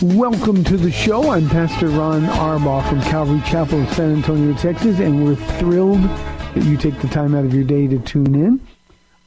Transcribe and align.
Welcome 0.00 0.62
to 0.62 0.76
the 0.76 0.92
show. 0.92 1.32
I'm 1.32 1.48
Pastor 1.48 1.88
Ron 1.88 2.22
Arbaugh 2.22 2.88
from 2.88 3.02
Calvary 3.02 3.42
Chapel 3.44 3.82
of 3.82 3.92
San 3.94 4.14
Antonio, 4.14 4.56
Texas, 4.56 5.00
and 5.00 5.24
we're 5.24 5.34
thrilled 5.58 6.00
that 6.00 6.62
you 6.62 6.76
take 6.76 7.00
the 7.00 7.08
time 7.08 7.34
out 7.34 7.44
of 7.44 7.52
your 7.52 7.64
day 7.64 7.88
to 7.88 7.98
tune 7.98 8.36
in. 8.36 8.64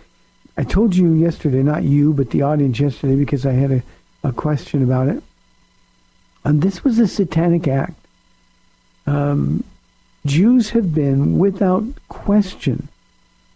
I 0.58 0.64
told 0.64 0.96
you 0.96 1.14
yesterday, 1.14 1.64
not 1.64 1.84
you, 1.84 2.14
but 2.14 2.32
the 2.32 2.42
audience 2.42 2.80
yesterday, 2.80 3.16
because 3.16 3.46
I 3.46 3.52
had 3.52 3.72
a, 3.72 3.84
a 4.24 4.32
question 4.32 4.84
about 4.84 5.08
it. 5.08 5.22
And 6.44 6.62
this 6.62 6.84
was 6.84 7.00
a 7.00 7.08
satanic 7.08 7.68
act. 7.68 7.94
Um, 9.06 9.64
Jews 10.25 10.72
have 10.72 10.94
been, 10.94 11.38
without 11.38 11.84
question, 12.09 12.88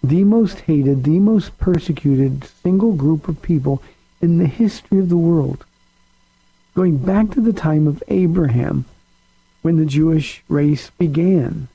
the 0.03 0.24
most 0.24 0.59
hated, 0.62 1.03
the 1.03 1.19
most 1.19 1.57
persecuted 1.57 2.44
single 2.44 2.94
group 2.94 3.28
of 3.28 3.41
people 3.41 3.81
in 4.22 4.38
the 4.38 4.46
history 4.46 5.00
of 5.00 5.09
the 5.09 5.18
world. 5.18 5.66
Going 6.75 6.97
back 6.97 7.31
to 7.31 7.41
the 7.41 7.53
time 7.53 7.88
of 7.88 8.03
Abraham, 8.08 8.85
when 9.62 9.78
the 9.78 9.85
Jewish 9.85 10.44
race 10.47 10.91
began. 10.91 11.68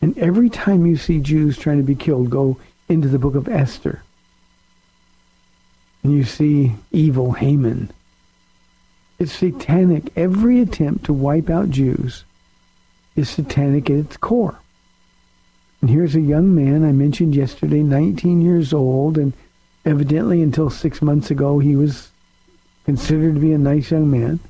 And 0.00 0.16
every 0.18 0.48
time 0.48 0.86
you 0.86 0.96
see 0.96 1.20
Jews 1.20 1.58
trying 1.58 1.78
to 1.78 1.84
be 1.84 1.94
killed, 1.94 2.30
go 2.30 2.58
into 2.88 3.08
the 3.08 3.18
book 3.18 3.34
of 3.34 3.48
Esther. 3.48 4.02
And 6.02 6.12
you 6.12 6.24
see 6.24 6.74
evil 6.90 7.32
Haman. 7.32 7.90
It's 9.18 9.32
satanic. 9.32 10.12
Every 10.16 10.60
attempt 10.60 11.04
to 11.04 11.12
wipe 11.12 11.50
out 11.50 11.70
Jews 11.70 12.24
is 13.18 13.28
satanic 13.28 13.90
at 13.90 13.96
its 13.96 14.16
core. 14.16 14.58
And 15.80 15.90
here's 15.90 16.14
a 16.14 16.20
young 16.20 16.54
man 16.54 16.84
I 16.84 16.92
mentioned 16.92 17.34
yesterday, 17.34 17.82
19 17.82 18.40
years 18.40 18.72
old, 18.72 19.18
and 19.18 19.32
evidently 19.84 20.42
until 20.42 20.70
six 20.70 21.02
months 21.02 21.30
ago 21.30 21.58
he 21.58 21.76
was 21.76 22.10
considered 22.84 23.34
to 23.34 23.40
be 23.40 23.52
a 23.52 23.58
nice 23.58 23.90
young 23.90 24.10
man. 24.10 24.40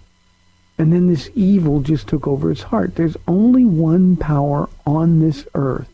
And 0.78 0.92
then 0.92 1.08
this 1.08 1.30
evil 1.34 1.80
just 1.80 2.06
took 2.06 2.28
over 2.28 2.50
his 2.50 2.62
heart. 2.62 2.94
There's 2.94 3.16
only 3.26 3.64
one 3.64 4.16
power 4.16 4.68
on 4.86 5.20
this 5.20 5.44
earth 5.54 5.88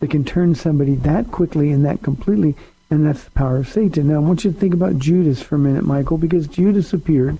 that 0.00 0.10
can 0.10 0.24
turn 0.24 0.54
somebody 0.54 0.94
that 0.96 1.30
quickly 1.30 1.72
and 1.72 1.84
that 1.86 2.02
completely, 2.02 2.54
and 2.90 3.06
that's 3.06 3.24
the 3.24 3.30
power 3.30 3.58
of 3.58 3.68
Satan. 3.68 4.08
Now, 4.08 4.16
I 4.16 4.18
want 4.18 4.44
you 4.44 4.52
to 4.52 4.58
think 4.58 4.74
about 4.74 4.98
Judas 4.98 5.40
for 5.40 5.54
a 5.54 5.58
minute, 5.58 5.84
Michael, 5.84 6.18
because 6.18 6.46
Judas 6.46 6.92
appeared 6.92 7.38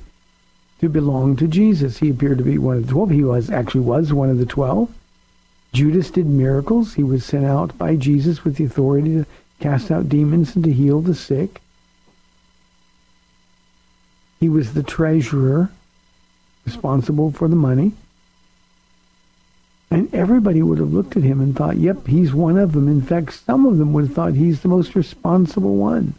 to 0.81 0.89
belong 0.89 1.37
to 1.37 1.49
Jesus. 1.49 1.99
He 1.99 2.11
appeared 2.11 2.39
to 2.39 2.45
be 2.45 2.59
one 2.59 2.77
of 2.77 2.87
the 2.87 2.93
twelve. 2.93 3.11
He 3.11 3.25
was 3.25 3.51
actually 3.51 3.83
was 3.83 4.13
one 4.13 4.31
of 4.31 4.39
the 4.39 4.47
twelve. 4.47 4.93
Judas 5.73 6.11
did 6.11 6.27
miracles. 6.27 6.95
He 6.95 7.03
was 7.03 7.25
sent 7.25 7.45
out 7.45 7.77
by 7.77 7.97
Jesus 7.97 8.45
with 8.45 8.57
the 8.57 8.65
authority 8.65 9.15
to 9.15 9.27
cast 9.61 9.91
out 9.91 10.09
demons 10.09 10.55
and 10.55 10.65
to 10.65 10.73
heal 10.73 11.01
the 11.01 11.15
sick. 11.15 11.61
He 14.41 14.49
was 14.49 14.75
the 14.75 14.83
treasurer 14.83 15.71
responsible 16.65 17.31
for 17.31 17.49
the 17.49 17.57
money. 17.57 17.93
And 19.91 20.13
everybody 20.13 20.63
would 20.63 20.79
have 20.79 20.93
looked 20.93 21.17
at 21.17 21.23
him 21.23 21.41
and 21.41 21.57
thought, 21.57 21.77
yep, 21.77 22.07
he's 22.07 22.35
one 22.35 22.59
of 22.59 22.73
them. 22.73 22.89
In 22.89 23.01
fact, 23.01 23.33
some 23.33 23.65
of 23.65 23.79
them 23.79 23.93
would 23.93 24.07
have 24.07 24.15
thought 24.15 24.35
he's 24.35 24.61
the 24.61 24.69
most 24.69 24.95
responsible 24.95 25.77
one. 25.77 26.15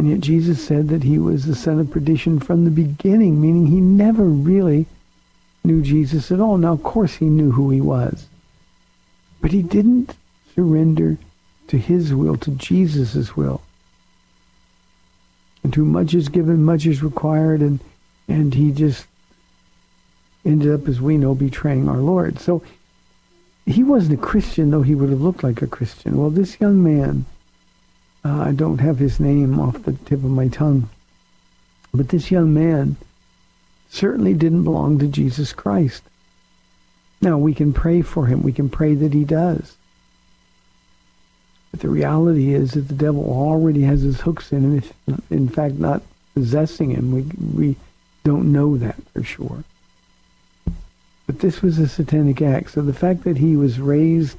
And 0.00 0.08
yet 0.08 0.20
Jesus 0.20 0.64
said 0.64 0.88
that 0.88 1.02
he 1.02 1.18
was 1.18 1.44
the 1.44 1.54
son 1.54 1.78
of 1.78 1.90
perdition 1.90 2.40
from 2.40 2.64
the 2.64 2.70
beginning, 2.70 3.38
meaning 3.38 3.66
he 3.66 3.82
never 3.82 4.24
really 4.24 4.86
knew 5.62 5.82
Jesus 5.82 6.32
at 6.32 6.40
all. 6.40 6.56
Now, 6.56 6.72
of 6.72 6.82
course, 6.82 7.16
he 7.16 7.26
knew 7.26 7.50
who 7.50 7.68
he 7.68 7.82
was. 7.82 8.26
But 9.42 9.52
he 9.52 9.60
didn't 9.60 10.14
surrender 10.54 11.18
to 11.66 11.76
his 11.76 12.14
will, 12.14 12.38
to 12.38 12.50
Jesus' 12.52 13.36
will. 13.36 13.60
And 15.62 15.70
to 15.74 15.84
much 15.84 16.14
is 16.14 16.30
given, 16.30 16.64
much 16.64 16.86
is 16.86 17.02
required, 17.02 17.60
and, 17.60 17.80
and 18.26 18.54
he 18.54 18.72
just 18.72 19.06
ended 20.46 20.72
up, 20.72 20.88
as 20.88 21.02
we 21.02 21.18
know, 21.18 21.34
betraying 21.34 21.90
our 21.90 21.98
Lord. 21.98 22.38
So 22.38 22.62
he 23.66 23.82
wasn't 23.82 24.18
a 24.18 24.26
Christian, 24.26 24.70
though 24.70 24.80
he 24.80 24.94
would 24.94 25.10
have 25.10 25.20
looked 25.20 25.44
like 25.44 25.60
a 25.60 25.66
Christian. 25.66 26.16
Well, 26.16 26.30
this 26.30 26.58
young 26.58 26.82
man, 26.82 27.26
uh, 28.24 28.42
I 28.42 28.52
don't 28.52 28.78
have 28.78 28.98
his 28.98 29.18
name 29.18 29.58
off 29.58 29.82
the 29.82 29.92
tip 29.92 30.18
of 30.18 30.24
my 30.24 30.48
tongue, 30.48 30.88
but 31.92 32.08
this 32.08 32.30
young 32.30 32.52
man 32.52 32.96
certainly 33.88 34.34
didn't 34.34 34.64
belong 34.64 34.98
to 34.98 35.06
Jesus 35.06 35.52
Christ. 35.52 36.02
Now, 37.22 37.36
we 37.36 37.54
can 37.54 37.72
pray 37.72 38.02
for 38.02 38.26
him. 38.26 38.42
We 38.42 38.52
can 38.52 38.70
pray 38.70 38.94
that 38.94 39.12
he 39.12 39.24
does. 39.24 39.76
But 41.70 41.80
the 41.80 41.88
reality 41.88 42.54
is 42.54 42.72
that 42.72 42.88
the 42.88 42.94
devil 42.94 43.24
already 43.24 43.82
has 43.82 44.02
his 44.02 44.20
hooks 44.22 44.52
in 44.52 44.62
him, 44.62 44.78
if 44.78 45.30
in 45.30 45.48
fact 45.48 45.74
not 45.74 46.02
possessing 46.34 46.90
him. 46.90 47.12
We, 47.12 47.22
we 47.54 47.76
don't 48.24 48.52
know 48.52 48.76
that 48.78 48.96
for 49.12 49.22
sure. 49.22 49.64
But 51.26 51.40
this 51.40 51.62
was 51.62 51.78
a 51.78 51.88
satanic 51.88 52.42
act. 52.42 52.72
So 52.72 52.82
the 52.82 52.92
fact 52.92 53.24
that 53.24 53.36
he 53.36 53.56
was 53.56 53.78
raised 53.78 54.38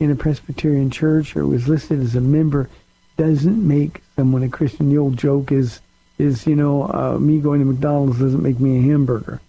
in 0.00 0.10
a 0.10 0.16
Presbyterian 0.16 0.90
church 0.90 1.36
or 1.36 1.46
was 1.46 1.68
listed 1.68 2.00
as 2.00 2.16
a 2.16 2.20
member 2.20 2.68
doesn't 3.16 3.66
make 3.66 4.02
someone 4.16 4.42
a 4.42 4.48
Christian. 4.48 4.90
The 4.90 4.98
old 4.98 5.16
joke 5.16 5.52
is, 5.52 5.80
is 6.18 6.46
you 6.46 6.56
know, 6.56 6.84
uh, 6.84 7.18
me 7.18 7.40
going 7.40 7.60
to 7.60 7.66
McDonald's 7.66 8.18
doesn't 8.18 8.42
make 8.42 8.60
me 8.60 8.78
a 8.78 8.82
hamburger. 8.82 9.40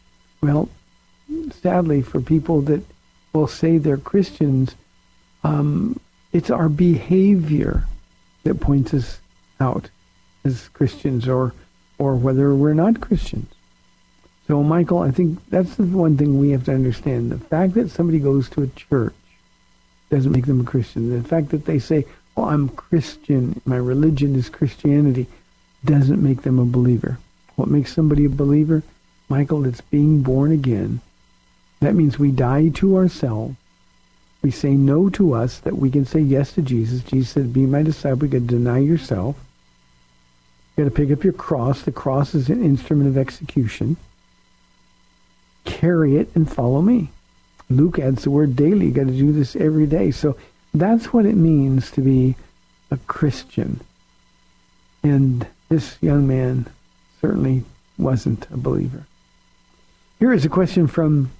Well, 0.42 0.69
sadly, 1.62 2.01
for 2.01 2.21
people 2.21 2.62
that 2.63 2.83
will 3.33 3.48
say 3.48 3.77
they're 3.77 3.98
Christians, 3.98 4.75
um, 5.44 6.00
it's 6.31 6.50
our 6.50 6.69
behavior 6.69 7.86
that 8.44 8.60
points 8.60 8.94
us 8.94 9.19
out 9.60 9.89
as 10.44 10.68
Christians 10.69 11.27
or, 11.27 11.54
or 11.98 12.15
whether 12.15 12.54
we're 12.54 12.74
not 12.74 13.01
Christians. 13.01 13.51
So, 14.48 14.62
Michael, 14.62 15.00
I 15.00 15.12
think 15.12 15.39
that's 15.50 15.75
the 15.75 15.83
one 15.83 16.18
thing 16.18 16.38
we 16.38 16.50
have 16.50 16.65
to 16.65 16.74
understand. 16.74 17.31
The 17.31 17.38
fact 17.38 17.75
that 17.75 17.89
somebody 17.89 18.19
goes 18.19 18.50
to 18.50 18.63
a 18.63 18.68
church 18.68 19.13
doesn't 20.10 20.31
make 20.31 20.45
them 20.45 20.62
a 20.62 20.65
Christian. 20.65 21.10
The 21.10 21.27
fact 21.27 21.50
that 21.50 21.65
they 21.65 21.80
say, 21.80 22.06
oh, 22.35 22.45
I'm 22.45 22.69
Christian, 22.69 23.62
my 23.65 23.75
religion 23.75 24.35
is 24.35 24.50
Christianity, 24.50 25.27
doesn't 25.85 26.24
make 26.24 26.44
them 26.44 26.59
a 26.59 26.65
believer. 26.65 27.18
What 27.56 27.68
makes 27.68 27.94
somebody 27.94 28.25
a 28.25 28.30
believer? 28.30 28.83
Michael, 29.30 29.65
it's 29.65 29.81
being 29.81 30.21
born 30.21 30.51
again. 30.51 31.01
That 31.80 31.95
means 31.95 32.18
we 32.18 32.31
die 32.31 32.69
to 32.69 32.97
ourselves. 32.97 33.56
We 34.41 34.51
say 34.51 34.75
no 34.75 35.09
to 35.12 35.33
us, 35.33 35.59
that 35.59 35.77
we 35.77 35.89
can 35.89 36.06
say 36.06 36.19
yes 36.19 36.53
to 36.53 36.62
Jesus. 36.62 37.01
Jesus 37.03 37.30
said, 37.30 37.53
be 37.53 37.65
my 37.65 37.83
disciple. 37.83 38.25
You 38.25 38.39
got 38.39 38.47
to 38.47 38.56
deny 38.56 38.79
yourself. 38.79 39.36
You 40.75 40.83
got 40.83 40.89
to 40.89 40.95
pick 40.95 41.12
up 41.12 41.24
your 41.24 41.33
cross. 41.33 41.81
The 41.81 41.91
cross 41.91 42.36
is 42.36 42.50
an 42.50 42.63
instrument 42.63 43.09
of 43.09 43.18
execution 43.18 43.97
carry 45.65 46.18
it 46.18 46.29
and 46.36 46.51
follow 46.51 46.81
me. 46.81 47.09
Luke 47.69 48.00
adds 48.00 48.24
the 48.24 48.31
word 48.31 48.56
daily. 48.56 48.88
You 48.88 48.91
got 48.91 49.07
to 49.07 49.12
do 49.12 49.31
this 49.31 49.56
every 49.56 49.86
day. 49.86 50.12
So 50.12 50.38
that's 50.73 51.13
what 51.13 51.25
it 51.25 51.35
means 51.35 51.91
to 51.91 52.01
be 52.01 52.35
a 52.91 52.97
Christian. 52.97 53.79
And 55.03 55.45
this 55.69 55.97
young 56.01 56.27
man 56.27 56.67
certainly 57.21 57.63
wasn't 57.97 58.49
a 58.51 58.57
believer. 58.57 59.05
Here 60.19 60.33
is 60.33 60.45
a 60.45 60.49
question 60.49 60.87
from 60.87 61.31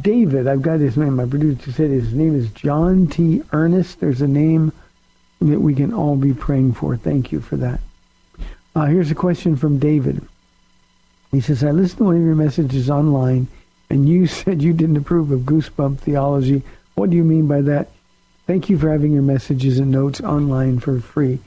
David. 0.00 0.46
I've 0.46 0.62
got 0.62 0.80
his 0.80 0.96
name. 0.96 1.16
My 1.16 1.26
producer 1.26 1.72
said 1.72 1.90
his 1.90 2.12
name 2.12 2.36
is 2.36 2.48
John 2.50 3.06
T. 3.06 3.42
Earnest. 3.52 4.00
There's 4.00 4.20
a 4.20 4.28
name 4.28 4.72
that 5.40 5.60
we 5.60 5.74
can 5.74 5.92
all 5.92 6.16
be 6.16 6.34
praying 6.34 6.74
for. 6.74 6.96
Thank 6.96 7.32
you 7.32 7.40
for 7.40 7.56
that. 7.56 7.80
Uh, 8.74 8.86
here's 8.86 9.10
a 9.10 9.16
question 9.16 9.56
from 9.56 9.78
David. 9.78 10.26
He 11.30 11.40
says, 11.40 11.64
I 11.64 11.70
listened 11.70 11.98
to 11.98 12.04
one 12.04 12.16
of 12.16 12.22
your 12.22 12.34
messages 12.34 12.90
online 12.90 13.48
and 13.90 14.08
you 14.08 14.26
said 14.38 14.62
you 14.62 14.72
didn't 14.72 14.96
approve 14.96 15.30
of 15.30 15.40
goosebump 15.40 15.98
theology. 15.98 16.62
What 16.94 17.10
do 17.10 17.16
you 17.16 17.24
mean 17.24 17.46
by 17.46 17.60
that? 17.62 17.90
Thank 18.52 18.68
you 18.68 18.76
for 18.76 18.90
having 18.90 19.14
your 19.14 19.22
messages 19.22 19.78
and 19.78 19.90
notes 19.90 20.20
online 20.20 20.78
for 20.78 21.00
free. 21.00 21.38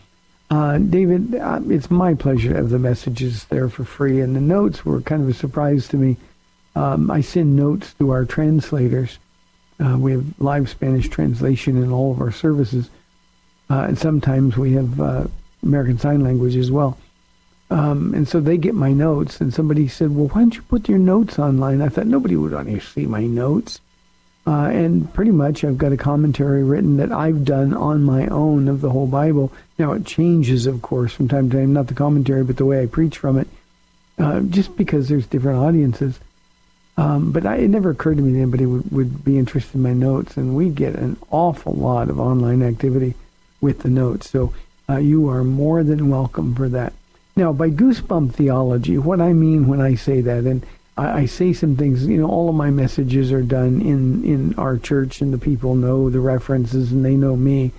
Uh, 0.50 0.80
David, 0.80 1.36
uh, 1.36 1.60
it's 1.70 1.92
my 1.92 2.16
pleasure 2.16 2.50
to 2.50 2.56
have 2.56 2.72
the 2.72 2.80
messages 2.80 3.46
there 3.46 3.70
for 3.70 3.84
free, 3.84 4.22
and 4.22 4.36
the 4.36 4.42
notes 4.42 4.84
were 4.84 5.00
kind 5.02 5.22
of 5.22 5.30
a 5.30 5.34
surprise 5.36 5.88
to 5.90 5.98
me. 5.98 6.18
Um, 6.76 7.12
I 7.12 7.22
send 7.22 7.56
notes 7.56 7.94
to 8.00 8.10
our 8.10 8.26
translators. 8.26 9.20
Uh, 9.80 10.00
we 10.00 10.14
have 10.14 10.26
live 10.40 10.68
Spanish 10.68 11.08
translation 11.08 11.78
in 11.78 11.92
all 11.92 12.12
of 12.12 12.22
our 12.22 12.32
services, 12.32 12.90
uh, 13.70 13.82
and 13.82 14.00
sometimes 14.00 14.58
we 14.58 14.74
have 14.74 15.00
uh, 15.00 15.28
American 15.62 16.00
Sign 16.00 16.24
Language 16.24 16.56
as 16.56 16.72
well. 16.72 16.98
Um, 17.70 18.16
and 18.16 18.28
so 18.28 18.40
they 18.40 18.58
get 18.58 18.74
my 18.74 18.94
notes, 18.94 19.40
and 19.40 19.54
somebody 19.54 19.88
said, 19.88 20.16
"Well, 20.16 20.30
why 20.30 20.42
don't 20.42 20.56
you 20.56 20.64
put 20.64 20.90
your 20.90 20.98
notes 20.98 21.38
online?" 21.38 21.84
I 21.84 21.90
thought 21.90 22.08
nobody 22.08 22.36
would 22.36 22.54
want 22.54 22.68
to 22.68 22.80
see 22.80 23.06
my 23.06 23.28
notes, 23.28 23.80
uh, 24.48 24.70
and 24.72 25.12
pretty 25.14 25.32
much 25.32 25.64
I've 25.64 25.78
got 25.78 25.92
a 25.92 25.98
commentary 25.98 26.64
written 26.64 26.98
that 26.98 27.12
I've 27.12 27.46
done 27.46 27.74
on 27.74 28.04
my 28.04 28.28
own 28.28 28.68
of 28.68 28.82
the 28.82 28.92
whole 28.92 29.08
Bible. 29.08 29.52
Now 29.80 29.94
it 29.94 30.06
changes, 30.06 30.68
of 30.68 30.82
course, 30.82 31.14
from 31.14 31.28
time 31.28 31.50
to 31.50 31.58
time, 31.58 31.74
not 31.74 31.88
the 31.88 31.94
commentary, 31.94 32.44
but 32.44 32.58
the 32.58 32.66
way 32.66 32.82
I 32.82 32.86
preach 32.86 33.18
from 33.18 33.38
it, 33.40 33.48
uh, 34.20 34.42
just 34.42 34.78
because 34.78 35.10
there's 35.10 35.26
different 35.26 35.60
audiences. 35.60 36.20
Um, 36.98 37.32
but 37.32 37.46
I, 37.46 37.58
it 37.58 37.70
never 37.70 37.90
occurred 37.90 38.18
to 38.18 38.24
me 38.24 38.34
that 38.34 38.40
anybody 38.40 38.66
would, 38.66 38.92
would 38.92 39.26
be 39.26 39.38
interested 39.38 39.76
in 39.76 39.82
my 39.82 39.94
notes, 39.94 40.38
and 40.38 40.56
we 40.56 40.70
get 40.70 40.96
an 40.96 41.18
awful 41.30 41.74
lot 41.74 42.10
of 42.10 42.20
online 42.20 42.62
activity 42.64 43.16
with 43.60 43.80
the 43.80 43.90
notes. 43.90 44.30
So 44.30 44.54
uh, 44.88 44.98
you 44.98 45.28
are 45.30 45.44
more 45.44 45.84
than 45.84 46.10
welcome 46.10 46.56
for 46.56 46.70
that. 46.70 46.94
Now, 47.36 47.52
by 47.52 47.70
goosebump 47.70 48.34
theology, 48.34 48.98
what 48.98 49.20
I 49.20 49.34
mean 49.34 49.68
when 49.68 49.82
I 49.82 49.96
say 49.96 50.22
that, 50.22 50.46
and 50.46 50.66
I, 50.98 51.22
I, 51.22 51.26
say 51.26 51.54
some 51.54 51.76
things, 51.76 52.06
you 52.06 52.18
know, 52.18 52.30
all 52.30 52.50
of 52.50 52.56
my 52.56 52.70
messages 52.70 53.32
are 53.32 53.42
done 53.42 53.82
in, 53.82 54.24
in 54.24 54.56
our 54.56 54.78
church, 54.78 55.22
and 55.22 55.34
the 55.34 55.38
people 55.38 55.76
know 55.76 56.10
the 56.10 56.20
references 56.20 56.92
and 56.92 57.04
they 57.04 57.16
know 57.16 57.36
me. 57.36 57.72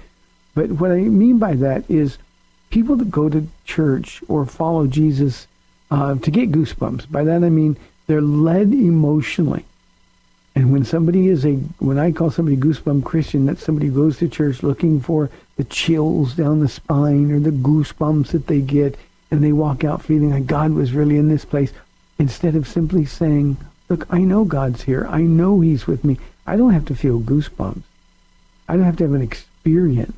But 0.55 0.73
what 0.73 0.91
I 0.91 0.97
mean 0.97 1.39
by 1.39 1.55
that 1.55 1.89
is 1.91 2.19
people 2.71 2.97
that 2.97 3.11
go 3.11 3.29
to 3.29 3.49
church 3.65 4.23
or 4.29 4.47
follow 4.47 4.87
Jesus 4.87 5.47
uh, 5.91 6.17
to 6.17 6.31
get 6.31 6.53
goosebumps. 6.53 7.11
By 7.11 7.25
that 7.25 7.45
I 7.45 7.51
mean 7.51 7.77
they're 8.07 8.23
led 8.23 8.73
emotionally. 8.73 9.65
And 10.55 10.73
when 10.73 10.85
somebody 10.85 11.29
is 11.29 11.45
a, 11.45 11.57
when 11.79 11.99
I 11.99 12.13
call 12.13 12.31
somebody 12.31 12.57
goosebump 12.57 13.05
Christian, 13.05 13.45
that's 13.45 13.63
somebody 13.63 13.89
who 13.89 13.95
goes 13.95 14.19
to 14.19 14.29
church 14.29 14.63
looking 14.63 15.01
for 15.01 15.29
the 15.57 15.65
chills 15.65 16.35
down 16.35 16.61
the 16.61 16.69
spine 16.69 17.31
or 17.31 17.41
the 17.41 17.51
goosebumps 17.51 18.29
that 18.29 18.47
they 18.47 18.63
get 18.63 18.97
and 19.31 19.45
they 19.45 19.53
walk 19.53 19.85
out 19.85 20.03
feeling 20.03 20.31
like 20.31 20.47
God 20.47 20.73
was 20.73 20.93
really 20.93 21.19
in 21.19 21.29
this 21.29 21.45
place 21.45 21.73
instead 22.19 22.55
of 22.57 22.69
simply 22.69 23.05
saying, 23.05 23.57
look, 23.89 24.07
I 24.11 24.19
know 24.21 24.45
God's 24.45 24.83
here. 24.83 25.07
I 25.09 25.23
know 25.23 25.61
he's 25.61 25.87
with 25.87 26.05
me. 26.05 26.19
I 26.47 26.57
don't 26.57 26.73
have 26.73 26.87
to 26.87 26.95
feel 26.95 27.21
goosebumps. 27.21 27.83
I 28.69 28.75
don't 28.75 28.85
have 28.85 28.97
to 28.97 29.05
have 29.05 29.15
an 29.15 29.23
experience 29.23 30.17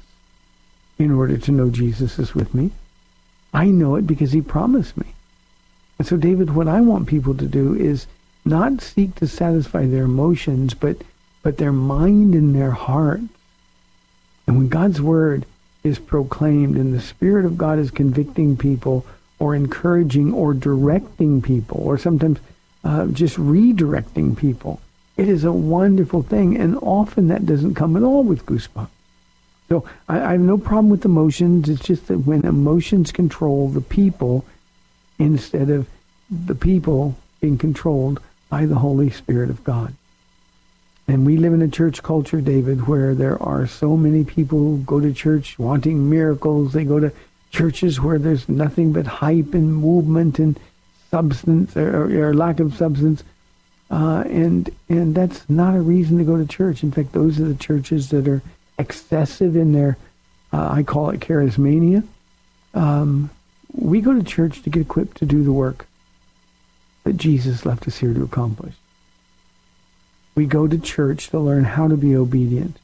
in 0.98 1.10
order 1.10 1.38
to 1.38 1.52
know 1.52 1.70
Jesus 1.70 2.18
is 2.18 2.34
with 2.34 2.54
me. 2.54 2.70
I 3.52 3.66
know 3.66 3.96
it 3.96 4.06
because 4.06 4.32
he 4.32 4.42
promised 4.42 4.96
me. 4.96 5.14
And 5.98 6.06
so, 6.06 6.16
David, 6.16 6.54
what 6.54 6.68
I 6.68 6.80
want 6.80 7.08
people 7.08 7.34
to 7.34 7.46
do 7.46 7.74
is 7.74 8.06
not 8.44 8.80
seek 8.80 9.14
to 9.16 9.26
satisfy 9.26 9.86
their 9.86 10.04
emotions, 10.04 10.74
but, 10.74 10.98
but 11.42 11.58
their 11.58 11.72
mind 11.72 12.34
and 12.34 12.54
their 12.54 12.70
heart. 12.70 13.20
And 14.46 14.56
when 14.56 14.68
God's 14.68 15.00
word 15.00 15.44
is 15.84 15.98
proclaimed 15.98 16.76
and 16.76 16.94
the 16.94 17.00
Spirit 17.00 17.44
of 17.44 17.58
God 17.58 17.78
is 17.78 17.90
convicting 17.90 18.56
people 18.56 19.04
or 19.38 19.54
encouraging 19.54 20.32
or 20.32 20.54
directing 20.54 21.40
people 21.42 21.80
or 21.80 21.98
sometimes 21.98 22.38
uh, 22.84 23.06
just 23.06 23.36
redirecting 23.36 24.36
people. 24.36 24.80
It 25.16 25.28
is 25.28 25.44
a 25.44 25.52
wonderful 25.52 26.22
thing, 26.22 26.56
and 26.56 26.76
often 26.76 27.28
that 27.28 27.44
doesn't 27.44 27.74
come 27.74 27.96
at 27.96 28.02
all 28.02 28.22
with 28.22 28.46
goosebumps. 28.46 28.88
So 29.68 29.84
I, 30.08 30.20
I 30.20 30.32
have 30.32 30.40
no 30.40 30.58
problem 30.58 30.88
with 30.88 31.04
emotions. 31.04 31.68
It's 31.68 31.82
just 31.84 32.06
that 32.06 32.18
when 32.18 32.44
emotions 32.44 33.12
control 33.12 33.68
the 33.68 33.80
people 33.80 34.44
instead 35.18 35.70
of 35.70 35.88
the 36.30 36.54
people 36.54 37.16
being 37.40 37.58
controlled 37.58 38.20
by 38.48 38.66
the 38.66 38.76
Holy 38.76 39.10
Spirit 39.10 39.50
of 39.50 39.64
God. 39.64 39.94
And 41.06 41.24
we 41.24 41.36
live 41.36 41.54
in 41.54 41.62
a 41.62 41.68
church 41.68 42.02
culture, 42.02 42.40
David, 42.40 42.86
where 42.86 43.14
there 43.14 43.42
are 43.42 43.66
so 43.66 43.96
many 43.96 44.24
people 44.24 44.58
who 44.58 44.78
go 44.78 45.00
to 45.00 45.12
church 45.12 45.58
wanting 45.58 46.10
miracles. 46.10 46.72
They 46.72 46.84
go 46.84 47.00
to 47.00 47.12
churches 47.50 48.00
where 48.00 48.18
there's 48.18 48.48
nothing 48.48 48.92
but 48.92 49.06
hype 49.06 49.54
and 49.54 49.74
movement 49.74 50.38
and 50.38 50.58
substance 51.10 51.76
or, 51.76 52.28
or 52.28 52.34
lack 52.34 52.60
of 52.60 52.74
substance. 52.74 53.24
Uh, 53.90 54.22
and 54.26 54.70
and 54.88 55.14
that's 55.14 55.48
not 55.48 55.74
a 55.74 55.80
reason 55.80 56.18
to 56.18 56.24
go 56.24 56.36
to 56.36 56.46
church. 56.46 56.82
In 56.82 56.92
fact, 56.92 57.12
those 57.12 57.40
are 57.40 57.48
the 57.48 57.54
churches 57.54 58.10
that 58.10 58.28
are 58.28 58.42
excessive 58.78 59.56
in 59.56 59.72
their, 59.72 59.96
uh, 60.52 60.68
I 60.70 60.82
call 60.82 61.10
it 61.10 61.20
charismania. 61.20 62.06
Um, 62.74 63.30
we 63.72 64.00
go 64.00 64.12
to 64.14 64.22
church 64.22 64.62
to 64.62 64.70
get 64.70 64.82
equipped 64.82 65.16
to 65.18 65.26
do 65.26 65.42
the 65.42 65.52
work 65.52 65.86
that 67.04 67.16
Jesus 67.16 67.64
left 67.64 67.88
us 67.88 67.98
here 67.98 68.12
to 68.12 68.22
accomplish. 68.22 68.74
We 70.34 70.46
go 70.46 70.68
to 70.68 70.78
church 70.78 71.30
to 71.30 71.38
learn 71.38 71.64
how 71.64 71.88
to 71.88 71.96
be 71.96 72.14
obedient. 72.14 72.76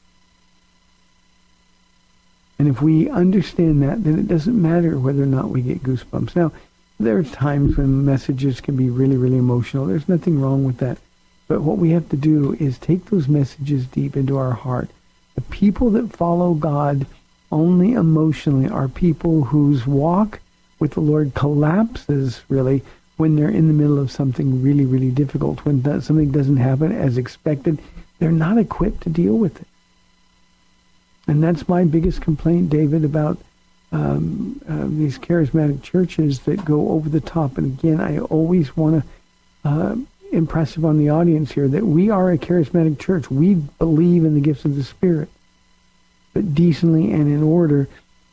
And 2.57 2.67
if 2.67 2.81
we 2.81 3.09
understand 3.09 3.83
that, 3.83 4.03
then 4.03 4.17
it 4.17 4.27
doesn't 4.27 4.61
matter 4.61 4.97
whether 4.97 5.23
or 5.23 5.27
not 5.27 5.49
we 5.49 5.61
get 5.61 5.83
goosebumps. 5.83 6.35
Now, 6.35 6.51
there 6.99 7.17
are 7.17 7.23
times 7.23 7.75
when 7.75 8.05
messages 8.05 8.61
can 8.61 8.77
be 8.77 8.89
really, 8.89 9.17
really 9.17 9.37
emotional. 9.37 9.85
There's 9.85 10.07
nothing 10.07 10.39
wrong 10.39 10.63
with 10.63 10.77
that. 10.77 10.97
But 11.47 11.61
what 11.61 11.77
we 11.77 11.91
have 11.91 12.07
to 12.09 12.17
do 12.17 12.53
is 12.53 12.77
take 12.77 13.05
those 13.05 13.27
messages 13.27 13.85
deep 13.85 14.15
into 14.15 14.37
our 14.37 14.53
heart. 14.53 14.89
The 15.35 15.41
people 15.41 15.89
that 15.91 16.15
follow 16.15 16.53
God 16.53 17.05
only 17.51 17.91
emotionally 17.93 18.69
are 18.69 18.87
people 18.87 19.43
whose 19.43 19.85
walk 19.85 20.39
with 20.79 20.91
the 20.91 21.01
Lord 21.01 21.33
collapses, 21.33 22.41
really, 22.49 22.81
when 23.17 23.35
they're 23.35 23.49
in 23.49 23.67
the 23.67 23.73
middle 23.73 23.99
of 23.99 24.11
something 24.11 24.61
really, 24.61 24.85
really 24.85 25.11
difficult, 25.11 25.63
when 25.65 25.83
something 26.01 26.31
doesn't 26.31 26.57
happen 26.57 26.91
as 26.91 27.17
expected, 27.17 27.79
they're 28.19 28.31
not 28.31 28.57
equipped 28.57 29.01
to 29.01 29.09
deal 29.09 29.37
with 29.37 29.61
it. 29.61 29.67
And 31.27 31.43
that's 31.43 31.67
my 31.67 31.83
biggest 31.83 32.21
complaint, 32.21 32.69
David, 32.69 33.03
about 33.03 33.39
um, 33.91 34.61
uh, 34.67 34.85
these 34.87 35.17
charismatic 35.17 35.81
churches 35.81 36.39
that 36.41 36.65
go 36.65 36.89
over 36.89 37.09
the 37.09 37.21
top. 37.21 37.57
And 37.57 37.79
again, 37.79 37.99
I 37.99 38.19
always 38.19 38.75
want 38.75 39.03
to 39.03 39.69
uh, 39.69 39.95
impress 40.31 40.75
upon 40.75 40.97
the 40.97 41.09
audience 41.09 41.51
here 41.51 41.67
that 41.67 41.85
we 41.85 42.09
are 42.09 42.31
a 42.31 42.37
charismatic 42.37 42.99
church. 42.99 43.31
We 43.31 43.55
believe 43.55 44.25
in 44.25 44.35
the 44.35 44.41
gifts 44.41 44.65
of 44.65 44.75
the 44.75 44.83
Spirit, 44.83 45.29
but 46.33 46.53
decently 46.53 47.11
and 47.11 47.27
in 47.27 47.41
order. 47.41 47.87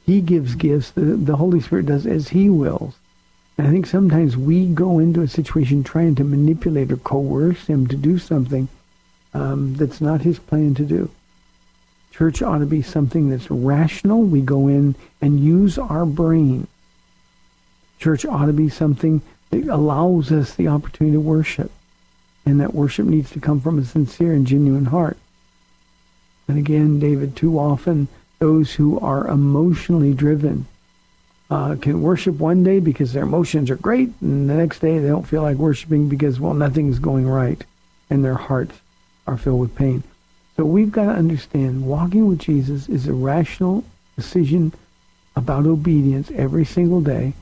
He 0.05 0.21
gives 0.21 0.57
gifts. 0.57 0.91
The, 0.91 1.03
the 1.03 1.37
Holy 1.37 1.61
Spirit 1.61 1.87
does 1.87 2.07
as 2.07 2.29
He 2.29 2.51
wills. 2.51 2.95
And 3.57 3.67
I 3.67 3.71
think 3.71 3.87
sometimes 3.87 4.37
we 4.37 4.67
go 4.67 4.99
into 4.99 5.21
a 5.21 5.29
situation 5.29 5.85
trying 5.85 6.15
to 6.17 6.25
manipulate 6.25 6.91
or 6.91 6.97
coerce 6.97 7.67
him 7.67 7.87
to 7.89 7.97
do 7.97 8.19
something 8.19 8.69
um, 9.35 9.75
that's 9.75 10.01
not 10.01 10.23
his 10.23 10.39
plan 10.39 10.75
to 10.75 10.85
do. 10.85 11.11
Church 12.13 12.43
ought 12.43 12.59
to 12.59 12.67
be 12.67 12.83
something 12.83 13.31
that's 13.31 13.51
rational. 13.51 14.23
We 14.23 14.43
go 14.43 14.69
in 14.69 14.95
and 15.21 15.41
use 15.41 15.79
our 15.79 16.05
brain. 16.05 16.69
Church 17.99 18.27
ought 18.27 18.47
to 18.47 18.53
be 18.53 18.69
something 18.69 19.23
that 19.51 19.67
allows 19.67 20.31
us 20.31 20.55
the 20.55 20.69
opportunity 20.69 21.17
to 21.17 21.21
worship. 21.21 21.73
And 22.45 22.61
that 22.61 22.75
worship 22.75 23.07
needs 23.07 23.31
to 23.31 23.41
come 23.41 23.61
from 23.61 23.79
a 23.79 23.85
sincere 23.85 24.35
and 24.35 24.47
genuine 24.47 24.87
heart. 24.87 25.17
And 26.49 26.59
again, 26.59 27.01
David, 27.01 27.35
too 27.35 27.59
often 27.59 28.09
those 28.41 28.73
who 28.73 28.99
are 29.01 29.29
emotionally 29.29 30.13
driven 30.13 30.67
uh, 31.49 31.77
can 31.77 32.03
worship 32.03 32.35
one 32.37 32.65
day 32.65 32.81
because 32.81 33.13
their 33.13 33.23
emotions 33.23 33.71
are 33.71 33.77
great, 33.77 34.11
and 34.21 34.51
the 34.51 34.55
next 34.55 34.81
day 34.81 34.99
they 34.99 35.09
don't 35.09 35.27
feel 35.27 35.43
like 35.43 35.57
worshiping 35.57 36.09
because, 36.09 36.41
well, 36.41 36.55
nothing's 36.55 36.99
going 36.99 37.29
right, 37.29 37.65
and 38.11 38.25
their 38.25 38.35
hearts 38.35 38.81
are 39.27 39.37
filled 39.37 39.61
with 39.61 39.75
pain. 39.75 40.03
So 40.57 40.65
we've 40.65 40.93
got 40.93 41.07
to 41.07 41.13
understand 41.13 41.87
walking 41.87 42.29
with 42.29 42.39
Jesus 42.39 42.89
is 42.89 43.07
a 43.07 43.13
rational 43.13 43.85
decision 44.17 44.73
about 45.35 45.67
obedience 45.67 46.31
every 46.35 46.65
single 46.65 47.01
day. 47.01 47.33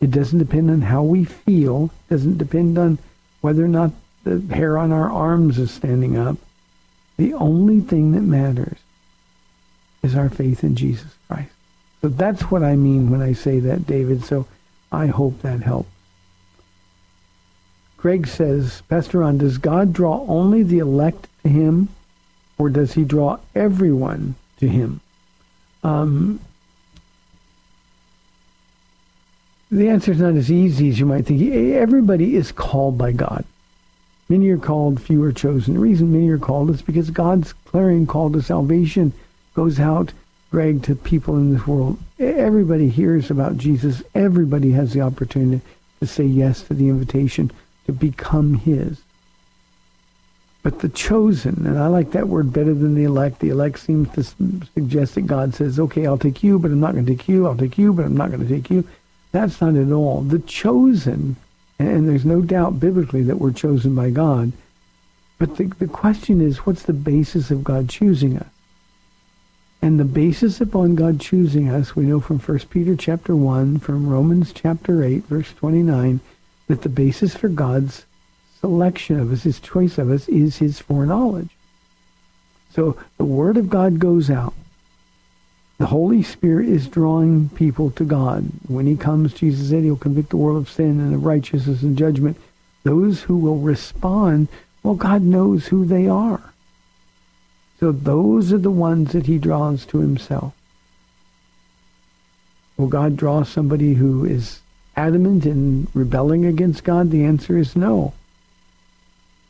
It 0.00 0.10
doesn't 0.10 0.38
depend 0.38 0.70
on 0.70 0.82
how 0.82 1.02
we 1.02 1.24
feel. 1.24 1.90
It 2.08 2.14
doesn't 2.14 2.38
depend 2.38 2.76
on 2.76 2.98
whether 3.40 3.64
or 3.64 3.68
not 3.68 3.92
the 4.24 4.40
hair 4.54 4.76
on 4.76 4.92
our 4.92 5.10
arms 5.10 5.58
is 5.58 5.70
standing 5.70 6.18
up. 6.18 6.36
The 7.16 7.32
only 7.34 7.80
thing 7.80 8.12
that 8.12 8.22
matters 8.22 8.78
is 10.02 10.14
our 10.14 10.28
faith 10.28 10.62
in 10.62 10.76
Jesus 10.76 11.12
Christ. 11.28 11.50
So 12.02 12.08
that's 12.08 12.50
what 12.50 12.62
I 12.62 12.76
mean 12.76 13.10
when 13.10 13.22
I 13.22 13.32
say 13.32 13.60
that, 13.60 13.86
David. 13.86 14.24
So 14.24 14.46
I 14.92 15.06
hope 15.06 15.40
that 15.40 15.62
helps. 15.62 15.88
Greg 17.96 18.26
says, 18.26 18.82
Pastor 18.90 19.20
Ron, 19.20 19.38
does 19.38 19.56
God 19.56 19.94
draw 19.94 20.26
only 20.28 20.62
the 20.62 20.78
elect 20.78 21.26
to 21.42 21.48
him, 21.48 21.88
or 22.58 22.68
does 22.68 22.94
he 22.94 23.04
draw 23.04 23.38
everyone 23.54 24.34
to 24.58 24.68
him? 24.68 25.00
Um, 25.82 26.40
the 29.70 29.88
answer 29.88 30.12
is 30.12 30.20
not 30.20 30.34
as 30.34 30.50
easy 30.50 30.88
as 30.88 30.98
you 30.98 31.06
might 31.06 31.26
think. 31.26 31.42
Everybody 31.52 32.36
is 32.36 32.52
called 32.52 32.96
by 32.96 33.12
God. 33.12 33.44
Many 34.28 34.48
are 34.50 34.58
called, 34.58 35.02
few 35.02 35.22
are 35.24 35.32
chosen. 35.32 35.74
The 35.74 35.80
reason 35.80 36.12
many 36.12 36.28
are 36.30 36.38
called 36.38 36.70
is 36.70 36.80
because 36.80 37.10
God's 37.10 37.52
clarion 37.52 38.06
call 38.06 38.30
to 38.32 38.40
salvation 38.40 39.12
goes 39.54 39.78
out 39.78 40.12
Greg, 40.54 40.84
to 40.84 40.94
people 40.94 41.36
in 41.36 41.52
this 41.52 41.66
world. 41.66 41.98
Everybody 42.20 42.88
hears 42.88 43.28
about 43.28 43.56
Jesus. 43.56 44.04
Everybody 44.14 44.70
has 44.70 44.92
the 44.92 45.00
opportunity 45.00 45.60
to 45.98 46.06
say 46.06 46.22
yes 46.22 46.62
to 46.62 46.74
the 46.74 46.88
invitation 46.88 47.50
to 47.86 47.92
become 47.92 48.54
his. 48.54 49.00
But 50.64 50.78
the 50.78 50.88
chosen, 50.88 51.66
and 51.66 51.78
I 51.78 51.88
like 51.88 52.12
that 52.12 52.26
word 52.26 52.50
better 52.50 52.72
than 52.72 52.94
the 52.94 53.04
elect. 53.04 53.40
The 53.40 53.50
elect 53.50 53.78
seems 53.78 54.08
to 54.14 54.24
suggest 54.74 55.14
that 55.14 55.26
God 55.26 55.54
says, 55.54 55.78
okay, 55.78 56.06
I'll 56.06 56.16
take 56.16 56.42
you, 56.42 56.58
but 56.58 56.70
I'm 56.70 56.80
not 56.80 56.94
going 56.94 57.04
to 57.04 57.12
take 57.14 57.28
you. 57.28 57.46
I'll 57.46 57.54
take 57.54 57.76
you, 57.76 57.92
but 57.92 58.06
I'm 58.06 58.16
not 58.16 58.30
going 58.30 58.42
to 58.42 58.48
take 58.48 58.70
you. 58.70 58.88
That's 59.30 59.60
not 59.60 59.76
at 59.76 59.92
all. 59.92 60.22
The 60.22 60.38
chosen, 60.38 61.36
and 61.78 62.08
there's 62.08 62.24
no 62.24 62.40
doubt 62.40 62.80
biblically 62.80 63.22
that 63.24 63.38
we're 63.38 63.52
chosen 63.52 63.94
by 63.94 64.08
God, 64.08 64.52
but 65.38 65.58
the, 65.58 65.64
the 65.64 65.86
question 65.86 66.40
is, 66.40 66.64
what's 66.64 66.84
the 66.84 66.94
basis 66.94 67.50
of 67.50 67.62
God 67.62 67.90
choosing 67.90 68.38
us? 68.38 68.46
And 69.82 70.00
the 70.00 70.04
basis 70.04 70.62
upon 70.62 70.94
God 70.94 71.20
choosing 71.20 71.68
us, 71.68 71.94
we 71.94 72.04
know 72.06 72.20
from 72.20 72.38
1 72.38 72.58
Peter 72.70 72.96
chapter 72.96 73.36
1, 73.36 73.80
from 73.80 74.08
Romans 74.08 74.50
chapter 74.50 75.04
8, 75.04 75.24
verse 75.24 75.52
29, 75.52 76.20
that 76.68 76.80
the 76.80 76.88
basis 76.88 77.34
for 77.34 77.50
God's 77.50 78.06
selection 78.64 79.20
of 79.20 79.30
us, 79.30 79.42
his 79.42 79.60
choice 79.60 79.98
of 79.98 80.10
us, 80.10 80.26
is 80.26 80.56
his 80.56 80.78
foreknowledge. 80.78 81.50
So 82.72 82.96
the 83.18 83.24
word 83.26 83.58
of 83.58 83.68
God 83.68 83.98
goes 83.98 84.30
out. 84.30 84.54
The 85.76 85.84
Holy 85.84 86.22
Spirit 86.22 86.70
is 86.70 86.88
drawing 86.88 87.50
people 87.50 87.90
to 87.90 88.04
God. 88.04 88.46
When 88.66 88.86
he 88.86 88.96
comes, 88.96 89.34
Jesus 89.34 89.68
said 89.68 89.82
he'll 89.82 89.98
convict 89.98 90.30
the 90.30 90.38
world 90.38 90.56
of 90.56 90.70
sin 90.70 90.98
and 90.98 91.14
of 91.14 91.26
righteousness 91.26 91.82
and 91.82 91.98
judgment. 91.98 92.38
Those 92.84 93.20
who 93.20 93.36
will 93.36 93.58
respond, 93.58 94.48
well, 94.82 94.94
God 94.94 95.20
knows 95.20 95.66
who 95.66 95.84
they 95.84 96.08
are. 96.08 96.54
So 97.80 97.92
those 97.92 98.50
are 98.50 98.56
the 98.56 98.70
ones 98.70 99.12
that 99.12 99.26
he 99.26 99.36
draws 99.36 99.84
to 99.86 99.98
himself. 99.98 100.54
Will 102.78 102.88
God 102.88 103.14
draw 103.18 103.42
somebody 103.42 103.92
who 103.92 104.24
is 104.24 104.60
adamant 104.96 105.44
in 105.44 105.86
rebelling 105.92 106.46
against 106.46 106.82
God? 106.82 107.10
The 107.10 107.24
answer 107.24 107.58
is 107.58 107.76
no. 107.76 108.14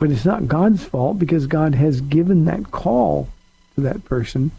But 0.04 0.10
it's 0.10 0.26
not 0.26 0.48
God's 0.48 0.84
fault 0.84 1.18
because 1.18 1.46
God 1.46 1.74
has 1.76 2.02
given 2.02 2.44
that 2.44 2.70
call 2.70 3.26
to 3.74 3.80
that 3.80 4.04
person, 4.04 4.50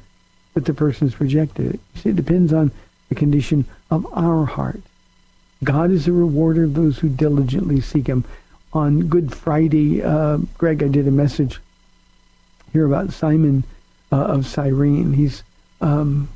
but 0.55 0.65
the 0.65 0.73
person's 0.73 1.21
rejected 1.21 1.75
it. 1.75 1.79
See, 1.93 2.09
it 2.09 2.15
depends 2.15 2.51
on 2.51 2.71
the 3.09 3.13
condition 3.13 3.65
of 3.91 4.07
our 4.11 4.45
heart. 4.45 4.81
God 5.63 5.91
is 5.91 6.07
a 6.07 6.11
rewarder 6.11 6.63
of 6.63 6.73
those 6.73 6.97
who 6.97 7.09
diligently 7.09 7.79
seek 7.79 8.07
him. 8.07 8.23
On 8.73 9.01
Good 9.01 9.35
Friday, 9.35 10.01
uh, 10.01 10.37
Greg, 10.57 10.81
I 10.81 10.87
did 10.87 11.07
a 11.07 11.11
message 11.11 11.59
here 12.73 12.87
about 12.87 13.13
Simon 13.13 13.65
uh, 14.11 14.15
of 14.15 14.47
Cyrene. 14.47 15.13
He's 15.13 15.43
um, 15.79 16.27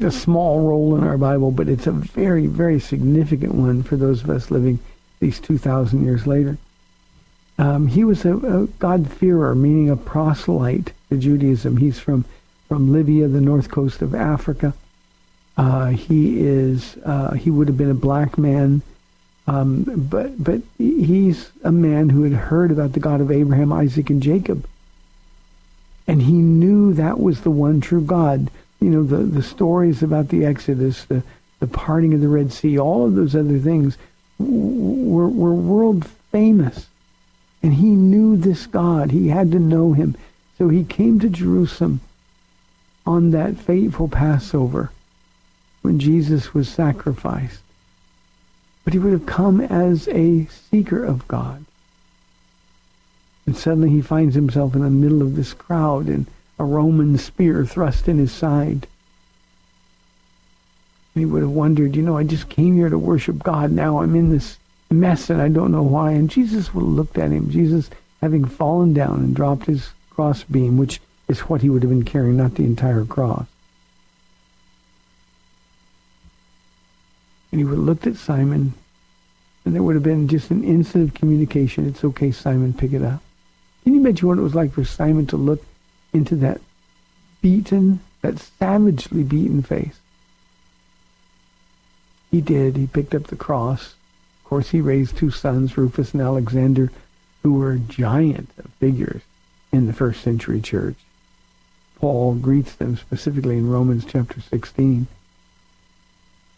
a 0.00 0.12
small 0.12 0.60
role 0.60 0.94
in 0.94 1.02
our 1.02 1.18
Bible, 1.18 1.50
but 1.50 1.68
it's 1.68 1.88
a 1.88 1.90
very, 1.90 2.46
very 2.46 2.78
significant 2.78 3.56
one 3.56 3.82
for 3.82 3.96
those 3.96 4.22
of 4.22 4.30
us 4.30 4.48
living 4.52 4.78
these 5.18 5.40
2,000 5.40 6.04
years 6.04 6.24
later. 6.24 6.56
Um, 7.60 7.88
he 7.88 8.04
was 8.04 8.24
a, 8.24 8.36
a 8.38 8.66
God-fearer, 8.78 9.54
meaning 9.54 9.90
a 9.90 9.96
proselyte 9.96 10.92
to 11.10 11.18
Judaism. 11.18 11.76
He's 11.76 12.00
from, 12.00 12.24
from 12.68 12.90
Libya, 12.90 13.28
the 13.28 13.40
north 13.42 13.70
coast 13.70 14.00
of 14.00 14.14
Africa. 14.14 14.72
Uh, 15.58 15.88
he 15.88 16.40
is 16.40 16.96
uh, 17.04 17.32
he 17.34 17.50
would 17.50 17.68
have 17.68 17.76
been 17.76 17.90
a 17.90 18.06
black 18.08 18.38
man, 18.38 18.80
um, 19.46 19.84
but 19.84 20.42
but 20.42 20.62
he's 20.78 21.50
a 21.62 21.70
man 21.70 22.08
who 22.08 22.22
had 22.22 22.32
heard 22.32 22.70
about 22.70 22.94
the 22.94 23.00
God 23.00 23.20
of 23.20 23.30
Abraham, 23.30 23.74
Isaac, 23.74 24.08
and 24.08 24.22
Jacob. 24.22 24.66
And 26.06 26.22
he 26.22 26.32
knew 26.32 26.94
that 26.94 27.20
was 27.20 27.42
the 27.42 27.50
one 27.50 27.82
true 27.82 28.00
God. 28.00 28.50
You 28.80 28.88
know, 28.88 29.04
the, 29.04 29.18
the 29.18 29.42
stories 29.42 30.02
about 30.02 30.28
the 30.28 30.46
Exodus, 30.46 31.04
the, 31.04 31.22
the 31.58 31.66
parting 31.66 32.14
of 32.14 32.22
the 32.22 32.28
Red 32.28 32.52
Sea, 32.52 32.78
all 32.78 33.04
of 33.04 33.14
those 33.14 33.36
other 33.36 33.58
things 33.58 33.98
were, 34.38 35.28
were 35.28 35.54
world 35.54 36.08
famous. 36.32 36.86
And 37.62 37.74
he 37.74 37.90
knew 37.90 38.36
this 38.36 38.66
God. 38.66 39.10
He 39.10 39.28
had 39.28 39.52
to 39.52 39.58
know 39.58 39.92
him. 39.92 40.16
So 40.56 40.68
he 40.68 40.84
came 40.84 41.20
to 41.20 41.28
Jerusalem 41.28 42.00
on 43.06 43.30
that 43.30 43.56
fateful 43.56 44.08
Passover 44.08 44.92
when 45.82 45.98
Jesus 45.98 46.54
was 46.54 46.68
sacrificed. 46.68 47.60
But 48.84 48.92
he 48.92 48.98
would 48.98 49.12
have 49.12 49.26
come 49.26 49.60
as 49.60 50.08
a 50.08 50.46
seeker 50.46 51.04
of 51.04 51.28
God. 51.28 51.64
And 53.46 53.56
suddenly 53.56 53.90
he 53.90 54.02
finds 54.02 54.34
himself 54.34 54.74
in 54.74 54.82
the 54.82 54.90
middle 54.90 55.22
of 55.22 55.36
this 55.36 55.52
crowd 55.54 56.06
and 56.06 56.26
a 56.58 56.64
Roman 56.64 57.18
spear 57.18 57.64
thrust 57.64 58.06
in 58.06 58.18
his 58.18 58.32
side. 58.32 58.86
And 61.14 61.22
he 61.22 61.24
would 61.24 61.42
have 61.42 61.50
wondered, 61.50 61.96
you 61.96 62.02
know, 62.02 62.16
I 62.16 62.24
just 62.24 62.48
came 62.48 62.76
here 62.76 62.88
to 62.88 62.98
worship 62.98 63.42
God. 63.42 63.72
Now 63.72 64.02
I'm 64.02 64.14
in 64.14 64.30
this 64.30 64.58
mess 64.90 65.30
and 65.30 65.40
I 65.40 65.48
don't 65.48 65.72
know 65.72 65.82
why. 65.82 66.12
And 66.12 66.30
Jesus 66.30 66.74
looked 66.74 67.18
at 67.18 67.30
him. 67.30 67.50
Jesus, 67.50 67.90
having 68.20 68.44
fallen 68.44 68.92
down 68.92 69.20
and 69.20 69.36
dropped 69.36 69.66
his 69.66 69.90
cross 70.10 70.42
beam, 70.44 70.76
which 70.76 71.00
is 71.28 71.40
what 71.40 71.62
he 71.62 71.70
would 71.70 71.82
have 71.82 71.90
been 71.90 72.04
carrying, 72.04 72.36
not 72.36 72.56
the 72.56 72.64
entire 72.64 73.04
cross. 73.04 73.46
And 77.52 77.60
he 77.60 77.64
would 77.64 77.78
have 77.78 77.84
looked 77.86 78.06
at 78.06 78.16
Simon, 78.16 78.74
and 79.64 79.74
there 79.74 79.82
would 79.82 79.94
have 79.94 80.04
been 80.04 80.28
just 80.28 80.50
an 80.50 80.62
instant 80.62 81.08
of 81.08 81.14
communication. 81.14 81.86
It's 81.86 82.04
okay, 82.04 82.30
Simon, 82.30 82.72
pick 82.72 82.92
it 82.92 83.02
up. 83.02 83.22
Can 83.82 83.94
you 83.94 84.00
imagine 84.00 84.28
what 84.28 84.38
it 84.38 84.42
was 84.42 84.54
like 84.54 84.72
for 84.72 84.84
Simon 84.84 85.26
to 85.28 85.36
look 85.36 85.64
into 86.12 86.36
that 86.36 86.60
beaten, 87.42 88.00
that 88.22 88.38
savagely 88.38 89.22
beaten 89.22 89.62
face? 89.62 89.98
He 92.30 92.40
did. 92.40 92.76
He 92.76 92.86
picked 92.86 93.14
up 93.14 93.24
the 93.24 93.36
cross. 93.36 93.94
Course, 94.50 94.70
he 94.70 94.80
raised 94.80 95.16
two 95.16 95.30
sons, 95.30 95.76
Rufus 95.76 96.12
and 96.12 96.20
Alexander, 96.20 96.90
who 97.44 97.52
were 97.52 97.76
giant 97.76 98.50
figures 98.80 99.22
in 99.70 99.86
the 99.86 99.92
first 99.92 100.22
century 100.22 100.60
church. 100.60 100.96
Paul 102.00 102.34
greets 102.34 102.74
them 102.74 102.96
specifically 102.96 103.58
in 103.58 103.70
Romans 103.70 104.04
chapter 104.04 104.40
16. 104.40 105.06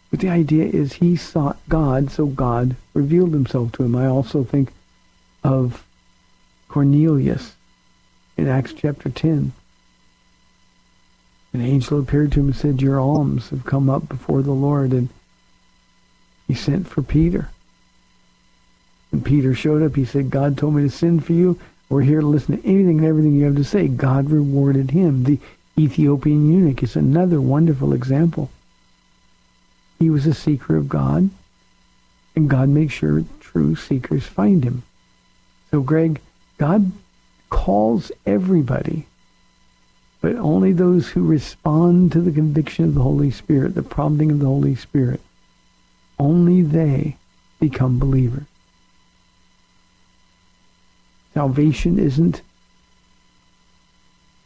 But 0.09 0.21
the 0.21 0.29
idea 0.29 0.65
is 0.65 0.93
he 0.93 1.15
sought 1.15 1.59
God, 1.69 2.09
so 2.09 2.25
God 2.25 2.75
revealed 2.95 3.31
himself 3.31 3.73
to 3.73 3.83
him. 3.83 3.95
I 3.95 4.07
also 4.07 4.43
think 4.43 4.73
of 5.43 5.85
Cornelius 6.69 7.53
in 8.37 8.47
Acts 8.47 8.73
chapter 8.73 9.11
10. 9.11 9.51
An 11.53 11.61
angel 11.61 11.99
appeared 11.99 12.31
to 12.31 12.39
him 12.39 12.47
and 12.47 12.55
said, 12.55 12.81
Your 12.81 12.99
alms 12.99 13.49
have 13.49 13.65
come 13.65 13.87
up 13.87 14.09
before 14.09 14.41
the 14.41 14.51
Lord. 14.51 14.93
And 14.93 15.09
he 16.47 16.55
sent 16.55 16.87
for 16.87 17.03
Peter. 17.03 17.51
When 19.13 19.21
Peter 19.21 19.53
showed 19.53 19.83
up, 19.83 19.95
he 19.95 20.05
said, 20.05 20.31
God 20.31 20.57
told 20.57 20.73
me 20.73 20.81
to 20.81 20.89
send 20.89 21.23
for 21.23 21.33
you. 21.33 21.59
We're 21.87 22.01
here 22.01 22.21
to 22.21 22.25
listen 22.25 22.57
to 22.57 22.67
anything 22.67 22.97
and 22.97 23.05
everything 23.05 23.35
you 23.35 23.45
have 23.45 23.55
to 23.57 23.63
say. 23.63 23.87
God 23.87 24.31
rewarded 24.31 24.89
him. 24.89 25.25
The 25.25 25.37
Ethiopian 25.77 26.51
eunuch 26.51 26.81
is 26.81 26.95
another 26.95 27.39
wonderful 27.39 27.93
example. 27.93 28.49
He 29.99 30.09
was 30.09 30.25
a 30.25 30.33
seeker 30.33 30.75
of 30.77 30.89
God, 30.89 31.29
and 32.35 32.49
God 32.49 32.69
makes 32.69 32.95
sure 32.95 33.23
true 33.39 33.75
seekers 33.75 34.25
find 34.25 34.63
him. 34.63 34.81
So, 35.69 35.81
Greg, 35.81 36.19
God 36.57 36.91
calls 37.51 38.11
everybody, 38.25 39.05
but 40.21 40.35
only 40.37 40.73
those 40.73 41.09
who 41.09 41.23
respond 41.23 42.11
to 42.13 42.19
the 42.19 42.31
conviction 42.31 42.85
of 42.85 42.95
the 42.95 43.03
Holy 43.03 43.29
Spirit, 43.29 43.75
the 43.75 43.83
prompting 43.83 44.31
of 44.31 44.39
the 44.39 44.47
Holy 44.47 44.73
Spirit, 44.73 45.21
only 46.17 46.63
they 46.63 47.17
become 47.59 47.99
believers. 47.99 48.45
Salvation 51.33 51.97
isn't 51.97 52.41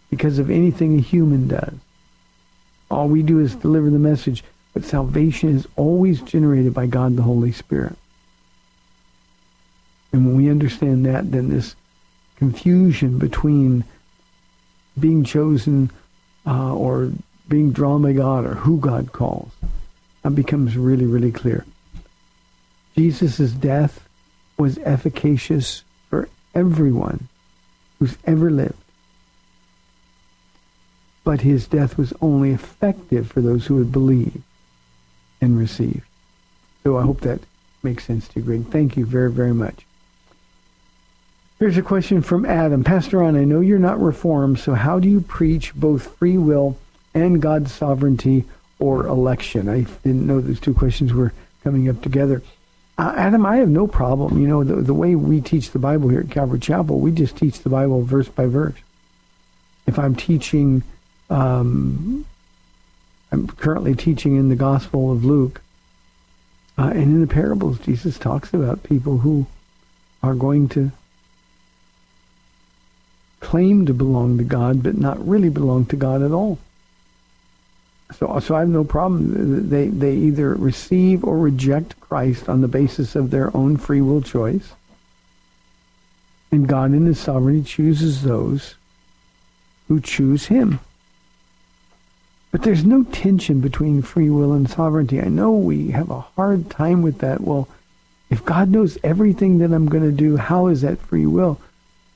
because 0.10 0.40
of 0.40 0.50
anything 0.50 0.98
a 0.98 1.02
human 1.02 1.48
does. 1.48 1.74
All 2.90 3.08
we 3.08 3.24
do 3.24 3.40
is 3.40 3.56
deliver 3.56 3.90
the 3.90 4.00
message. 4.00 4.44
But 4.74 4.86
salvation 4.86 5.56
is 5.56 5.68
always 5.76 6.22
generated 6.22 6.74
by 6.74 6.86
God 6.86 7.16
the 7.16 7.24
Holy 7.24 7.52
Spirit. 7.52 7.98
And 10.14 10.26
when 10.26 10.38
we 10.38 10.50
understand 10.50 11.06
that, 11.06 11.32
then 11.32 11.50
this 11.50 11.76
confusion 12.36 13.18
between 13.18 13.84
being 15.00 15.24
chosen 15.24 15.90
uh, 16.46 16.76
or 16.76 17.12
being 17.50 17.72
drawn 17.72 18.04
by 18.04 18.14
God 18.14 18.46
or 18.46 18.54
who 18.54 18.80
God 18.80 19.12
calls 19.12 19.52
uh, 20.24 20.30
becomes 20.30 20.78
really, 20.78 21.06
really 21.06 21.32
clear. 21.32 21.66
Jesus' 22.96 23.52
death 23.52 24.08
was 24.58 24.78
efficacious 24.80 25.84
everyone 26.58 27.28
who's 28.00 28.18
ever 28.26 28.50
lived 28.50 28.84
but 31.28 31.42
his 31.42 31.68
death 31.68 31.98
was 31.98 32.14
only 32.22 32.52
effective 32.52 33.30
for 33.30 33.42
those 33.42 33.66
who 33.66 33.76
would 33.76 33.92
believe 33.92 34.42
and 35.42 35.60
receive. 35.60 36.08
So 36.86 36.98
I 36.98 37.02
hope 37.02 37.20
that 37.20 37.42
makes 37.84 38.06
sense 38.06 38.30
to 38.30 38.40
you, 38.40 38.46
Greg. 38.46 38.68
Thank 38.68 38.96
you 38.96 39.06
very, 39.06 39.30
very 39.30 39.54
much. 39.54 39.86
Here's 41.60 41.76
a 41.78 41.82
question 41.82 42.22
from 42.22 42.46
Adam. 42.46 42.82
Pastor 42.86 43.18
Ron, 43.18 43.36
I 43.36 43.44
know 43.44 43.60
you're 43.60 43.78
not 43.78 44.00
reformed, 44.00 44.60
so 44.60 44.74
how 44.74 45.00
do 45.00 45.10
you 45.10 45.20
preach 45.20 45.76
both 45.76 46.16
free 46.16 46.38
will 46.38 46.78
and 47.14 47.42
God's 47.42 47.74
sovereignty 47.74 48.46
or 48.80 49.06
election? 49.06 49.68
I 49.68 49.82
didn't 49.82 50.28
know 50.28 50.40
those 50.40 50.62
two 50.62 50.74
questions 50.74 51.12
were 51.12 51.34
coming 51.62 51.90
up 51.90 52.02
together. 52.02 52.42
Uh, 52.98 53.14
Adam, 53.16 53.46
I 53.46 53.58
have 53.58 53.70
no 53.70 53.88
problem. 53.88 54.42
You 54.42 54.48
know, 54.48 54.64
the, 54.64 54.78
the 54.78 54.94
way 54.94 55.16
we 55.16 55.40
teach 55.42 55.72
the 55.72 55.80
Bible 55.80 56.10
here 56.10 56.22
at 56.22 56.32
Calvary 56.32 56.60
Chapel, 56.60 57.00
we 57.00 57.12
just 57.12 57.38
teach 57.38 57.60
the 57.60 57.70
Bible 57.70 58.02
verse 58.02 58.28
by 58.28 58.48
verse. 58.48 58.76
If 59.86 60.00
I'm 60.00 60.16
teaching 60.16 60.84
um, 61.30 62.26
I'm 63.32 63.48
currently 63.48 63.96
teaching 63.96 64.36
in 64.36 64.50
the 64.50 64.56
Gospel 64.56 65.12
of 65.12 65.26
Luke. 65.26 65.62
Uh, 66.78 66.92
and 66.92 67.04
in 67.04 67.22
the 67.22 67.28
parables, 67.28 67.80
Jesus 67.80 68.18
talks 68.18 68.54
about 68.54 68.84
people 68.84 69.20
who 69.20 69.48
are 70.24 70.36
going 70.36 70.70
to 70.70 70.92
claim 73.40 73.86
to 73.86 73.94
belong 73.94 74.38
to 74.38 74.44
God, 74.44 74.84
but 74.84 74.96
not 74.96 75.26
really 75.26 75.50
belong 75.50 75.86
to 75.88 75.96
God 75.96 76.22
at 76.22 76.32
all. 76.32 76.60
So, 78.16 78.40
so 78.40 78.56
I 78.56 78.60
have 78.60 78.70
no 78.70 78.84
problem. 78.84 79.70
They, 79.70 79.88
they 79.88 80.16
either 80.16 80.54
receive 80.56 81.24
or 81.24 81.38
reject 81.38 82.00
Christ 82.00 82.48
on 82.48 82.62
the 82.62 82.68
basis 82.68 83.16
of 83.16 83.32
their 83.32 83.56
own 83.56 83.78
free 83.78 84.02
will 84.02 84.22
choice. 84.22 84.74
And 86.52 86.68
God 86.68 86.94
in 86.94 87.06
his 87.06 87.20
sovereignty 87.20 87.68
chooses 87.68 88.24
those 88.24 88.76
who 89.88 90.00
choose 90.00 90.46
him. 90.46 90.80
But 92.52 92.64
there's 92.64 92.86
no 92.86 93.04
tension 93.04 93.60
between 93.60 94.02
free 94.02 94.30
will 94.30 94.54
and 94.54 94.70
sovereignty. 94.70 95.22
I 95.22 95.28
know 95.28 95.52
we 95.52 95.90
have 95.92 96.10
a 96.10 96.22
hard 96.22 96.70
time 96.70 97.02
with 97.02 97.20
that. 97.20 97.42
Well, 97.42 97.68
if 98.30 98.44
God 98.46 98.70
knows 98.70 98.98
everything 99.04 99.58
that 99.60 99.74
I'm 99.74 99.88
going 99.88 100.04
to 100.04 100.12
do, 100.12 100.38
how 100.38 100.68
is 100.68 100.82
that 100.82 101.00
free 101.00 101.26
will? 101.26 101.60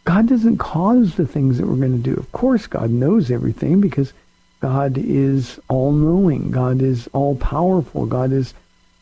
God 0.04 0.28
doesn't 0.28 0.58
cause 0.58 1.16
the 1.16 1.28
things 1.28 1.58
that 1.58 1.68
we're 1.68 1.76
going 1.76 2.02
to 2.02 2.10
do. 2.10 2.18
Of 2.18 2.32
course, 2.32 2.66
God 2.66 2.90
knows 2.90 3.30
everything 3.30 3.82
because 3.82 4.14
God 4.62 4.98
is 4.98 5.60
all-knowing. 5.68 6.52
God 6.52 6.82
is 6.82 7.10
all-powerful. 7.14 8.06
God 8.06 8.32
is 8.32 8.54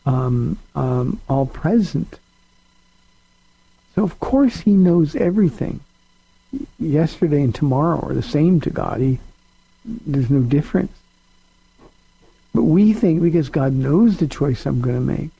um, 0.06 0.58
um, 0.74 1.20
all-present. 1.28 2.18
So, 3.94 4.02
of 4.02 4.18
course, 4.20 4.60
he 4.60 4.72
knows 4.72 5.14
everything. 5.14 5.80
Yesterday 6.78 7.42
and 7.42 7.54
tomorrow 7.54 8.00
are 8.08 8.14
the 8.14 8.22
same 8.22 8.60
to 8.62 8.70
God. 8.70 9.00
He, 9.00 9.18
there's 9.84 10.30
no 10.30 10.40
difference. 10.40 10.92
But 12.54 12.62
we 12.62 12.92
think 12.92 13.22
because 13.22 13.48
God 13.48 13.72
knows 13.72 14.16
the 14.16 14.26
choice 14.26 14.66
I'm 14.66 14.80
going 14.80 14.96
to 14.96 15.00
make, 15.00 15.30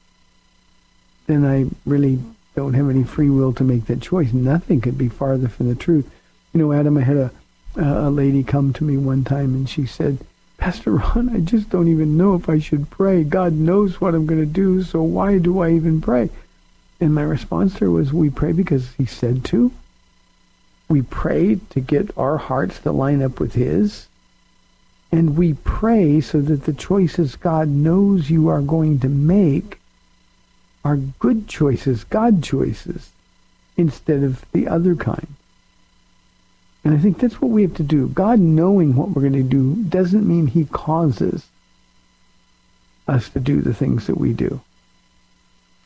then 1.26 1.44
I 1.44 1.66
really 1.88 2.18
don't 2.54 2.74
have 2.74 2.90
any 2.90 3.04
free 3.04 3.30
will 3.30 3.52
to 3.54 3.64
make 3.64 3.86
that 3.86 4.02
choice. 4.02 4.32
Nothing 4.32 4.80
could 4.80 4.98
be 4.98 5.08
farther 5.08 5.48
from 5.48 5.68
the 5.68 5.74
truth. 5.74 6.10
You 6.52 6.60
know, 6.60 6.72
Adam, 6.72 6.98
I 6.98 7.02
had 7.02 7.16
a, 7.16 7.30
a 7.76 8.10
lady 8.10 8.42
come 8.42 8.72
to 8.74 8.84
me 8.84 8.96
one 8.96 9.24
time 9.24 9.54
and 9.54 9.68
she 9.68 9.86
said, 9.86 10.18
Pastor 10.58 10.92
Ron, 10.92 11.30
I 11.34 11.40
just 11.40 11.70
don't 11.70 11.88
even 11.88 12.16
know 12.16 12.34
if 12.34 12.48
I 12.48 12.58
should 12.58 12.90
pray. 12.90 13.24
God 13.24 13.54
knows 13.54 14.00
what 14.00 14.14
I'm 14.14 14.26
going 14.26 14.40
to 14.40 14.46
do, 14.46 14.82
so 14.82 15.02
why 15.02 15.38
do 15.38 15.60
I 15.60 15.72
even 15.72 16.00
pray? 16.00 16.30
And 17.00 17.14
my 17.14 17.22
response 17.22 17.74
to 17.74 17.86
her 17.86 17.90
was, 17.90 18.12
we 18.12 18.28
pray 18.28 18.52
because 18.52 18.92
he 18.98 19.06
said 19.06 19.44
to. 19.46 19.72
We 20.88 21.02
pray 21.02 21.60
to 21.70 21.80
get 21.80 22.10
our 22.18 22.36
hearts 22.36 22.78
to 22.80 22.92
line 22.92 23.22
up 23.22 23.40
with 23.40 23.54
his. 23.54 24.08
And 25.10 25.36
we 25.36 25.54
pray 25.54 26.20
so 26.20 26.40
that 26.42 26.64
the 26.64 26.72
choices 26.72 27.36
God 27.36 27.68
knows 27.68 28.30
you 28.30 28.48
are 28.48 28.60
going 28.60 29.00
to 29.00 29.08
make 29.08 29.80
are 30.84 30.96
good 30.96 31.48
choices, 31.48 32.04
God 32.04 32.42
choices, 32.42 33.10
instead 33.76 34.22
of 34.22 34.44
the 34.52 34.68
other 34.68 34.94
kind. 34.94 35.28
And 36.84 36.94
I 36.94 36.98
think 36.98 37.18
that's 37.18 37.40
what 37.40 37.50
we 37.50 37.62
have 37.62 37.74
to 37.74 37.82
do. 37.82 38.08
God 38.08 38.38
knowing 38.38 38.96
what 38.96 39.10
we're 39.10 39.22
going 39.22 39.32
to 39.34 39.42
do 39.42 39.74
doesn't 39.74 40.26
mean 40.26 40.46
he 40.46 40.64
causes 40.64 41.46
us 43.06 43.28
to 43.30 43.40
do 43.40 43.60
the 43.60 43.74
things 43.74 44.06
that 44.06 44.18
we 44.18 44.32
do. 44.32 44.60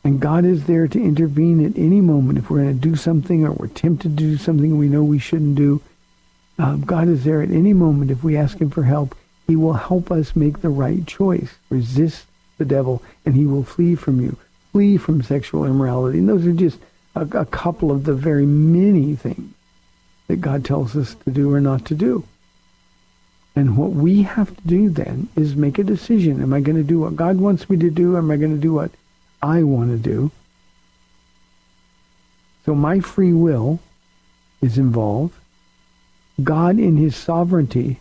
And 0.03 0.19
God 0.19 0.45
is 0.45 0.65
there 0.65 0.87
to 0.87 1.01
intervene 1.01 1.65
at 1.65 1.77
any 1.77 1.99
moment 1.99 2.37
if 2.37 2.49
we're 2.49 2.61
going 2.61 2.79
to 2.79 2.89
do 2.89 2.95
something 2.95 3.43
or 3.43 3.51
we're 3.51 3.67
tempted 3.67 4.17
to 4.17 4.23
do 4.23 4.37
something 4.37 4.77
we 4.77 4.87
know 4.87 5.03
we 5.03 5.19
shouldn't 5.19 5.55
do. 5.55 5.81
Um, 6.59 6.81
God 6.81 7.07
is 7.07 7.23
there 7.23 7.41
at 7.41 7.49
any 7.49 7.73
moment 7.73 8.11
if 8.11 8.23
we 8.23 8.37
ask 8.37 8.59
him 8.59 8.69
for 8.69 8.83
help. 8.83 9.15
He 9.47 9.55
will 9.55 9.73
help 9.73 10.11
us 10.11 10.35
make 10.35 10.61
the 10.61 10.69
right 10.69 11.05
choice. 11.05 11.55
Resist 11.69 12.27
the 12.57 12.65
devil 12.65 13.01
and 13.25 13.35
he 13.35 13.45
will 13.45 13.63
flee 13.63 13.95
from 13.95 14.21
you. 14.21 14.37
Flee 14.71 14.97
from 14.97 15.23
sexual 15.23 15.65
immorality. 15.65 16.19
And 16.19 16.29
those 16.29 16.45
are 16.45 16.53
just 16.53 16.79
a, 17.15 17.21
a 17.21 17.45
couple 17.45 17.91
of 17.91 18.03
the 18.03 18.13
very 18.13 18.45
many 18.45 19.15
things 19.15 19.54
that 20.27 20.41
God 20.41 20.65
tells 20.65 20.95
us 20.95 21.15
to 21.25 21.31
do 21.31 21.53
or 21.53 21.61
not 21.61 21.85
to 21.85 21.95
do. 21.95 22.25
And 23.55 23.77
what 23.77 23.91
we 23.91 24.23
have 24.23 24.55
to 24.55 24.67
do 24.67 24.89
then 24.89 25.29
is 25.35 25.55
make 25.55 25.79
a 25.79 25.83
decision. 25.83 26.41
Am 26.41 26.53
I 26.53 26.59
going 26.59 26.75
to 26.75 26.83
do 26.83 26.99
what 26.99 27.15
God 27.15 27.37
wants 27.37 27.69
me 27.69 27.77
to 27.77 27.89
do? 27.89 28.17
Am 28.17 28.29
I 28.29 28.37
going 28.37 28.53
to 28.53 28.61
do 28.61 28.73
what 28.73 28.91
I 29.45 29.61
want 29.61 29.91
to 29.91 29.97
do. 29.97 30.31
So 32.65 32.73
my 32.73 32.99
free 32.99 33.33
will 33.33 33.79
is 34.59 34.77
involved. 34.77 35.35
God 36.43 36.79
in 36.79 36.97
his 36.97 37.15
sovereignty 37.15 37.99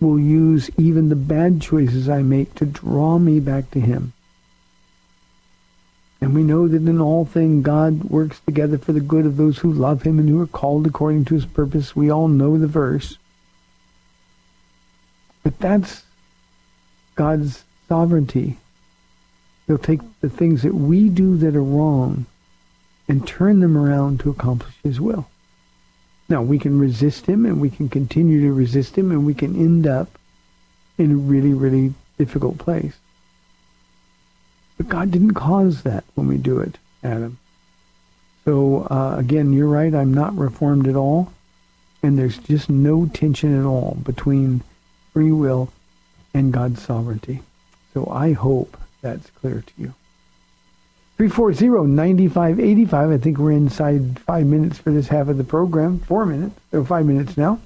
will 0.00 0.18
use 0.18 0.68
even 0.76 1.08
the 1.08 1.16
bad 1.16 1.62
choices 1.62 2.08
I 2.08 2.22
make 2.22 2.56
to 2.56 2.66
draw 2.66 3.18
me 3.18 3.38
back 3.38 3.70
to 3.70 3.80
him. 3.80 4.12
And 6.20 6.34
we 6.34 6.42
know 6.42 6.68
that 6.68 6.76
in 6.76 7.00
all 7.00 7.24
things 7.24 7.64
God 7.64 8.04
works 8.04 8.40
together 8.40 8.76
for 8.76 8.92
the 8.92 9.00
good 9.00 9.24
of 9.24 9.36
those 9.36 9.58
who 9.58 9.72
love 9.72 10.02
him 10.02 10.18
and 10.18 10.28
who 10.28 10.40
are 10.42 10.46
called 10.46 10.86
according 10.86 11.24
to 11.26 11.34
his 11.34 11.46
purpose. 11.46 11.96
We 11.96 12.10
all 12.10 12.28
know 12.28 12.58
the 12.58 12.66
verse. 12.66 13.16
But 15.42 15.58
that's 15.58 16.04
God's 17.14 17.64
sovereignty. 17.88 18.58
He'll 19.66 19.78
take 19.78 20.00
the 20.20 20.28
things 20.28 20.62
that 20.62 20.74
we 20.74 21.08
do 21.08 21.36
that 21.38 21.56
are 21.56 21.62
wrong 21.62 22.26
and 23.08 23.26
turn 23.26 23.60
them 23.60 23.76
around 23.76 24.20
to 24.20 24.30
accomplish 24.30 24.74
his 24.82 25.00
will. 25.00 25.28
Now, 26.28 26.42
we 26.42 26.58
can 26.58 26.78
resist 26.78 27.26
him 27.26 27.44
and 27.44 27.60
we 27.60 27.70
can 27.70 27.88
continue 27.88 28.40
to 28.42 28.52
resist 28.52 28.96
him 28.96 29.10
and 29.10 29.26
we 29.26 29.34
can 29.34 29.56
end 29.56 29.86
up 29.86 30.18
in 30.96 31.10
a 31.10 31.16
really, 31.16 31.52
really 31.52 31.94
difficult 32.18 32.58
place. 32.58 32.94
But 34.80 34.88
God 34.88 35.10
didn't 35.10 35.34
cause 35.34 35.82
that 35.82 36.04
when 36.14 36.26
we 36.26 36.38
do 36.38 36.58
it, 36.58 36.78
Adam. 37.04 37.38
So, 38.46 38.86
uh, 38.90 39.16
again, 39.18 39.52
you're 39.52 39.68
right. 39.68 39.94
I'm 39.94 40.14
not 40.14 40.34
reformed 40.34 40.88
at 40.88 40.96
all. 40.96 41.34
And 42.02 42.18
there's 42.18 42.38
just 42.38 42.70
no 42.70 43.04
tension 43.04 43.60
at 43.60 43.66
all 43.66 43.98
between 44.02 44.62
free 45.12 45.32
will 45.32 45.70
and 46.32 46.50
God's 46.50 46.80
sovereignty. 46.80 47.42
So 47.92 48.08
I 48.10 48.32
hope 48.32 48.78
that's 49.02 49.28
clear 49.32 49.62
to 49.66 49.72
you. 49.76 49.92
340-9585. 51.18 53.12
I 53.12 53.18
think 53.18 53.36
we're 53.36 53.50
inside 53.50 54.18
five 54.20 54.46
minutes 54.46 54.78
for 54.78 54.92
this 54.92 55.08
half 55.08 55.28
of 55.28 55.36
the 55.36 55.44
program. 55.44 55.98
Four 55.98 56.24
minutes. 56.24 56.58
or 56.72 56.86
five 56.86 57.04
minutes 57.04 57.36
now. 57.36 57.60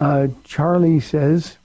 Uh, 0.00 0.28
Charlie 0.44 1.00
says, 1.00 1.56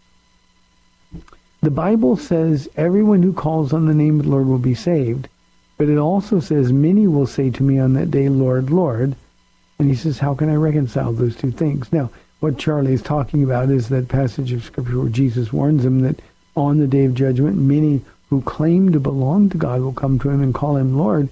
the 1.64 1.72
Bible 1.72 2.18
says 2.18 2.68
everyone 2.76 3.24
who 3.24 3.32
calls 3.32 3.72
on 3.72 3.86
the 3.86 3.94
name 3.94 4.20
of 4.20 4.26
the 4.26 4.32
Lord 4.32 4.48
will 4.48 4.58
be 4.58 4.76
saved. 4.76 5.30
But 5.78 5.88
it 5.88 5.98
also 5.98 6.42
says, 6.42 6.74
many 6.74 7.08
will 7.08 7.26
say 7.26 7.50
to 7.52 7.64
me 7.64 7.80
on 7.80 7.94
that 7.94 8.12
day, 8.12 8.28
Lord, 8.28 8.70
Lord. 8.70 9.16
And 9.80 9.90
he 9.90 9.96
says, 9.96 10.20
how 10.20 10.36
can 10.36 10.50
I 10.50 10.56
reconcile 10.56 11.14
those 11.14 11.38
two 11.38 11.52
things? 11.52 11.92
Now, 11.94 12.10
what 12.42 12.58
Charlie 12.58 12.94
is 12.94 13.02
talking 13.02 13.44
about 13.44 13.70
is 13.70 13.88
that 13.90 14.10
passage 14.10 14.52
of 14.52 14.66
Scripture 14.66 15.00
where 15.00 15.10
Jesus 15.10 15.54
warns 15.54 15.84
them 15.84 16.02
that 16.02 16.22
on 16.58 16.80
the 16.80 16.88
day 16.88 17.06
of 17.06 17.16
judgment, 17.16 17.56
many 17.56 18.02
who 18.30 18.42
claim 18.42 18.92
to 18.92 19.00
belong 19.00 19.50
to 19.50 19.58
God 19.58 19.80
will 19.80 19.94
come 19.94 20.20
to 20.20 20.30
him 20.30 20.44
and 20.44 20.54
call 20.54 20.76
him 20.76 20.98
Lord. 20.98 21.30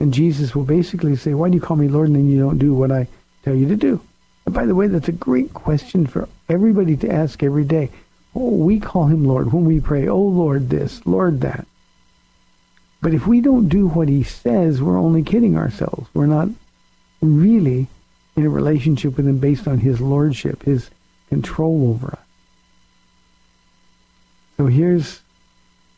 And 0.00 0.14
Jesus 0.14 0.54
will 0.54 0.64
basically 0.64 1.14
say, 1.14 1.34
why 1.34 1.50
do 1.50 1.56
you 1.56 1.60
call 1.60 1.76
me 1.76 1.88
Lord 1.88 2.08
and 2.08 2.16
then 2.16 2.30
you 2.30 2.40
don't 2.40 2.58
do 2.58 2.72
what 2.72 2.90
I 2.90 3.06
tell 3.42 3.54
you 3.54 3.68
to 3.68 3.76
do? 3.76 4.00
And 4.46 4.54
by 4.54 4.64
the 4.64 4.74
way, 4.74 4.88
that's 4.88 5.08
a 5.08 5.12
great 5.12 5.52
question 5.52 6.06
for 6.06 6.26
everybody 6.48 6.96
to 6.96 7.12
ask 7.12 7.42
every 7.42 7.64
day. 7.64 7.90
Oh, 8.34 8.50
we 8.50 8.80
call 8.80 9.06
him 9.06 9.24
Lord 9.24 9.52
when 9.52 9.64
we 9.64 9.80
pray, 9.80 10.08
oh 10.08 10.18
Lord 10.18 10.70
this, 10.70 11.06
Lord 11.06 11.40
that. 11.42 11.66
But 13.00 13.14
if 13.14 13.26
we 13.26 13.40
don't 13.40 13.68
do 13.68 13.86
what 13.86 14.08
he 14.08 14.22
says, 14.22 14.82
we're 14.82 14.98
only 14.98 15.22
kidding 15.22 15.56
ourselves. 15.56 16.08
We're 16.14 16.26
not 16.26 16.48
really 17.20 17.86
in 18.36 18.46
a 18.46 18.50
relationship 18.50 19.16
with 19.16 19.28
him 19.28 19.38
based 19.38 19.68
on 19.68 19.78
his 19.78 20.00
lordship, 20.00 20.62
his 20.62 20.90
control 21.28 21.90
over 21.90 22.12
us. 22.12 22.18
So 24.56 24.66
here's 24.66 25.20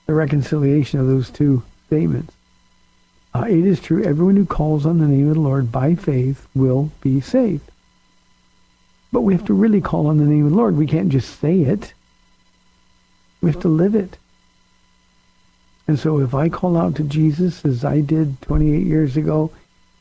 the 0.07 0.15
reconciliation 0.15 1.01
of 1.01 1.07
those 1.07 1.31
two 1.31 1.63
statements. 1.87 2.35
Uh, 3.35 3.45
it 3.49 3.67
is 3.67 3.81
true, 3.81 4.03
everyone 4.03 4.37
who 4.37 4.47
calls 4.47 4.87
on 4.87 4.99
the 4.99 5.07
name 5.07 5.29
of 5.29 5.35
the 5.35 5.41
Lord 5.41 5.71
by 5.71 5.95
faith 5.95 6.47
will 6.55 6.91
be 7.03 7.21
saved. 7.21 7.71
But 9.13 9.23
we 9.23 9.35
have 9.35 9.45
to 9.47 9.55
really 9.55 9.81
call 9.81 10.07
on 10.07 10.17
the 10.19 10.25
name 10.25 10.47
of 10.47 10.53
the 10.53 10.57
Lord. 10.57 10.77
We 10.77 10.87
can't 10.87 11.11
just 11.11 11.39
say 11.39 11.61
it. 11.61 11.93
We 13.41 13.51
have 13.51 13.61
to 13.63 13.69
live 13.69 13.95
it. 13.95 14.17
And 15.89 15.99
so 15.99 16.19
if 16.21 16.35
I 16.35 16.49
call 16.49 16.77
out 16.77 16.97
to 16.97 17.03
Jesus 17.03 17.65
as 17.65 17.85
I 17.85 18.01
did 18.01 18.41
28 18.43 18.85
years 18.85 19.17
ago 19.17 19.53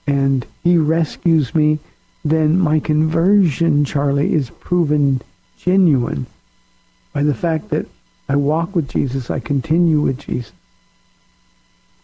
and 0.07 0.45
he 0.63 0.77
rescues 0.77 1.53
me, 1.53 1.79
then 2.23 2.59
my 2.59 2.79
conversion, 2.79 3.85
Charlie, 3.85 4.33
is 4.33 4.49
proven 4.49 5.21
genuine 5.57 6.25
by 7.13 7.21
the 7.23 7.35
fact 7.35 7.69
that 7.69 7.87
I 8.27 8.35
walk 8.35 8.75
with 8.75 8.89
Jesus. 8.89 9.29
I 9.29 9.39
continue 9.39 10.01
with 10.01 10.19
Jesus. 10.19 10.51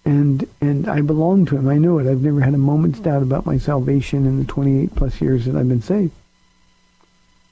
And 0.06 0.48
and 0.60 0.88
I 0.88 1.02
belong 1.02 1.46
to 1.48 1.58
him. 1.58 1.67
I 1.67 1.78
know 1.78 2.00
it. 2.00 2.08
I've 2.08 2.22
never 2.22 2.41
had 2.41 2.54
a 2.54 2.60
moment's 2.60 3.00
doubt 3.00 3.22
about 3.22 3.46
my 3.46 3.58
salvation 3.58 4.26
in 4.26 4.39
the 4.39 4.46
28 4.46 4.96
plus 4.96 5.22
years 5.22 5.46
that 5.46 5.56
I've 5.56 5.67
been 5.67 5.82
saved. 5.82 6.12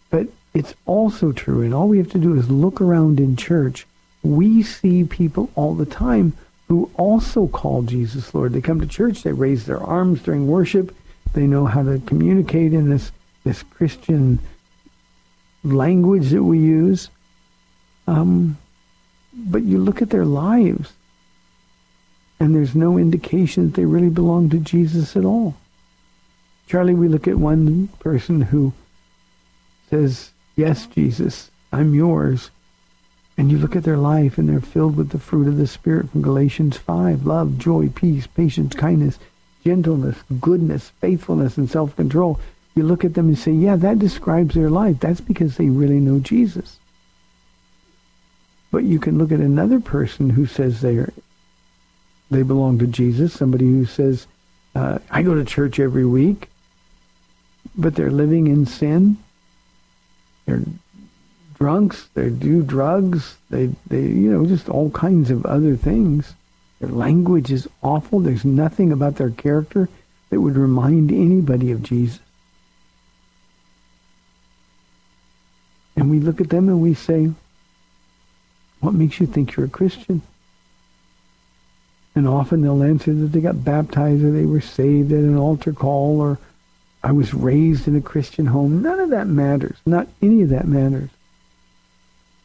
But 0.09 0.27
it's 0.53 0.73
also 0.85 1.31
true, 1.31 1.61
and 1.61 1.73
all 1.73 1.87
we 1.87 1.99
have 1.99 2.11
to 2.11 2.19
do 2.19 2.35
is 2.35 2.49
look 2.49 2.81
around 2.81 3.19
in 3.19 3.35
church. 3.35 3.85
We 4.23 4.63
see 4.63 5.03
people 5.03 5.49
all 5.55 5.75
the 5.75 5.85
time 5.85 6.33
who 6.67 6.91
also 6.95 7.47
call 7.47 7.83
Jesus 7.83 8.33
Lord. 8.33 8.53
They 8.53 8.61
come 8.61 8.79
to 8.81 8.87
church, 8.87 9.23
they 9.23 9.31
raise 9.31 9.65
their 9.65 9.81
arms 9.81 10.21
during 10.21 10.47
worship, 10.47 10.95
they 11.33 11.47
know 11.47 11.65
how 11.65 11.83
to 11.83 12.01
communicate 12.05 12.73
in 12.73 12.89
this, 12.89 13.11
this 13.43 13.63
Christian 13.63 14.39
language 15.63 16.29
that 16.29 16.43
we 16.43 16.59
use. 16.59 17.09
Um, 18.07 18.57
but 19.33 19.63
you 19.63 19.77
look 19.77 20.01
at 20.01 20.09
their 20.09 20.25
lives, 20.25 20.93
and 22.39 22.55
there's 22.55 22.75
no 22.75 22.97
indication 22.97 23.67
that 23.67 23.75
they 23.75 23.85
really 23.85 24.09
belong 24.09 24.49
to 24.49 24.59
Jesus 24.59 25.15
at 25.15 25.25
all. 25.25 25.55
Charlie, 26.67 26.93
we 26.93 27.07
look 27.07 27.27
at 27.27 27.35
one 27.35 27.87
person 27.99 28.41
who 28.41 28.73
says, 29.89 30.31
Yes, 30.55 30.87
Jesus, 30.87 31.51
I'm 31.71 31.93
yours. 31.93 32.51
And 33.37 33.51
you 33.51 33.57
look 33.57 33.75
at 33.75 33.83
their 33.83 33.97
life 33.97 34.37
and 34.37 34.49
they're 34.49 34.59
filled 34.59 34.97
with 34.97 35.09
the 35.09 35.19
fruit 35.19 35.47
of 35.47 35.57
the 35.57 35.67
Spirit 35.67 36.09
from 36.09 36.21
Galatians 36.21 36.77
5 36.77 37.25
love, 37.25 37.57
joy, 37.57 37.89
peace, 37.89 38.27
patience, 38.27 38.75
kindness, 38.75 39.17
gentleness, 39.63 40.17
goodness, 40.41 40.91
faithfulness, 40.99 41.57
and 41.57 41.69
self-control. 41.69 42.39
You 42.75 42.83
look 42.83 43.05
at 43.05 43.13
them 43.13 43.29
and 43.29 43.37
say, 43.37 43.51
Yeah, 43.51 43.77
that 43.77 43.99
describes 43.99 44.55
their 44.55 44.69
life. 44.69 44.99
That's 44.99 45.21
because 45.21 45.55
they 45.57 45.69
really 45.69 45.99
know 45.99 46.19
Jesus. 46.19 46.79
But 48.71 48.83
you 48.83 48.99
can 48.99 49.17
look 49.17 49.31
at 49.31 49.39
another 49.39 49.79
person 49.79 50.29
who 50.31 50.45
says 50.45 50.81
they 50.81 50.97
are, 50.97 51.13
they 52.29 52.43
belong 52.43 52.77
to 52.79 52.87
Jesus, 52.87 53.33
somebody 53.33 53.65
who 53.65 53.85
says, 53.85 54.27
uh, 54.75 54.99
I 55.09 55.23
go 55.23 55.33
to 55.33 55.43
church 55.43 55.79
every 55.79 56.05
week, 56.05 56.49
but 57.75 57.95
they're 57.95 58.11
living 58.11 58.47
in 58.47 58.65
sin. 58.65 59.17
They're 60.49 60.63
drunks. 61.55 62.09
They 62.15 62.29
do 62.29 62.63
drugs. 62.63 63.37
They, 63.49 63.69
they, 63.87 64.01
you 64.01 64.31
know, 64.31 64.45
just 64.45 64.69
all 64.69 64.89
kinds 64.89 65.29
of 65.29 65.45
other 65.45 65.75
things. 65.75 66.33
Their 66.79 66.89
language 66.89 67.51
is 67.51 67.67
awful. 67.83 68.19
There's 68.19 68.45
nothing 68.45 68.91
about 68.91 69.17
their 69.17 69.29
character 69.29 69.89
that 70.29 70.41
would 70.41 70.55
remind 70.55 71.11
anybody 71.11 71.71
of 71.71 71.83
Jesus. 71.83 72.19
And 75.95 76.09
we 76.09 76.19
look 76.19 76.39
at 76.39 76.49
them 76.49 76.69
and 76.69 76.81
we 76.81 76.93
say, 76.93 77.29
what 78.79 78.93
makes 78.93 79.19
you 79.19 79.27
think 79.27 79.55
you're 79.55 79.65
a 79.65 79.69
Christian? 79.69 80.21
And 82.15 82.27
often 82.27 82.61
they'll 82.61 82.81
answer 82.81 83.13
that 83.13 83.27
they 83.27 83.41
got 83.41 83.63
baptized 83.63 84.23
or 84.23 84.31
they 84.31 84.45
were 84.45 84.61
saved 84.61 85.11
at 85.11 85.19
an 85.19 85.37
altar 85.37 85.73
call 85.73 86.21
or 86.21 86.39
I 87.03 87.11
was 87.11 87.33
raised 87.33 87.87
in 87.87 87.95
a 87.95 88.01
Christian 88.01 88.47
home. 88.47 88.81
None 88.81 88.99
of 88.99 89.09
that 89.11 89.27
matters. 89.27 89.77
Not 89.85 90.07
any 90.21 90.41
of 90.41 90.49
that 90.49 90.67
matters. 90.67 91.09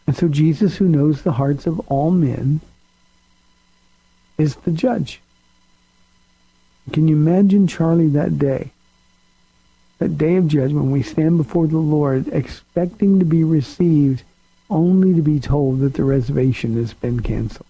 And 0.07 0.17
so 0.17 0.29
Jesus, 0.29 0.77
who 0.77 0.87
knows 0.87 1.23
the 1.23 1.33
hearts 1.33 1.67
of 1.67 1.81
all 1.91 2.11
men, 2.11 2.61
is 4.39 4.57
the 4.57 4.71
judge. 4.71 5.21
Can 6.93 7.09
you 7.09 7.17
imagine, 7.17 7.67
Charlie, 7.67 8.09
that 8.09 8.39
day? 8.39 8.71
That 9.99 10.19
day 10.19 10.37
of 10.37 10.49
judgment, 10.49 10.85
when 10.85 10.91
we 10.91 11.03
stand 11.03 11.39
before 11.39 11.67
the 11.67 11.79
Lord 11.79 12.29
expecting 12.29 13.19
to 13.19 13.25
be 13.25 13.43
received 13.45 14.23
only 14.69 15.15
to 15.15 15.23
be 15.23 15.41
told 15.41 15.81
that 15.81 15.95
the 15.95 16.05
reservation 16.05 16.77
has 16.77 16.93
been 16.95 17.21
canceled. 17.21 17.67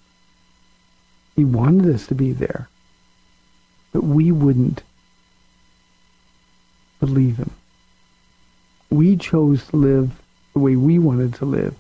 He 1.36 1.44
wanted 1.44 1.94
us 1.94 2.06
to 2.08 2.14
be 2.14 2.32
there. 2.32 2.68
but 3.92 4.02
we 4.02 4.32
wouldn't 4.32 4.82
believe 7.04 7.36
him. 7.36 7.50
We 8.90 9.16
chose 9.16 9.66
to 9.68 9.76
live 9.76 10.10
the 10.52 10.60
way 10.60 10.76
we 10.76 10.98
wanted 10.98 11.34
to 11.34 11.44
live 11.44 11.74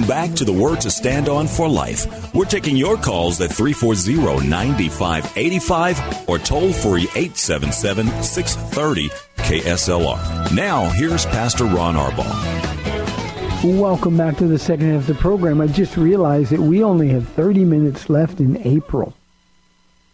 Back 0.07 0.33
to 0.35 0.45
the 0.45 0.53
Word 0.53 0.81
to 0.83 0.91
Stand 0.91 1.29
On 1.29 1.47
for 1.47 1.69
Life. 1.69 2.33
We're 2.35 2.45
taking 2.45 2.77
your 2.77 2.97
calls 2.97 3.41
at 3.41 3.53
340 3.53 4.49
9585 4.49 6.29
or 6.29 6.39
toll 6.39 6.73
free 6.73 7.03
877 7.15 8.23
630 8.23 9.09
KSLR. 9.37 10.55
Now, 10.55 10.89
here's 10.91 11.27
Pastor 11.27 11.65
Ron 11.65 11.95
Arbaugh. 11.97 13.79
Welcome 13.79 14.17
back 14.17 14.37
to 14.37 14.47
the 14.47 14.59
second 14.59 14.91
half 14.91 15.01
of 15.01 15.07
the 15.07 15.15
program. 15.15 15.61
I 15.61 15.67
just 15.67 15.97
realized 15.97 16.51
that 16.53 16.61
we 16.61 16.85
only 16.85 17.09
have 17.09 17.29
30 17.29 17.65
minutes 17.65 18.09
left 18.09 18.39
in 18.39 18.65
April. 18.67 19.15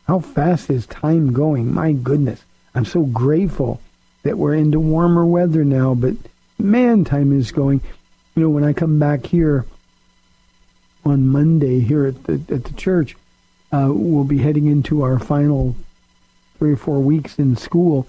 How 0.06 0.20
fast 0.20 0.70
is 0.70 0.86
time 0.86 1.32
going? 1.32 1.72
My 1.72 1.92
goodness. 1.92 2.42
I'm 2.74 2.84
so 2.84 3.02
grateful 3.02 3.80
that 4.22 4.38
we're 4.38 4.54
into 4.54 4.80
warmer 4.80 5.26
weather 5.26 5.64
now, 5.64 5.94
but 5.94 6.14
man, 6.58 7.04
time 7.04 7.38
is 7.38 7.52
going 7.52 7.82
you 8.34 8.42
know, 8.42 8.48
when 8.48 8.64
I 8.64 8.72
come 8.72 8.98
back 8.98 9.26
here 9.26 9.66
on 11.04 11.28
Monday 11.28 11.80
here 11.80 12.06
at 12.06 12.24
the 12.24 12.34
at 12.54 12.64
the 12.64 12.72
church, 12.74 13.16
uh, 13.72 13.88
we'll 13.90 14.24
be 14.24 14.38
heading 14.38 14.66
into 14.66 15.02
our 15.02 15.18
final 15.18 15.74
three 16.58 16.72
or 16.72 16.76
four 16.76 17.00
weeks 17.00 17.38
in 17.38 17.56
school, 17.56 18.06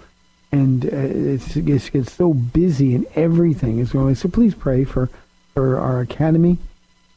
and 0.52 0.86
uh, 0.86 0.90
it's, 0.92 1.56
it 1.56 1.66
gets, 1.66 2.14
so 2.14 2.34
busy 2.34 2.94
and 2.94 3.06
everything 3.16 3.80
is 3.80 3.92
going. 3.92 4.16
So 4.16 4.30
please 4.30 4.56
pray 4.56 4.84
for 4.84 5.10
for 5.54 5.80
our 5.80 6.02
academy. 6.02 6.58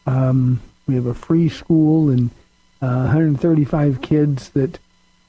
Um, 0.06 0.60
we 0.86 0.94
have 0.94 1.06
a 1.06 1.14
free 1.14 1.48
school 1.48 2.10
and 2.10 2.30
uh, 2.80 3.08
135 3.08 4.00
kids 4.00 4.50
that 4.50 4.78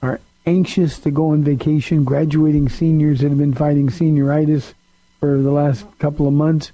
are 0.02 0.20
anxious 0.46 1.00
to 1.00 1.12
go 1.12 1.32
on 1.32 1.44
vacation. 1.44 2.04
Graduating 2.04 2.70
seniors 2.70 3.22
that 3.22 3.30
have 3.30 3.38
been 3.38 3.54
fighting 3.54 3.90
senioritis 3.90 4.74
for 5.20 5.42
the 5.42 5.52
last 5.52 5.86
couple 5.98 6.28
of 6.28 6.34
months 6.34 6.72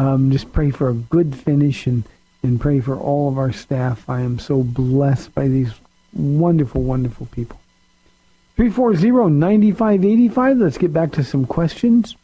um, 0.00 0.30
just 0.30 0.52
pray 0.52 0.70
for 0.70 0.88
a 0.88 0.94
good 0.94 1.36
finish 1.36 1.86
and, 1.86 2.04
and 2.42 2.60
pray 2.60 2.80
for 2.80 2.96
all 2.96 3.28
of 3.28 3.38
our 3.38 3.52
staff. 3.52 4.08
I 4.08 4.20
am 4.20 4.38
so 4.38 4.62
blessed 4.62 5.34
by 5.34 5.48
these 5.48 5.72
wonderful, 6.12 6.82
wonderful 6.82 7.26
people. 7.26 7.60
340-9585. 8.58 10.60
Let's 10.60 10.78
get 10.78 10.92
back 10.92 11.12
to 11.12 11.24
some 11.24 11.46
questions. 11.46 12.16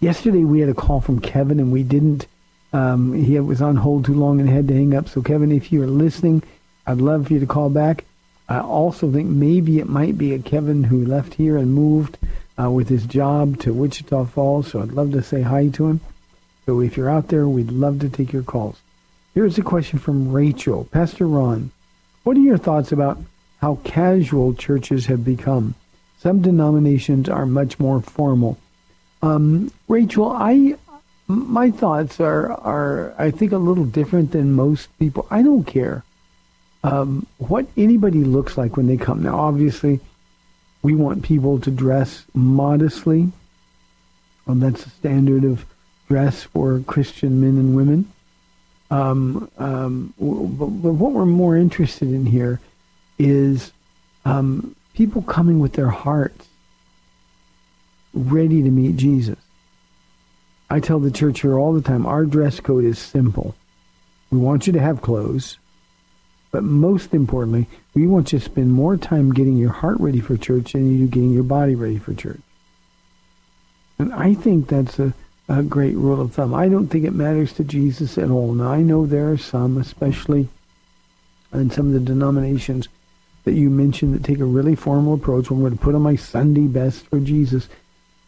Yesterday 0.00 0.44
we 0.44 0.60
had 0.60 0.68
a 0.68 0.74
call 0.74 1.00
from 1.00 1.20
Kevin 1.20 1.58
and 1.58 1.72
we 1.72 1.82
didn't, 1.82 2.26
um, 2.72 3.12
he 3.12 3.38
was 3.40 3.62
on 3.62 3.76
hold 3.76 4.04
too 4.04 4.14
long 4.14 4.40
and 4.40 4.48
had 4.48 4.68
to 4.68 4.74
hang 4.74 4.94
up. 4.94 5.08
So 5.08 5.22
Kevin, 5.22 5.52
if 5.52 5.72
you 5.72 5.82
are 5.82 5.86
listening, 5.86 6.42
I'd 6.86 6.98
love 6.98 7.26
for 7.26 7.32
you 7.32 7.40
to 7.40 7.46
call 7.46 7.70
back. 7.70 8.04
I 8.48 8.60
also 8.60 9.10
think 9.10 9.28
maybe 9.28 9.78
it 9.78 9.88
might 9.88 10.16
be 10.16 10.32
a 10.32 10.38
Kevin 10.38 10.84
who 10.84 11.04
left 11.04 11.34
here 11.34 11.58
and 11.58 11.74
moved 11.74 12.16
uh, 12.58 12.70
with 12.70 12.88
his 12.88 13.04
job 13.04 13.60
to 13.60 13.72
Wichita 13.72 14.24
Falls, 14.26 14.68
so 14.68 14.80
I'd 14.80 14.92
love 14.92 15.12
to 15.12 15.22
say 15.22 15.42
hi 15.42 15.68
to 15.68 15.86
him. 15.86 16.00
So 16.68 16.80
if 16.82 16.98
you're 16.98 17.08
out 17.08 17.28
there, 17.28 17.48
we'd 17.48 17.70
love 17.70 17.98
to 18.00 18.10
take 18.10 18.30
your 18.30 18.42
calls. 18.42 18.76
Here's 19.32 19.56
a 19.56 19.62
question 19.62 19.98
from 19.98 20.30
Rachel. 20.30 20.84
Pastor 20.92 21.26
Ron, 21.26 21.70
what 22.24 22.36
are 22.36 22.40
your 22.40 22.58
thoughts 22.58 22.92
about 22.92 23.18
how 23.62 23.76
casual 23.84 24.52
churches 24.52 25.06
have 25.06 25.24
become? 25.24 25.74
Some 26.18 26.42
denominations 26.42 27.26
are 27.26 27.46
much 27.46 27.78
more 27.78 28.02
formal. 28.02 28.58
Um, 29.22 29.72
Rachel, 29.88 30.30
I 30.30 30.74
my 31.26 31.70
thoughts 31.70 32.20
are 32.20 32.52
are 32.52 33.14
I 33.16 33.30
think 33.30 33.52
a 33.52 33.56
little 33.56 33.86
different 33.86 34.32
than 34.32 34.52
most 34.52 34.90
people. 34.98 35.26
I 35.30 35.40
don't 35.40 35.64
care 35.64 36.04
um, 36.84 37.26
what 37.38 37.66
anybody 37.78 38.24
looks 38.24 38.58
like 38.58 38.76
when 38.76 38.88
they 38.88 38.98
come. 38.98 39.22
Now, 39.22 39.38
obviously, 39.38 40.00
we 40.82 40.94
want 40.94 41.22
people 41.22 41.60
to 41.60 41.70
dress 41.70 42.26
modestly. 42.34 43.32
Um, 44.46 44.60
that's 44.60 44.84
the 44.84 44.90
standard 44.90 45.44
of 45.44 45.64
dress 46.08 46.42
for 46.42 46.80
Christian 46.86 47.40
men 47.40 47.58
and 47.58 47.76
women. 47.76 48.12
Um, 48.90 49.50
um, 49.58 50.14
but, 50.18 50.66
but, 50.66 50.92
what 50.92 51.12
we're 51.12 51.26
more 51.26 51.56
interested 51.56 52.08
in 52.08 52.24
here 52.24 52.58
is 53.18 53.72
um, 54.24 54.74
people 54.94 55.20
coming 55.22 55.60
with 55.60 55.74
their 55.74 55.90
hearts 55.90 56.48
ready 58.14 58.62
to 58.62 58.70
meet 58.70 58.96
Jesus. 58.96 59.38
I 60.70 60.80
tell 60.80 60.98
the 60.98 61.10
church 61.10 61.42
here 61.42 61.58
all 61.58 61.74
the 61.74 61.82
time, 61.82 62.06
our 62.06 62.24
dress 62.24 62.60
code 62.60 62.84
is 62.84 62.98
simple. 62.98 63.54
We 64.30 64.38
want 64.38 64.66
you 64.66 64.72
to 64.72 64.80
have 64.80 65.02
clothes. 65.02 65.58
But 66.50 66.64
most 66.64 67.12
importantly, 67.12 67.66
we 67.94 68.06
want 68.06 68.32
you 68.32 68.38
to 68.38 68.44
spend 68.44 68.72
more 68.72 68.96
time 68.96 69.32
getting 69.32 69.58
your 69.58 69.70
heart 69.70 69.98
ready 70.00 70.20
for 70.20 70.36
church 70.36 70.72
than 70.72 70.90
you 70.90 71.06
do 71.06 71.08
getting 71.08 71.32
your 71.32 71.42
body 71.42 71.74
ready 71.74 71.98
for 71.98 72.14
church. 72.14 72.40
And 73.98 74.14
I 74.14 74.32
think 74.34 74.68
that's 74.68 74.98
a, 74.98 75.12
a 75.48 75.62
great 75.62 75.96
rule 75.96 76.20
of 76.20 76.34
thumb. 76.34 76.54
I 76.54 76.68
don't 76.68 76.88
think 76.88 77.04
it 77.04 77.14
matters 77.14 77.52
to 77.54 77.64
Jesus 77.64 78.18
at 78.18 78.30
all. 78.30 78.52
Now, 78.52 78.68
I 78.68 78.82
know 78.82 79.06
there 79.06 79.30
are 79.32 79.38
some, 79.38 79.78
especially 79.78 80.48
in 81.52 81.70
some 81.70 81.88
of 81.88 81.92
the 81.94 82.00
denominations 82.00 82.88
that 83.44 83.54
you 83.54 83.70
mentioned 83.70 84.14
that 84.14 84.24
take 84.24 84.40
a 84.40 84.44
really 84.44 84.74
formal 84.74 85.14
approach. 85.14 85.50
I'm 85.50 85.60
going 85.60 85.72
to 85.72 85.82
put 85.82 85.94
on 85.94 86.02
my 86.02 86.16
Sunday 86.16 86.66
best 86.66 87.06
for 87.06 87.18
Jesus. 87.18 87.68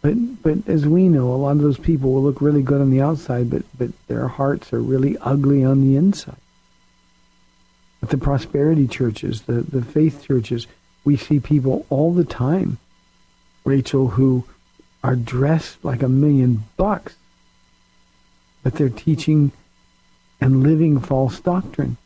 But 0.00 0.42
but 0.42 0.66
as 0.66 0.86
we 0.86 1.08
know, 1.08 1.32
a 1.32 1.36
lot 1.36 1.52
of 1.52 1.60
those 1.60 1.78
people 1.78 2.12
will 2.12 2.22
look 2.22 2.40
really 2.40 2.62
good 2.62 2.80
on 2.80 2.90
the 2.90 3.02
outside, 3.02 3.50
but 3.50 3.62
but 3.76 3.90
their 4.06 4.28
hearts 4.28 4.72
are 4.72 4.80
really 4.80 5.18
ugly 5.18 5.62
on 5.62 5.82
the 5.82 5.96
inside 5.96 6.38
the 8.10 8.18
prosperity 8.18 8.86
churches, 8.86 9.42
the, 9.42 9.62
the 9.62 9.82
faith 9.82 10.24
churches, 10.26 10.66
we 11.04 11.16
see 11.16 11.40
people 11.40 11.86
all 11.90 12.12
the 12.12 12.24
time, 12.24 12.78
Rachel, 13.64 14.08
who 14.08 14.44
are 15.02 15.16
dressed 15.16 15.84
like 15.84 16.02
a 16.02 16.08
million 16.08 16.64
bucks, 16.76 17.16
but 18.62 18.74
they're 18.74 18.88
teaching 18.88 19.52
and 20.40 20.62
living 20.62 21.00
false 21.00 21.40
doctrine. 21.40 21.96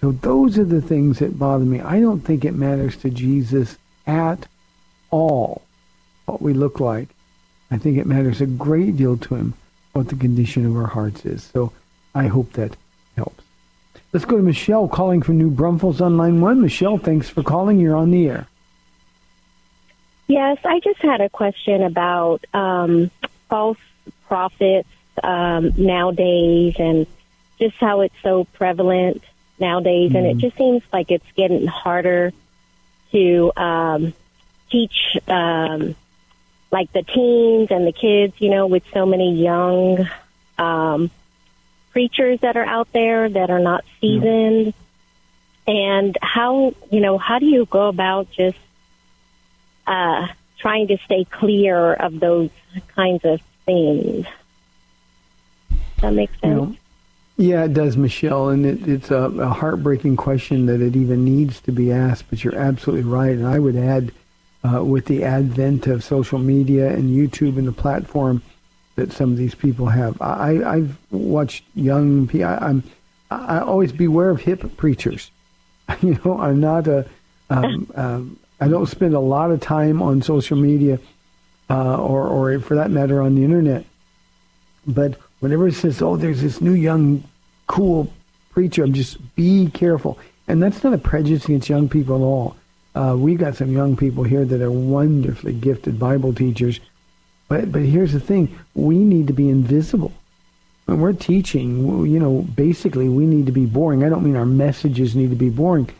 So 0.00 0.12
those 0.12 0.58
are 0.58 0.64
the 0.64 0.82
things 0.82 1.20
that 1.20 1.38
bother 1.38 1.64
me. 1.64 1.80
I 1.80 2.00
don't 2.00 2.20
think 2.20 2.44
it 2.44 2.54
matters 2.54 2.96
to 2.98 3.10
Jesus 3.10 3.78
at 4.06 4.46
all 5.10 5.62
what 6.26 6.42
we 6.42 6.52
look 6.52 6.80
like. 6.80 7.08
I 7.70 7.78
think 7.78 7.98
it 7.98 8.06
matters 8.06 8.40
a 8.40 8.46
great 8.46 8.96
deal 8.96 9.16
to 9.16 9.34
him 9.34 9.54
what 9.92 10.08
the 10.08 10.16
condition 10.16 10.66
of 10.66 10.76
our 10.76 10.86
hearts 10.86 11.24
is. 11.24 11.44
So 11.52 11.72
I 12.14 12.26
hope 12.26 12.52
that 12.54 12.76
helps. 13.16 13.44
Let's 14.12 14.26
go 14.26 14.36
to 14.36 14.42
Michelle 14.42 14.88
calling 14.88 15.22
from 15.22 15.38
New 15.38 15.50
Braunfels 15.50 16.00
on 16.00 16.16
line 16.16 16.40
one. 16.40 16.60
Michelle, 16.60 16.98
thanks 16.98 17.28
for 17.28 17.42
calling. 17.42 17.78
You're 17.78 17.96
on 17.96 18.10
the 18.10 18.28
air. 18.28 18.46
Yes, 20.26 20.58
I 20.64 20.80
just 20.80 21.00
had 21.00 21.20
a 21.20 21.28
question 21.28 21.82
about 21.82 22.44
um, 22.54 23.10
false 23.48 23.78
prophets 24.28 24.88
um, 25.22 25.72
nowadays 25.76 26.76
and 26.78 27.06
just 27.58 27.76
how 27.76 28.00
it's 28.00 28.14
so 28.22 28.44
prevalent 28.44 29.22
nowadays. 29.58 30.08
Mm-hmm. 30.10 30.16
And 30.16 30.26
it 30.26 30.30
mm-hmm. 30.30 30.38
just 30.40 30.56
seems 30.56 30.82
like 30.92 31.10
it's 31.10 31.30
getting 31.36 31.66
harder 31.66 32.32
to 33.12 33.52
um, 33.56 34.14
teach 34.70 35.16
um, 35.28 35.94
like 36.70 36.92
the 36.92 37.02
teens 37.02 37.68
and 37.70 37.86
the 37.86 37.92
kids, 37.92 38.34
you 38.38 38.48
know, 38.48 38.66
with 38.66 38.82
so 38.92 39.04
many 39.04 39.34
young 39.34 40.08
um, 40.58 41.10
preachers 41.90 42.40
that 42.40 42.56
are 42.56 42.64
out 42.64 42.90
there 42.92 43.28
that 43.28 43.50
are 43.50 43.60
not 43.60 43.84
seasoned. 44.00 44.72
And 45.66 46.16
how, 46.20 46.74
you 46.90 47.00
know, 47.00 47.18
how 47.18 47.38
do 47.38 47.46
you 47.46 47.66
go 47.66 47.88
about 47.88 48.30
just 48.32 48.58
uh, 49.86 50.28
trying 50.58 50.88
to 50.88 50.98
stay 51.04 51.24
clear 51.24 51.94
of 51.94 52.20
those 52.20 52.50
kinds 52.94 53.24
of 53.24 53.40
things? 53.66 54.26
That 56.00 56.14
make 56.14 56.30
sense? 56.40 56.76
Yeah, 57.36 57.64
it 57.64 57.72
does, 57.72 57.96
Michelle, 57.96 58.50
and 58.50 58.66
it, 58.66 58.86
it's 58.86 59.10
a, 59.10 59.16
a, 59.16 59.48
heartbreaking 59.48 60.16
question 60.16 60.66
that 60.66 60.80
it 60.80 60.94
even 60.94 61.24
needs 61.24 61.60
to 61.62 61.72
be 61.72 61.90
asked. 61.90 62.26
But 62.28 62.44
you're 62.44 62.54
absolutely 62.54 63.10
right, 63.10 63.32
and 63.32 63.46
I 63.46 63.58
would 63.58 63.76
add, 63.76 64.12
uh, 64.62 64.84
with 64.84 65.06
the 65.06 65.24
advent 65.24 65.86
of 65.86 66.04
social 66.04 66.38
media 66.38 66.92
and 66.92 67.10
YouTube 67.10 67.56
and 67.56 67.66
the 67.66 67.72
platform 67.72 68.42
that 68.96 69.12
some 69.12 69.32
of 69.32 69.38
these 69.38 69.54
people 69.54 69.86
have, 69.86 70.20
I, 70.20 70.62
I've 70.62 70.98
watched 71.10 71.64
young 71.74 72.28
people. 72.28 72.48
I'm 72.48 72.84
I 73.32 73.60
always 73.60 73.92
beware 73.92 74.30
of 74.30 74.42
hip 74.42 74.76
preachers. 74.76 75.30
you 76.02 76.20
know, 76.24 76.38
I'm 76.38 76.60
not 76.60 76.86
a. 76.86 77.06
Um, 77.50 77.90
um, 77.94 78.38
I 78.62 78.68
don't 78.68 78.86
spend 78.86 79.14
a 79.14 79.20
lot 79.20 79.50
of 79.50 79.60
time 79.60 80.00
on 80.00 80.22
social 80.22 80.56
media, 80.56 81.00
uh, 81.68 81.96
or 81.96 82.28
or 82.28 82.60
for 82.60 82.76
that 82.76 82.92
matter 82.92 83.20
on 83.20 83.34
the 83.34 83.42
internet. 83.42 83.84
But 84.86 85.18
whenever 85.40 85.66
it 85.66 85.74
says, 85.74 86.00
"Oh, 86.00 86.16
there's 86.16 86.42
this 86.42 86.60
new 86.60 86.74
young, 86.74 87.24
cool 87.66 88.12
preacher," 88.52 88.84
I'm 88.84 88.92
just 88.92 89.18
be 89.34 89.68
careful. 89.70 90.16
And 90.46 90.62
that's 90.62 90.84
not 90.84 90.94
a 90.94 90.98
prejudice 90.98 91.46
against 91.46 91.68
young 91.68 91.88
people 91.88 92.14
at 92.16 92.20
all. 92.20 92.56
Uh, 92.94 93.16
we've 93.18 93.38
got 93.38 93.56
some 93.56 93.72
young 93.72 93.96
people 93.96 94.22
here 94.22 94.44
that 94.44 94.62
are 94.62 94.70
wonderfully 94.70 95.54
gifted 95.54 95.98
Bible 95.98 96.32
teachers. 96.32 96.78
But 97.48 97.72
but 97.72 97.82
here's 97.82 98.12
the 98.12 98.20
thing: 98.20 98.56
we 98.76 98.98
need 98.98 99.26
to 99.26 99.32
be 99.32 99.48
invisible. 99.48 100.12
When 100.84 101.00
we're 101.00 101.14
teaching, 101.14 102.06
you 102.06 102.20
know, 102.20 102.42
basically 102.54 103.08
we 103.08 103.26
need 103.26 103.46
to 103.46 103.52
be 103.52 103.66
boring. 103.66 104.04
I 104.04 104.08
don't 104.08 104.22
mean 104.22 104.36
our 104.36 104.46
messages 104.46 105.16
need 105.16 105.30
to 105.30 105.36
be 105.36 105.50
boring, 105.50 105.90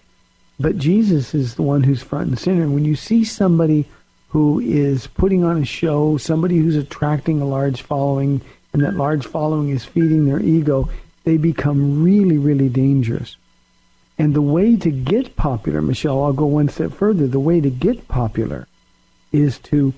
but 0.61 0.79
Jesus 0.79 1.35
is 1.35 1.55
the 1.55 1.63
one 1.63 1.83
who's 1.83 2.03
front 2.03 2.29
and 2.29 2.39
center. 2.39 2.63
And 2.63 2.75
when 2.75 2.85
you 2.85 2.97
see 2.97 3.25
somebody 3.25 3.87
who 4.29 4.61
is 4.61 5.07
putting 5.09 5.45
on 5.45 5.61
a 5.61 5.65
show, 5.65 6.17
somebody 6.17 6.59
who's 6.59 6.77
attracting 6.77 7.41
a 7.41 7.47
large 7.47 7.83
following, 7.83 8.41
and 8.73 8.83
that 8.83 8.95
large 8.95 9.27
following 9.27 9.69
is 9.69 9.85
feeding 9.85 10.25
their 10.25 10.41
ego, 10.41 10.89
they 11.25 11.37
become 11.37 12.03
really, 12.03 12.39
really 12.39 12.69
dangerous. 12.69 13.37
And 14.19 14.35
the 14.35 14.43
way 14.43 14.77
to 14.77 14.91
get 14.91 15.37
popular, 15.37 15.83
Michelle, 15.83 16.23
I'll 16.23 16.33
go 16.33 16.47
one 16.47 16.69
step 16.69 16.93
further. 16.93 17.27
The 17.27 17.41
way 17.41 17.61
to 17.61 17.71
get 17.71 18.09
popular 18.09 18.67
is 19.33 19.59
to 19.61 19.93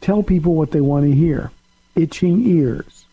tell 0.00 0.22
people 0.22 0.54
what 0.54 0.70
they 0.70 0.80
want 0.80 1.04
to 1.04 1.12
hear. 1.14 1.50
Itching 1.94 2.46
ears. 2.46 3.04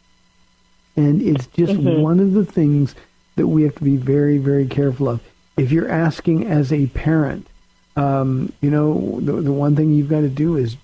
And 0.95 1.21
it's 1.21 1.47
just 1.47 1.73
mm-hmm. 1.73 2.01
one 2.01 2.19
of 2.19 2.33
the 2.33 2.45
things 2.45 2.95
that 3.35 3.47
we 3.47 3.63
have 3.63 3.75
to 3.75 3.83
be 3.83 3.97
very, 3.97 4.37
very 4.37 4.67
careful 4.67 5.09
of. 5.09 5.21
If 5.57 5.71
you're 5.71 5.89
asking 5.89 6.45
as 6.45 6.71
a 6.73 6.87
parent, 6.87 7.47
um, 7.95 8.51
you 8.61 8.69
know, 8.69 9.19
the, 9.21 9.33
the 9.33 9.51
one 9.51 9.75
thing 9.75 9.93
you've 9.93 10.09
got 10.09 10.21
to 10.21 10.29
do 10.29 10.57
is 10.57 10.77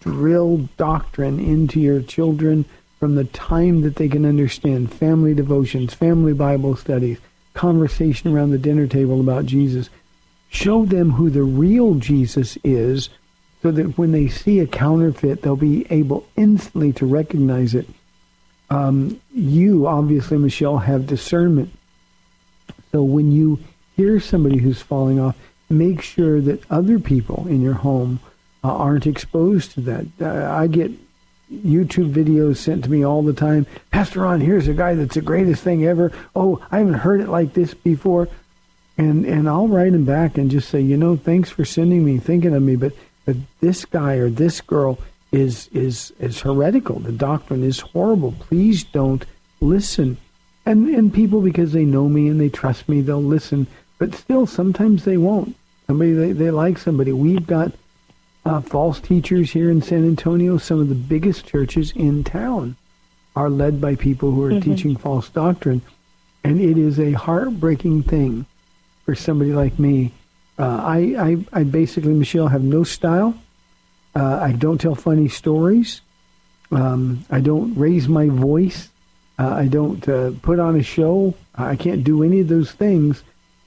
drill 0.00 0.68
doctrine 0.76 1.38
into 1.38 1.80
your 1.80 2.02
children 2.02 2.64
from 2.98 3.14
the 3.14 3.24
time 3.24 3.82
that 3.82 3.96
they 3.96 4.08
can 4.08 4.24
understand 4.24 4.92
family 4.92 5.34
devotions, 5.34 5.94
family 5.94 6.32
Bible 6.32 6.76
studies, 6.76 7.18
conversation 7.54 8.34
around 8.34 8.50
the 8.50 8.58
dinner 8.58 8.86
table 8.86 9.20
about 9.20 9.46
Jesus. 9.46 9.88
Show 10.48 10.84
them 10.84 11.12
who 11.12 11.30
the 11.30 11.42
real 11.42 11.94
Jesus 11.94 12.58
is 12.64 13.08
so 13.62 13.70
that 13.70 13.96
when 13.96 14.12
they 14.12 14.28
see 14.28 14.58
a 14.58 14.66
counterfeit, 14.66 15.42
they'll 15.42 15.56
be 15.56 15.86
able 15.90 16.26
instantly 16.36 16.92
to 16.94 17.06
recognize 17.06 17.74
it. 17.74 17.86
Um, 18.70 19.20
you, 19.32 19.86
obviously, 19.86 20.38
Michelle, 20.38 20.78
have 20.78 21.06
discernment. 21.06 21.72
So 22.90 23.02
when 23.02 23.30
you 23.32 23.60
hear 23.96 24.20
somebody 24.20 24.58
who's 24.58 24.82
falling 24.82 25.20
off, 25.20 25.36
make 25.68 26.02
sure 26.02 26.40
that 26.40 26.70
other 26.70 26.98
people 26.98 27.46
in 27.48 27.60
your 27.60 27.74
home 27.74 28.20
uh, 28.64 28.74
aren't 28.74 29.06
exposed 29.06 29.72
to 29.72 29.80
that. 29.82 30.06
Uh, 30.20 30.52
I 30.52 30.66
get 30.66 30.90
YouTube 31.52 32.12
videos 32.12 32.56
sent 32.56 32.84
to 32.84 32.90
me 32.90 33.04
all 33.04 33.22
the 33.22 33.32
time. 33.32 33.66
Pastor 33.90 34.20
Ron, 34.20 34.40
here's 34.40 34.68
a 34.68 34.74
guy 34.74 34.94
that's 34.94 35.14
the 35.14 35.20
greatest 35.20 35.62
thing 35.62 35.84
ever. 35.84 36.12
Oh, 36.34 36.64
I 36.70 36.78
haven't 36.78 36.94
heard 36.94 37.20
it 37.20 37.28
like 37.28 37.52
this 37.52 37.74
before. 37.74 38.28
And 38.98 39.24
and 39.24 39.48
I'll 39.48 39.68
write 39.68 39.94
him 39.94 40.04
back 40.04 40.36
and 40.36 40.50
just 40.50 40.68
say, 40.68 40.80
you 40.80 40.96
know, 40.96 41.16
thanks 41.16 41.50
for 41.50 41.64
sending 41.64 42.04
me, 42.04 42.18
thinking 42.18 42.54
of 42.54 42.62
me, 42.62 42.76
but, 42.76 42.92
but 43.24 43.36
this 43.60 43.84
guy 43.84 44.14
or 44.14 44.28
this 44.28 44.60
girl 44.60 44.98
is 45.32 45.68
is 45.72 46.12
is 46.20 46.40
heretical. 46.42 47.00
The 47.00 47.12
doctrine 47.12 47.64
is 47.64 47.80
horrible. 47.80 48.32
Please 48.38 48.84
don't 48.84 49.24
listen. 49.60 50.18
And 50.66 50.88
and 50.88 51.12
people 51.12 51.40
because 51.40 51.72
they 51.72 51.84
know 51.84 52.08
me 52.08 52.28
and 52.28 52.40
they 52.40 52.50
trust 52.50 52.88
me, 52.88 53.00
they'll 53.00 53.22
listen. 53.22 53.66
But 54.02 54.16
still 54.16 54.48
sometimes 54.48 55.04
they 55.04 55.16
won't. 55.16 55.54
Somebody 55.86 56.12
they, 56.12 56.32
they 56.32 56.50
like 56.50 56.76
somebody. 56.76 57.12
We've 57.12 57.46
got 57.46 57.70
uh, 58.44 58.60
false 58.60 58.98
teachers 58.98 59.52
here 59.52 59.70
in 59.70 59.80
San 59.80 60.04
Antonio. 60.04 60.58
Some 60.58 60.80
of 60.80 60.88
the 60.88 60.96
biggest 60.96 61.46
churches 61.46 61.92
in 61.94 62.24
town 62.24 62.74
are 63.36 63.48
led 63.48 63.80
by 63.80 63.94
people 63.94 64.32
who 64.32 64.42
are 64.42 64.50
mm-hmm. 64.50 64.72
teaching 64.72 64.96
false 64.96 65.28
doctrine. 65.28 65.82
And 66.42 66.60
it 66.60 66.78
is 66.78 66.98
a 66.98 67.12
heartbreaking 67.12 68.02
thing 68.02 68.44
for 69.04 69.14
somebody 69.14 69.52
like 69.52 69.78
me. 69.78 70.10
Uh, 70.58 70.82
I, 70.82 70.98
I, 71.52 71.60
I 71.60 71.62
basically, 71.62 72.14
Michelle, 72.14 72.48
have 72.48 72.64
no 72.64 72.82
style. 72.82 73.38
Uh, 74.16 74.40
I 74.42 74.50
don't 74.50 74.80
tell 74.80 74.96
funny 74.96 75.28
stories. 75.28 76.00
Um, 76.72 77.24
I 77.30 77.38
don't 77.38 77.72
raise 77.76 78.08
my 78.08 78.26
voice. 78.26 78.88
Uh, 79.38 79.54
I 79.54 79.68
don't 79.68 80.08
uh, 80.08 80.32
put 80.42 80.58
on 80.58 80.74
a 80.74 80.82
show. 80.82 81.34
I 81.54 81.76
can't 81.76 82.02
do 82.02 82.24
any 82.24 82.40
of 82.40 82.48
those 82.48 82.72
things. 82.72 83.22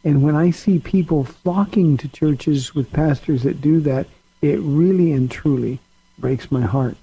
And 0.05 0.21
when 0.21 0.35
I 0.35 0.51
see 0.51 0.77
people 0.77 1.23
flocking 1.23 1.97
to 1.97 2.07
churches 2.07 2.75
with 2.75 2.93
pastors 2.93 3.41
that 3.43 3.59
do 3.59 3.79
that, 3.81 4.05
it 4.41 4.59
really 4.61 5.11
and 5.11 5.29
truly 5.29 5.79
breaks 6.19 6.51
my 6.51 6.61
heart. 6.61 6.95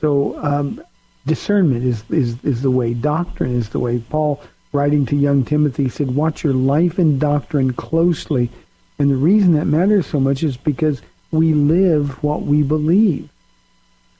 So 0.00 0.38
um, 0.42 0.80
discernment 1.26 1.84
is, 1.84 2.04
is, 2.08 2.42
is 2.44 2.62
the 2.62 2.70
way. 2.70 2.94
Doctrine 2.94 3.54
is 3.54 3.70
the 3.70 3.80
way. 3.80 3.98
Paul, 3.98 4.40
writing 4.72 5.04
to 5.06 5.16
young 5.16 5.44
Timothy, 5.44 5.88
said, 5.88 6.14
watch 6.14 6.44
your 6.44 6.54
life 6.54 6.98
and 6.98 7.20
doctrine 7.20 7.72
closely. 7.72 8.48
And 9.00 9.10
the 9.10 9.16
reason 9.16 9.54
that 9.54 9.66
matters 9.66 10.06
so 10.06 10.20
much 10.20 10.44
is 10.44 10.56
because 10.56 11.02
we 11.32 11.52
live 11.52 12.22
what 12.22 12.42
we 12.42 12.62
believe. 12.62 13.28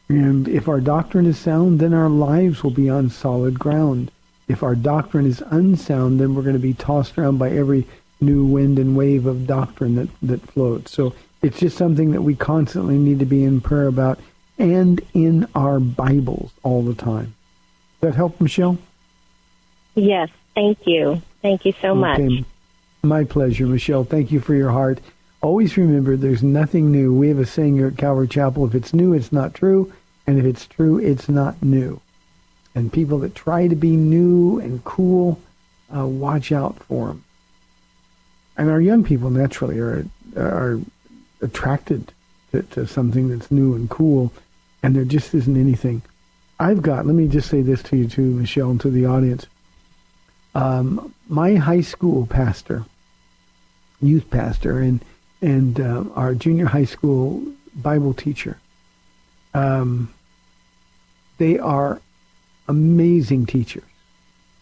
And 0.09 0.49
if 0.49 0.67
our 0.67 0.81
doctrine 0.81 1.27
is 1.27 1.39
sound, 1.39 1.79
then 1.79 1.95
our 1.95 2.09
lives 2.09 2.65
will 2.65 2.73
be 2.73 2.91
on 2.91 3.11
solid 3.11 3.57
ground. 3.57 4.11
If 4.49 4.65
our 4.65 4.75
doctrine 4.75 5.27
is 5.27 5.45
unsound, 5.51 6.19
then 6.19 6.35
we're 6.35 6.43
going 6.43 6.55
to 6.55 6.59
be 6.59 6.75
tossed 6.75 7.17
around 7.17 7.39
by 7.39 7.51
every 7.51 7.87
new 8.21 8.45
wind 8.45 8.79
and 8.79 8.97
wave 8.97 9.27
of 9.27 9.47
doctrine 9.47 9.97
that, 9.97 10.09
that 10.23 10.43
floats. 10.43 10.93
So 10.93 11.15
it's 11.43 11.61
just 11.61 11.77
something 11.77 12.13
that 12.13 12.23
we 12.23 12.35
constantly 12.35 12.99
need 12.99 13.19
to 13.21 13.25
be 13.25 13.45
in 13.45 13.61
prayer 13.61 13.87
about 13.87 14.19
and 14.59 15.01
in 15.15 15.49
our 15.55 15.81
Bibles 15.81 16.53
all 16.63 16.83
the 16.83 16.95
time. 16.95 17.35
Does 18.01 18.11
that 18.11 18.15
help, 18.17 18.41
Michelle? 18.41 18.79
Yes, 19.95 20.29
thank 20.55 20.87
you. 20.87 21.23
Thank 21.43 21.65
you 21.65 21.73
so 21.81 21.91
okay. 21.91 22.29
much. 22.29 22.45
My 23.03 23.25
pleasure, 23.25 23.67
Michelle. 23.67 24.05
Thank 24.05 24.31
you 24.31 24.41
for 24.41 24.55
your 24.55 24.71
heart. 24.71 25.01
Always 25.43 25.79
remember 25.79 26.17
there's 26.17 26.43
nothing 26.43 26.93
new. 26.93 27.15
We 27.15 27.29
have 27.29 27.39
a 27.39 27.47
saying 27.47 27.77
here 27.77 27.87
at 27.87 27.97
Calvary 27.97 28.29
Chapel 28.29 28.67
if 28.67 28.75
it's 28.75 28.93
new, 28.93 29.15
it's 29.15 29.33
not 29.33 29.55
true. 29.55 29.93
And 30.27 30.39
if 30.39 30.45
it's 30.45 30.67
true, 30.67 30.99
it's 30.99 31.29
not 31.29 31.63
new. 31.63 32.01
And 32.75 32.93
people 32.93 33.19
that 33.21 33.35
try 33.35 33.67
to 33.67 33.75
be 33.75 33.97
new 33.97 34.61
and 34.61 34.85
cool, 34.85 35.41
uh, 35.95 36.07
watch 36.07 36.53
out 36.53 36.79
for 36.85 37.09
them. 37.09 37.25
And 38.61 38.69
our 38.69 38.81
young 38.83 39.05
people 39.05 39.31
naturally 39.31 39.79
are 39.79 40.05
are 40.37 40.79
attracted 41.41 42.13
to, 42.53 42.63
to 42.75 42.87
something 42.87 43.31
that's 43.31 43.51
new 43.51 43.75
and 43.75 43.89
cool, 43.89 44.35
and 44.83 44.95
there 44.95 45.07
just 45.07 45.35
isn't 45.35 45.57
anything. 45.57 46.03
I've 46.59 46.83
got, 46.83 47.07
let 47.07 47.15
me 47.15 47.27
just 47.27 47.49
say 47.49 47.63
this 47.63 47.83
to 47.85 47.97
you 47.97 48.07
too, 48.07 48.35
Michelle, 48.35 48.69
and 48.71 48.81
to 48.83 48.91
the 48.91 49.07
audience. 49.07 49.47
Um, 50.55 51.15
my 51.27 51.55
high 51.55 51.81
school 51.81 52.27
pastor, 52.27 52.85
youth 54.03 54.29
pastor, 54.29 54.79
and 54.81 55.03
and 55.41 55.81
uh, 55.81 56.05
our 56.15 56.35
junior 56.35 56.67
high 56.67 56.85
school 56.85 57.43
Bible 57.77 58.13
teacher, 58.13 58.59
um, 59.55 60.13
they 61.39 61.59
are 61.59 62.03
amazing 62.69 63.47
teachers. 63.47 63.85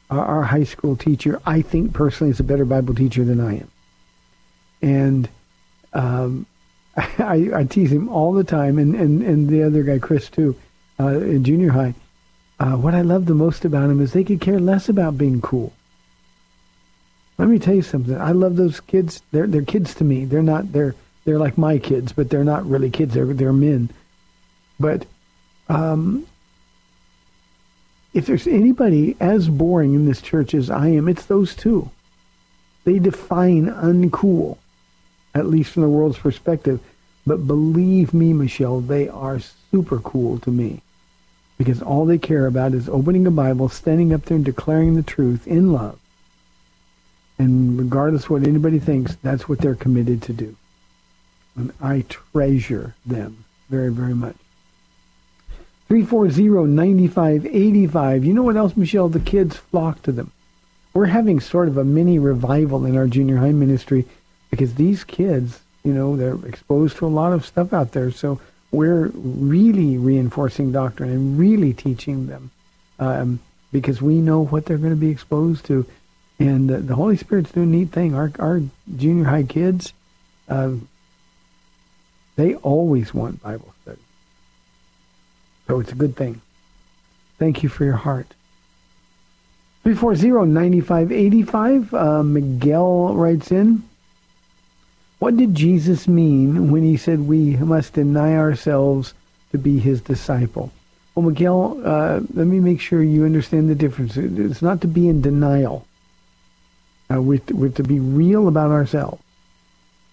Our, 0.08 0.24
our 0.24 0.42
high 0.44 0.62
school 0.62 0.94
teacher, 0.94 1.42
I 1.44 1.62
think 1.62 1.94
personally, 1.94 2.30
is 2.30 2.38
a 2.38 2.44
better 2.44 2.64
Bible 2.64 2.94
teacher 2.94 3.24
than 3.24 3.40
I 3.40 3.56
am. 3.56 3.70
And 4.82 5.28
um, 5.92 6.46
I, 6.96 7.50
I 7.54 7.64
tease 7.64 7.92
him 7.92 8.08
all 8.08 8.32
the 8.32 8.44
time, 8.44 8.78
and, 8.78 8.94
and, 8.94 9.22
and 9.22 9.48
the 9.48 9.62
other 9.62 9.82
guy, 9.82 9.98
Chris, 9.98 10.28
too, 10.28 10.56
uh, 11.00 11.20
in 11.20 11.44
junior 11.44 11.70
high. 11.70 11.94
Uh, 12.60 12.76
what 12.76 12.94
I 12.94 13.02
love 13.02 13.26
the 13.26 13.34
most 13.34 13.64
about 13.64 13.90
him 13.90 14.00
is 14.00 14.12
they 14.12 14.24
could 14.24 14.40
care 14.40 14.58
less 14.58 14.88
about 14.88 15.16
being 15.16 15.40
cool. 15.40 15.72
Let 17.38 17.48
me 17.48 17.60
tell 17.60 17.74
you 17.74 17.82
something. 17.82 18.20
I 18.20 18.32
love 18.32 18.56
those 18.56 18.80
kids. 18.80 19.22
They're 19.30 19.46
they're 19.46 19.62
kids 19.62 19.94
to 19.94 20.04
me. 20.04 20.24
They're 20.24 20.42
not 20.42 20.72
they're 20.72 20.96
they're 21.24 21.38
like 21.38 21.56
my 21.56 21.78
kids, 21.78 22.12
but 22.12 22.30
they're 22.30 22.42
not 22.42 22.66
really 22.66 22.90
kids. 22.90 23.14
They're 23.14 23.26
they're 23.26 23.52
men. 23.52 23.90
But 24.80 25.06
um, 25.68 26.26
if 28.12 28.26
there's 28.26 28.48
anybody 28.48 29.16
as 29.20 29.48
boring 29.48 29.94
in 29.94 30.06
this 30.06 30.20
church 30.20 30.52
as 30.52 30.68
I 30.68 30.88
am, 30.88 31.08
it's 31.08 31.26
those 31.26 31.54
two. 31.54 31.90
They 32.84 32.98
define 32.98 33.66
uncool, 33.66 34.58
at 35.34 35.46
least 35.46 35.70
from 35.70 35.82
the 35.82 35.88
world's 35.88 36.18
perspective. 36.18 36.80
But 37.26 37.46
believe 37.46 38.14
me, 38.14 38.32
Michelle, 38.32 38.80
they 38.80 39.08
are 39.08 39.40
super 39.70 39.98
cool 39.98 40.38
to 40.40 40.50
me. 40.50 40.80
Because 41.58 41.82
all 41.82 42.06
they 42.06 42.18
care 42.18 42.46
about 42.46 42.72
is 42.72 42.88
opening 42.88 43.26
a 43.26 43.30
Bible, 43.30 43.68
standing 43.68 44.14
up 44.14 44.24
there 44.24 44.36
and 44.36 44.44
declaring 44.44 44.94
the 44.94 45.02
truth 45.02 45.46
in 45.46 45.72
love. 45.72 45.98
And 47.38 47.78
regardless 47.78 48.30
what 48.30 48.46
anybody 48.46 48.78
thinks, 48.78 49.16
that's 49.22 49.48
what 49.48 49.58
they're 49.58 49.74
committed 49.74 50.22
to 50.22 50.32
do. 50.32 50.56
And 51.56 51.72
I 51.80 52.04
treasure 52.08 52.94
them 53.04 53.44
very, 53.68 53.92
very 53.92 54.14
much. 54.14 54.36
340-9585. 55.90 58.24
You 58.24 58.34
know 58.34 58.42
what 58.42 58.56
else, 58.56 58.76
Michelle? 58.76 59.08
The 59.08 59.20
kids 59.20 59.56
flock 59.56 60.02
to 60.02 60.12
them. 60.12 60.32
We're 60.94 61.06
having 61.06 61.40
sort 61.40 61.68
of 61.68 61.76
a 61.76 61.84
mini 61.84 62.18
revival 62.18 62.84
in 62.84 62.96
our 62.96 63.06
junior 63.06 63.38
high 63.38 63.52
ministry 63.52 64.04
because 64.50 64.74
these 64.74 65.04
kids, 65.04 65.60
you 65.84 65.92
know, 65.92 66.16
they're 66.16 66.38
exposed 66.46 66.96
to 66.98 67.06
a 67.06 67.08
lot 67.08 67.32
of 67.32 67.46
stuff 67.46 67.72
out 67.72 67.92
there. 67.92 68.10
So 68.10 68.40
we're 68.70 69.08
really 69.14 69.96
reinforcing 69.96 70.72
doctrine 70.72 71.10
and 71.10 71.38
really 71.38 71.72
teaching 71.72 72.26
them 72.26 72.50
um, 72.98 73.40
because 73.72 74.02
we 74.02 74.20
know 74.20 74.44
what 74.44 74.66
they're 74.66 74.78
going 74.78 74.90
to 74.90 74.96
be 74.96 75.10
exposed 75.10 75.64
to. 75.66 75.86
And 76.38 76.70
uh, 76.70 76.78
the 76.80 76.94
Holy 76.94 77.16
Spirit's 77.16 77.52
doing 77.52 77.72
a 77.72 77.76
neat 77.76 77.90
thing. 77.90 78.14
Our, 78.14 78.30
our 78.38 78.60
junior 78.96 79.24
high 79.24 79.42
kids, 79.42 79.92
uh, 80.48 80.72
they 82.36 82.54
always 82.56 83.12
want 83.12 83.42
Bible 83.42 83.74
study. 83.82 84.00
So 85.66 85.80
it's 85.80 85.92
a 85.92 85.96
good 85.96 86.16
thing. 86.16 86.40
Thank 87.38 87.62
you 87.62 87.68
for 87.68 87.84
your 87.84 87.96
heart. 87.96 88.26
340-9585, 89.84 91.94
uh, 91.94 92.22
Miguel 92.22 93.14
writes 93.14 93.50
in, 93.50 93.82
what 95.18 95.36
did 95.36 95.54
Jesus 95.54 96.06
mean 96.06 96.70
when 96.70 96.82
he 96.82 96.96
said 96.96 97.20
we 97.20 97.56
must 97.56 97.94
deny 97.94 98.36
ourselves 98.36 99.14
to 99.52 99.58
be 99.58 99.78
his 99.78 100.00
disciple? 100.00 100.70
Well, 101.14 101.26
Miguel, 101.26 101.80
uh, 101.84 102.20
let 102.34 102.46
me 102.46 102.60
make 102.60 102.80
sure 102.80 103.02
you 103.02 103.24
understand 103.24 103.68
the 103.68 103.74
difference. 103.74 104.16
It's 104.16 104.62
not 104.62 104.80
to 104.82 104.88
be 104.88 105.08
in 105.08 105.20
denial. 105.20 105.86
Uh, 107.10 107.20
we're, 107.20 107.38
to, 107.38 107.56
we're 107.56 107.70
to 107.70 107.82
be 107.82 107.98
real 107.98 108.46
about 108.46 108.70
ourselves. 108.70 109.20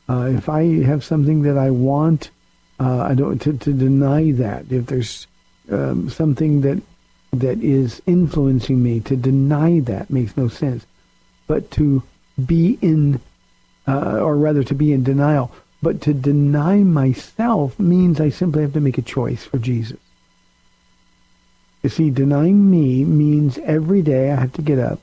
Uh, 0.09 0.31
if 0.35 0.49
I 0.49 0.83
have 0.83 1.03
something 1.03 1.43
that 1.43 1.57
I 1.57 1.69
want, 1.69 2.31
uh, 2.79 3.01
I 3.01 3.13
don't 3.13 3.39
to, 3.41 3.53
to 3.57 3.73
deny 3.73 4.31
that. 4.31 4.71
If 4.71 4.87
there's 4.87 5.27
um, 5.71 6.09
something 6.09 6.61
that 6.61 6.81
that 7.33 7.61
is 7.61 8.01
influencing 8.05 8.81
me, 8.81 8.99
to 9.01 9.15
deny 9.15 9.79
that 9.81 10.09
makes 10.09 10.37
no 10.37 10.47
sense. 10.47 10.85
But 11.47 11.69
to 11.71 12.01
be 12.43 12.77
in 12.81 13.19
uh, 13.87 14.19
or 14.19 14.35
rather 14.35 14.63
to 14.63 14.75
be 14.75 14.93
in 14.93 15.03
denial. 15.03 15.51
But 15.81 16.01
to 16.01 16.13
deny 16.13 16.77
myself 16.77 17.79
means 17.79 18.19
I 18.19 18.29
simply 18.29 18.61
have 18.63 18.73
to 18.73 18.81
make 18.81 18.97
a 18.97 19.03
choice 19.03 19.43
for 19.43 19.57
Jesus. 19.57 19.99
You 21.83 21.89
see, 21.89 22.09
denying 22.09 22.71
me 22.71 23.03
means 23.05 23.59
every 23.59 24.01
day 24.01 24.31
I 24.31 24.39
have 24.39 24.53
to 24.53 24.63
get 24.63 24.79
up 24.79 24.99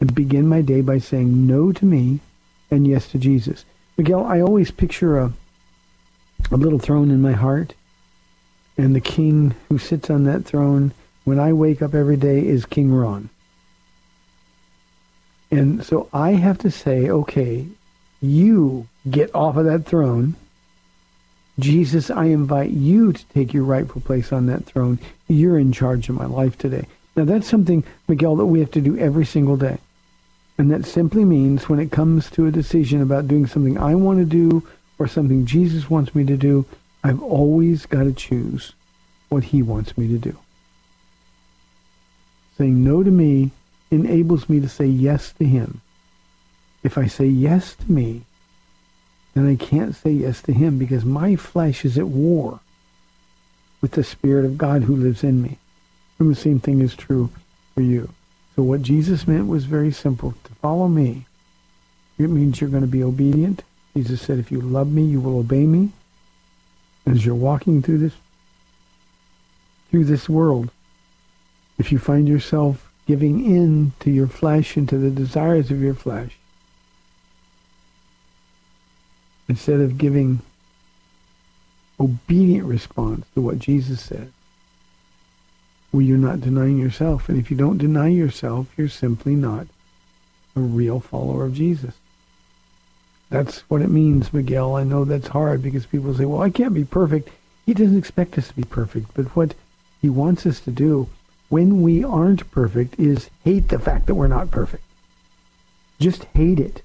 and 0.00 0.14
begin 0.14 0.46
my 0.46 0.60
day 0.60 0.82
by 0.82 0.98
saying 0.98 1.46
no 1.46 1.72
to 1.72 1.86
me 1.86 2.20
and 2.70 2.86
yes 2.86 3.08
to 3.08 3.18
Jesus. 3.18 3.64
Miguel, 3.96 4.24
I 4.24 4.40
always 4.40 4.70
picture 4.70 5.18
a, 5.18 5.32
a 6.50 6.56
little 6.56 6.78
throne 6.78 7.10
in 7.10 7.22
my 7.22 7.32
heart, 7.32 7.74
and 8.76 8.94
the 8.94 9.00
king 9.00 9.54
who 9.68 9.78
sits 9.78 10.10
on 10.10 10.24
that 10.24 10.44
throne 10.44 10.92
when 11.24 11.38
I 11.38 11.52
wake 11.52 11.80
up 11.80 11.94
every 11.94 12.16
day 12.16 12.46
is 12.46 12.66
King 12.66 12.92
Ron. 12.92 13.30
And 15.50 15.84
so 15.84 16.08
I 16.12 16.32
have 16.32 16.58
to 16.58 16.70
say, 16.70 17.08
okay, 17.08 17.66
you 18.24 18.88
get 19.08 19.34
off 19.34 19.56
of 19.56 19.64
that 19.66 19.84
throne. 19.84 20.34
Jesus, 21.58 22.10
I 22.10 22.26
invite 22.26 22.70
you 22.70 23.12
to 23.12 23.24
take 23.26 23.54
your 23.54 23.64
rightful 23.64 24.00
place 24.00 24.32
on 24.32 24.46
that 24.46 24.64
throne. 24.64 24.98
You're 25.28 25.58
in 25.58 25.72
charge 25.72 26.08
of 26.08 26.16
my 26.16 26.26
life 26.26 26.58
today. 26.58 26.86
Now, 27.16 27.24
that's 27.24 27.48
something, 27.48 27.84
Miguel, 28.08 28.36
that 28.36 28.46
we 28.46 28.60
have 28.60 28.72
to 28.72 28.80
do 28.80 28.98
every 28.98 29.24
single 29.24 29.56
day. 29.56 29.78
And 30.58 30.70
that 30.70 30.84
simply 30.84 31.24
means 31.24 31.68
when 31.68 31.78
it 31.78 31.92
comes 31.92 32.30
to 32.30 32.46
a 32.46 32.52
decision 32.52 33.02
about 33.02 33.28
doing 33.28 33.46
something 33.46 33.78
I 33.78 33.94
want 33.94 34.18
to 34.18 34.24
do 34.24 34.66
or 34.98 35.06
something 35.06 35.46
Jesus 35.46 35.90
wants 35.90 36.14
me 36.14 36.24
to 36.24 36.36
do, 36.36 36.64
I've 37.02 37.22
always 37.22 37.86
got 37.86 38.04
to 38.04 38.12
choose 38.12 38.72
what 39.28 39.44
he 39.44 39.62
wants 39.62 39.96
me 39.98 40.08
to 40.08 40.18
do. 40.18 40.36
Saying 42.56 42.82
no 42.84 43.02
to 43.02 43.10
me 43.10 43.50
enables 43.90 44.48
me 44.48 44.60
to 44.60 44.68
say 44.68 44.86
yes 44.86 45.32
to 45.34 45.44
him. 45.44 45.80
If 46.84 46.96
I 46.96 47.06
say 47.06 47.26
yes 47.26 47.74
to 47.74 47.90
me, 47.90 48.22
then 49.34 49.48
I 49.48 49.56
can't 49.56 49.96
say 49.96 50.12
yes 50.12 50.40
to 50.42 50.52
him 50.52 50.78
because 50.78 51.04
my 51.04 51.34
flesh 51.34 51.84
is 51.84 51.98
at 51.98 52.06
war 52.06 52.60
with 53.80 53.92
the 53.92 54.04
Spirit 54.04 54.44
of 54.44 54.56
God 54.56 54.84
who 54.84 54.94
lives 54.94 55.24
in 55.24 55.42
me. 55.42 55.58
And 56.18 56.30
the 56.30 56.36
same 56.36 56.60
thing 56.60 56.80
is 56.80 56.94
true 56.94 57.30
for 57.74 57.80
you. 57.80 58.10
So 58.54 58.62
what 58.62 58.82
Jesus 58.82 59.26
meant 59.26 59.48
was 59.48 59.64
very 59.64 59.90
simple. 59.90 60.34
To 60.44 60.54
follow 60.54 60.86
me, 60.86 61.26
it 62.18 62.28
means 62.28 62.60
you're 62.60 62.70
going 62.70 62.82
to 62.82 62.86
be 62.86 63.02
obedient. 63.02 63.64
Jesus 63.96 64.22
said, 64.22 64.38
if 64.38 64.52
you 64.52 64.60
love 64.60 64.92
me, 64.92 65.02
you 65.02 65.20
will 65.20 65.38
obey 65.38 65.66
me. 65.66 65.90
As 67.06 67.26
you're 67.26 67.34
walking 67.34 67.82
through 67.82 67.98
this, 67.98 68.14
through 69.90 70.04
this 70.04 70.28
world, 70.28 70.70
if 71.78 71.90
you 71.90 71.98
find 71.98 72.28
yourself 72.28 72.90
giving 73.06 73.44
in 73.44 73.92
to 74.00 74.10
your 74.10 74.28
flesh 74.28 74.76
and 74.76 74.88
to 74.88 74.98
the 74.98 75.10
desires 75.10 75.70
of 75.70 75.82
your 75.82 75.94
flesh, 75.94 76.38
instead 79.48 79.80
of 79.80 79.98
giving 79.98 80.40
obedient 82.00 82.66
response 82.66 83.26
to 83.34 83.40
what 83.40 83.58
Jesus 83.58 84.00
said, 84.00 84.32
well, 85.92 86.02
you're 86.02 86.18
not 86.18 86.40
denying 86.40 86.78
yourself. 86.78 87.28
And 87.28 87.38
if 87.38 87.50
you 87.50 87.56
don't 87.56 87.78
deny 87.78 88.08
yourself, 88.08 88.66
you're 88.76 88.88
simply 88.88 89.36
not 89.36 89.68
a 90.56 90.60
real 90.60 90.98
follower 90.98 91.44
of 91.44 91.54
Jesus. 91.54 91.94
That's 93.30 93.60
what 93.70 93.82
it 93.82 93.90
means, 93.90 94.32
Miguel. 94.32 94.76
I 94.76 94.84
know 94.84 95.04
that's 95.04 95.28
hard 95.28 95.62
because 95.62 95.86
people 95.86 96.14
say, 96.14 96.24
well, 96.24 96.42
I 96.42 96.50
can't 96.50 96.74
be 96.74 96.84
perfect. 96.84 97.30
He 97.66 97.74
doesn't 97.74 97.98
expect 97.98 98.36
us 98.38 98.48
to 98.48 98.54
be 98.54 98.64
perfect. 98.64 99.14
But 99.14 99.34
what 99.36 99.54
he 100.00 100.08
wants 100.08 100.46
us 100.46 100.60
to 100.60 100.70
do 100.70 101.08
when 101.48 101.82
we 101.82 102.04
aren't 102.04 102.50
perfect 102.50 102.98
is 102.98 103.30
hate 103.44 103.68
the 103.68 103.78
fact 103.78 104.06
that 104.06 104.14
we're 104.14 104.26
not 104.26 104.50
perfect. 104.50 104.82
Just 105.98 106.24
hate 106.34 106.60
it. 106.60 106.82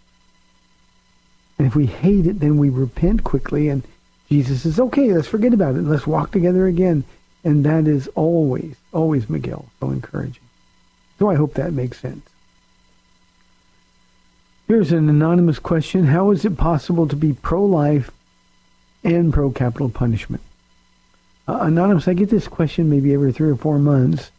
And 1.60 1.68
if 1.68 1.76
we 1.76 1.86
hate 1.86 2.26
it, 2.26 2.40
then 2.40 2.58
we 2.58 2.70
repent 2.70 3.24
quickly, 3.24 3.68
and 3.68 3.84
Jesus 4.30 4.64
says, 4.64 4.80
okay, 4.80 5.14
let's 5.14 5.28
forget 5.28 5.54
about 5.54 5.76
it. 5.76 5.82
Let's 5.82 6.08
walk 6.08 6.32
together 6.32 6.66
again. 6.66 7.04
And 7.44 7.66
that 7.66 7.86
is 7.86 8.08
always, 8.16 8.76
always, 8.94 9.30
Miguel, 9.30 9.66
so 9.80 9.92
encouraging. 9.92 10.44
So 11.20 11.30
I 11.30 11.36
hope 11.36 11.56
that 11.56 11.74
makes 11.74 12.00
sense. 12.00 12.26
Here's 14.68 14.92
an 14.92 15.10
anonymous 15.10 15.60
question. 15.60 16.06
How 16.06 16.32
is 16.32 16.46
it 16.46 16.58
possible 16.58 17.08
to 17.08 17.16
be 17.16 17.34
pro-life 17.34 18.10
and 19.04 19.34
pro-capital 19.34 19.90
punishment? 19.90 20.44
Uh, 21.48 21.58
anonymous, 21.62 22.08
I 22.08 22.14
get 22.14 22.30
this 22.30 22.48
question 22.48 22.90
maybe 22.90 23.14
every 23.14 23.34
three 23.34 23.50
or 23.50 23.56
four 23.56 23.80
months, 23.80 24.32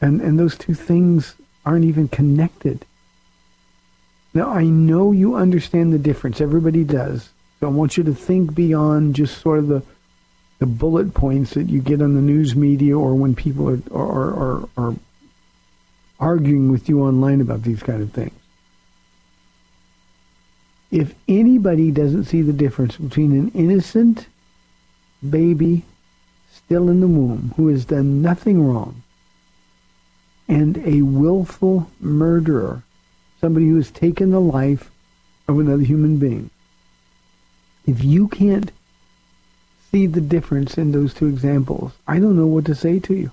and, 0.00 0.20
and 0.20 0.38
those 0.38 0.56
two 0.56 0.74
things 0.74 1.34
aren't 1.64 1.84
even 1.84 2.08
connected. 2.08 2.86
Now, 4.32 4.50
I 4.50 4.64
know 4.64 5.12
you 5.12 5.34
understand 5.34 5.92
the 5.92 5.98
difference. 5.98 6.40
Everybody 6.40 6.84
does. 6.84 7.30
So 7.58 7.66
I 7.66 7.70
want 7.70 7.96
you 7.96 8.04
to 8.04 8.14
think 8.14 8.54
beyond 8.54 9.16
just 9.16 9.38
sort 9.38 9.58
of 9.58 9.68
the 9.68 9.82
the 10.60 10.66
bullet 10.66 11.14
points 11.14 11.54
that 11.54 11.70
you 11.70 11.80
get 11.80 12.02
on 12.02 12.14
the 12.14 12.20
news 12.20 12.54
media 12.54 12.96
or 12.96 13.14
when 13.14 13.34
people 13.34 13.70
are, 13.70 13.80
are, 13.92 14.34
are, 14.34 14.68
are 14.76 14.94
arguing 16.20 16.70
with 16.70 16.86
you 16.86 17.02
online 17.02 17.40
about 17.40 17.62
these 17.62 17.82
kind 17.82 18.02
of 18.02 18.12
things. 18.12 18.38
If 20.90 21.14
anybody 21.26 21.90
doesn't 21.90 22.24
see 22.24 22.42
the 22.42 22.52
difference 22.52 22.96
between 22.98 23.32
an 23.32 23.50
innocent 23.54 24.26
baby 25.28 25.84
still 26.52 26.90
in 26.90 27.00
the 27.00 27.08
womb 27.08 27.54
who 27.56 27.68
has 27.68 27.86
done 27.86 28.20
nothing 28.20 28.62
wrong 28.62 29.02
and 30.46 30.76
a 30.86 31.00
willful 31.00 31.90
murderer, 32.00 32.82
somebody 33.40 33.68
who 33.68 33.76
has 33.76 33.90
taken 33.90 34.30
the 34.30 34.40
life 34.40 34.90
of 35.48 35.58
another 35.58 35.82
human 35.82 36.18
being. 36.18 36.50
If 37.86 38.04
you 38.04 38.28
can't 38.28 38.70
see 39.90 40.06
the 40.06 40.20
difference 40.20 40.76
in 40.78 40.92
those 40.92 41.14
two 41.14 41.26
examples, 41.26 41.92
I 42.06 42.18
don't 42.18 42.36
know 42.36 42.46
what 42.46 42.66
to 42.66 42.74
say 42.74 42.98
to 43.00 43.14
you. 43.14 43.30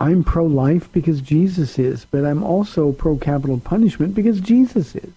I'm 0.00 0.22
pro-life 0.22 0.92
because 0.92 1.20
Jesus 1.20 1.78
is, 1.78 2.04
but 2.04 2.24
I'm 2.24 2.44
also 2.44 2.92
pro-capital 2.92 3.58
punishment 3.58 4.14
because 4.14 4.40
Jesus 4.40 4.94
is. 4.94 5.10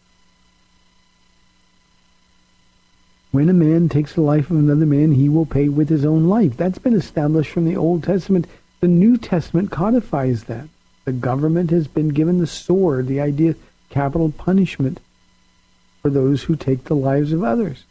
When 3.32 3.48
a 3.48 3.54
man 3.54 3.90
takes 3.90 4.14
the 4.16 4.22
life 4.22 4.50
of 4.50 4.58
another 4.58 4.86
man, 4.86 5.14
he 5.14 5.30
will 5.30 5.46
pay 5.46 5.70
with 5.70 5.90
his 5.90 6.04
own 6.04 6.28
life. 6.28 6.58
That's 6.58 6.80
been 6.80 6.96
established 6.96 7.52
from 7.52 7.66
the 7.66 7.78
Old 7.78 8.04
Testament. 8.04 8.48
The 8.80 8.88
New 8.88 9.18
Testament 9.18 9.72
codifies 9.72 10.46
that. 10.46 10.68
The 11.06 11.12
government 11.12 11.72
has 11.72 11.88
been 11.88 12.10
given 12.10 12.39
the 12.39 12.47
sword, 12.47 13.08
the 13.08 13.22
idea 13.22 13.52
of 13.52 13.58
capital 13.89 14.32
punishment 14.32 14.99
for 16.02 16.10
those 16.10 16.43
who 16.43 16.56
take 16.56 16.86
the 16.86 16.95
lives 16.95 17.34
of 17.34 17.43
others. 17.43 17.84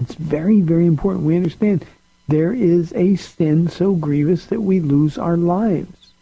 It's 0.00 0.14
very, 0.14 0.60
very 0.60 0.86
important 0.86 1.24
we 1.24 1.36
understand 1.36 1.84
there 2.28 2.52
is 2.52 2.92
a 2.94 3.16
sin 3.16 3.68
so 3.68 3.94
grievous 3.94 4.46
that 4.46 4.62
we 4.62 4.80
lose 4.80 5.18
our 5.18 5.36
lives. 5.36 6.12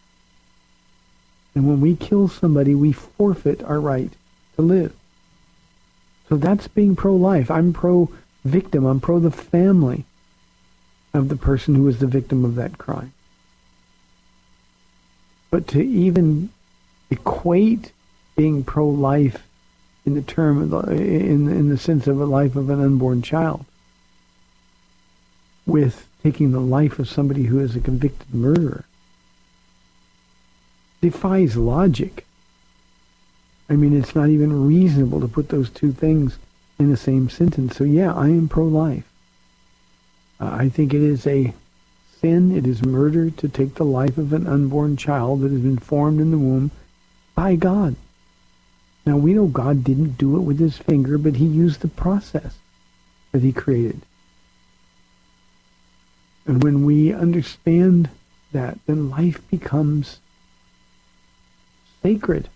And 1.55 1.67
when 1.67 1.81
we 1.81 1.95
kill 1.95 2.27
somebody, 2.27 2.75
we 2.75 2.91
forfeit 2.91 3.63
our 3.63 3.79
right 3.79 4.11
to 4.55 4.61
live. 4.61 4.93
So 6.29 6.37
that's 6.37 6.67
being 6.67 6.95
pro-life. 6.95 7.51
I'm 7.51 7.73
pro-victim. 7.73 8.85
I'm 8.85 8.99
pro 8.99 9.19
the 9.19 9.31
family 9.31 10.05
of 11.13 11.27
the 11.27 11.35
person 11.35 11.75
who 11.75 11.83
was 11.83 11.99
the 11.99 12.07
victim 12.07 12.45
of 12.45 12.55
that 12.55 12.77
crime. 12.77 13.13
But 15.51 15.67
to 15.67 15.81
even 15.85 16.49
equate 17.11 17.91
being 18.35 18.63
pro-life 18.63 19.45
in 20.05 20.15
the 20.15 20.21
term 20.21 20.69
the, 20.69 20.79
in 20.89 21.47
in 21.47 21.69
the 21.69 21.77
sense 21.77 22.07
of 22.07 22.19
a 22.19 22.25
life 22.25 22.55
of 22.55 22.69
an 22.69 22.81
unborn 22.81 23.21
child 23.21 23.65
with 25.67 26.07
taking 26.23 26.51
the 26.51 26.59
life 26.59 26.97
of 26.97 27.09
somebody 27.09 27.43
who 27.43 27.59
is 27.59 27.75
a 27.75 27.79
convicted 27.79 28.33
murderer 28.33 28.85
defies 31.01 31.57
logic. 31.57 32.25
I 33.69 33.75
mean, 33.75 33.97
it's 33.97 34.15
not 34.15 34.29
even 34.29 34.67
reasonable 34.67 35.19
to 35.21 35.27
put 35.27 35.49
those 35.49 35.69
two 35.69 35.91
things 35.91 36.37
in 36.77 36.89
the 36.89 36.97
same 36.97 37.29
sentence. 37.29 37.75
So 37.75 37.83
yeah, 37.83 38.13
I 38.13 38.27
am 38.27 38.47
pro-life. 38.47 39.09
Uh, 40.39 40.49
I 40.51 40.69
think 40.69 40.93
it 40.93 41.01
is 41.01 41.25
a 41.25 41.53
sin, 42.21 42.55
it 42.55 42.65
is 42.65 42.85
murder 42.85 43.29
to 43.31 43.49
take 43.49 43.75
the 43.75 43.83
life 43.83 44.17
of 44.17 44.31
an 44.31 44.47
unborn 44.47 44.95
child 44.95 45.41
that 45.41 45.51
has 45.51 45.61
been 45.61 45.77
formed 45.77 46.21
in 46.21 46.31
the 46.31 46.37
womb 46.37 46.71
by 47.35 47.55
God. 47.55 47.95
Now 49.05 49.17
we 49.17 49.33
know 49.33 49.47
God 49.47 49.83
didn't 49.83 50.17
do 50.17 50.37
it 50.37 50.41
with 50.41 50.59
his 50.59 50.77
finger, 50.77 51.17
but 51.17 51.35
he 51.35 51.45
used 51.45 51.81
the 51.81 51.87
process 51.87 52.57
that 53.31 53.41
he 53.41 53.51
created. 53.51 54.01
And 56.45 56.63
when 56.63 56.85
we 56.85 57.13
understand 57.13 58.09
that, 58.51 58.77
then 58.85 59.09
life 59.09 59.41
becomes 59.49 60.19
sacred. 62.03 62.49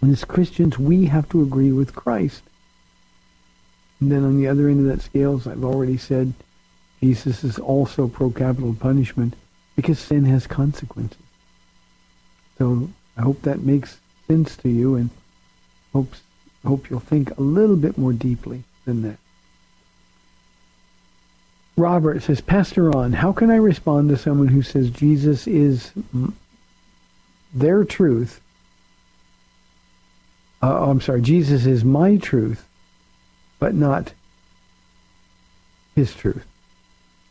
And 0.00 0.12
as 0.12 0.24
Christians, 0.24 0.78
we 0.78 1.06
have 1.06 1.28
to 1.30 1.42
agree 1.42 1.72
with 1.72 1.94
Christ. 1.94 2.42
And 4.00 4.12
then 4.12 4.24
on 4.24 4.36
the 4.36 4.48
other 4.48 4.68
end 4.68 4.80
of 4.80 4.96
that 4.96 5.02
scale, 5.02 5.36
as 5.36 5.46
I've 5.46 5.64
already 5.64 5.96
said, 5.96 6.34
Jesus 7.04 7.44
is 7.44 7.58
also 7.58 8.08
pro-capital 8.08 8.74
punishment 8.80 9.34
because 9.76 9.98
sin 9.98 10.24
has 10.24 10.46
consequences. 10.46 11.18
So 12.56 12.88
I 13.18 13.20
hope 13.20 13.42
that 13.42 13.60
makes 13.60 13.98
sense 14.26 14.56
to 14.56 14.70
you 14.70 14.94
and 14.94 15.10
hopes, 15.92 16.22
hope 16.64 16.88
you'll 16.88 17.00
think 17.00 17.36
a 17.36 17.42
little 17.42 17.76
bit 17.76 17.98
more 17.98 18.14
deeply 18.14 18.64
than 18.86 19.02
that. 19.02 19.18
Robert 21.76 22.22
says, 22.22 22.40
Pastor 22.40 22.84
Ron, 22.84 23.12
how 23.12 23.32
can 23.32 23.50
I 23.50 23.56
respond 23.56 24.08
to 24.08 24.16
someone 24.16 24.48
who 24.48 24.62
says 24.62 24.88
Jesus 24.88 25.46
is 25.46 25.92
their 27.52 27.84
truth? 27.84 28.40
Uh, 30.62 30.88
I'm 30.88 31.02
sorry, 31.02 31.20
Jesus 31.20 31.66
is 31.66 31.84
my 31.84 32.16
truth, 32.16 32.66
but 33.58 33.74
not 33.74 34.14
his 35.94 36.14
truth. 36.14 36.46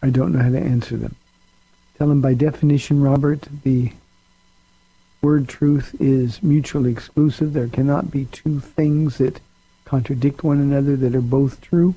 I 0.03 0.09
don't 0.09 0.33
know 0.33 0.43
how 0.43 0.49
to 0.49 0.59
answer 0.59 0.97
them. 0.97 1.15
Tell 1.97 2.09
them 2.09 2.19
by 2.19 2.33
definition, 2.33 3.01
Robert, 3.01 3.47
the 3.63 3.93
word 5.21 5.47
truth 5.47 5.95
is 5.97 6.43
mutually 6.43 6.91
exclusive. 6.91 7.53
There 7.53 7.69
cannot 7.69 8.11
be 8.11 8.25
two 8.25 8.59
things 8.59 9.19
that 9.19 9.39
contradict 9.85 10.43
one 10.43 10.59
another 10.59 10.97
that 10.97 11.15
are 11.15 11.21
both 11.21 11.61
true. 11.61 11.95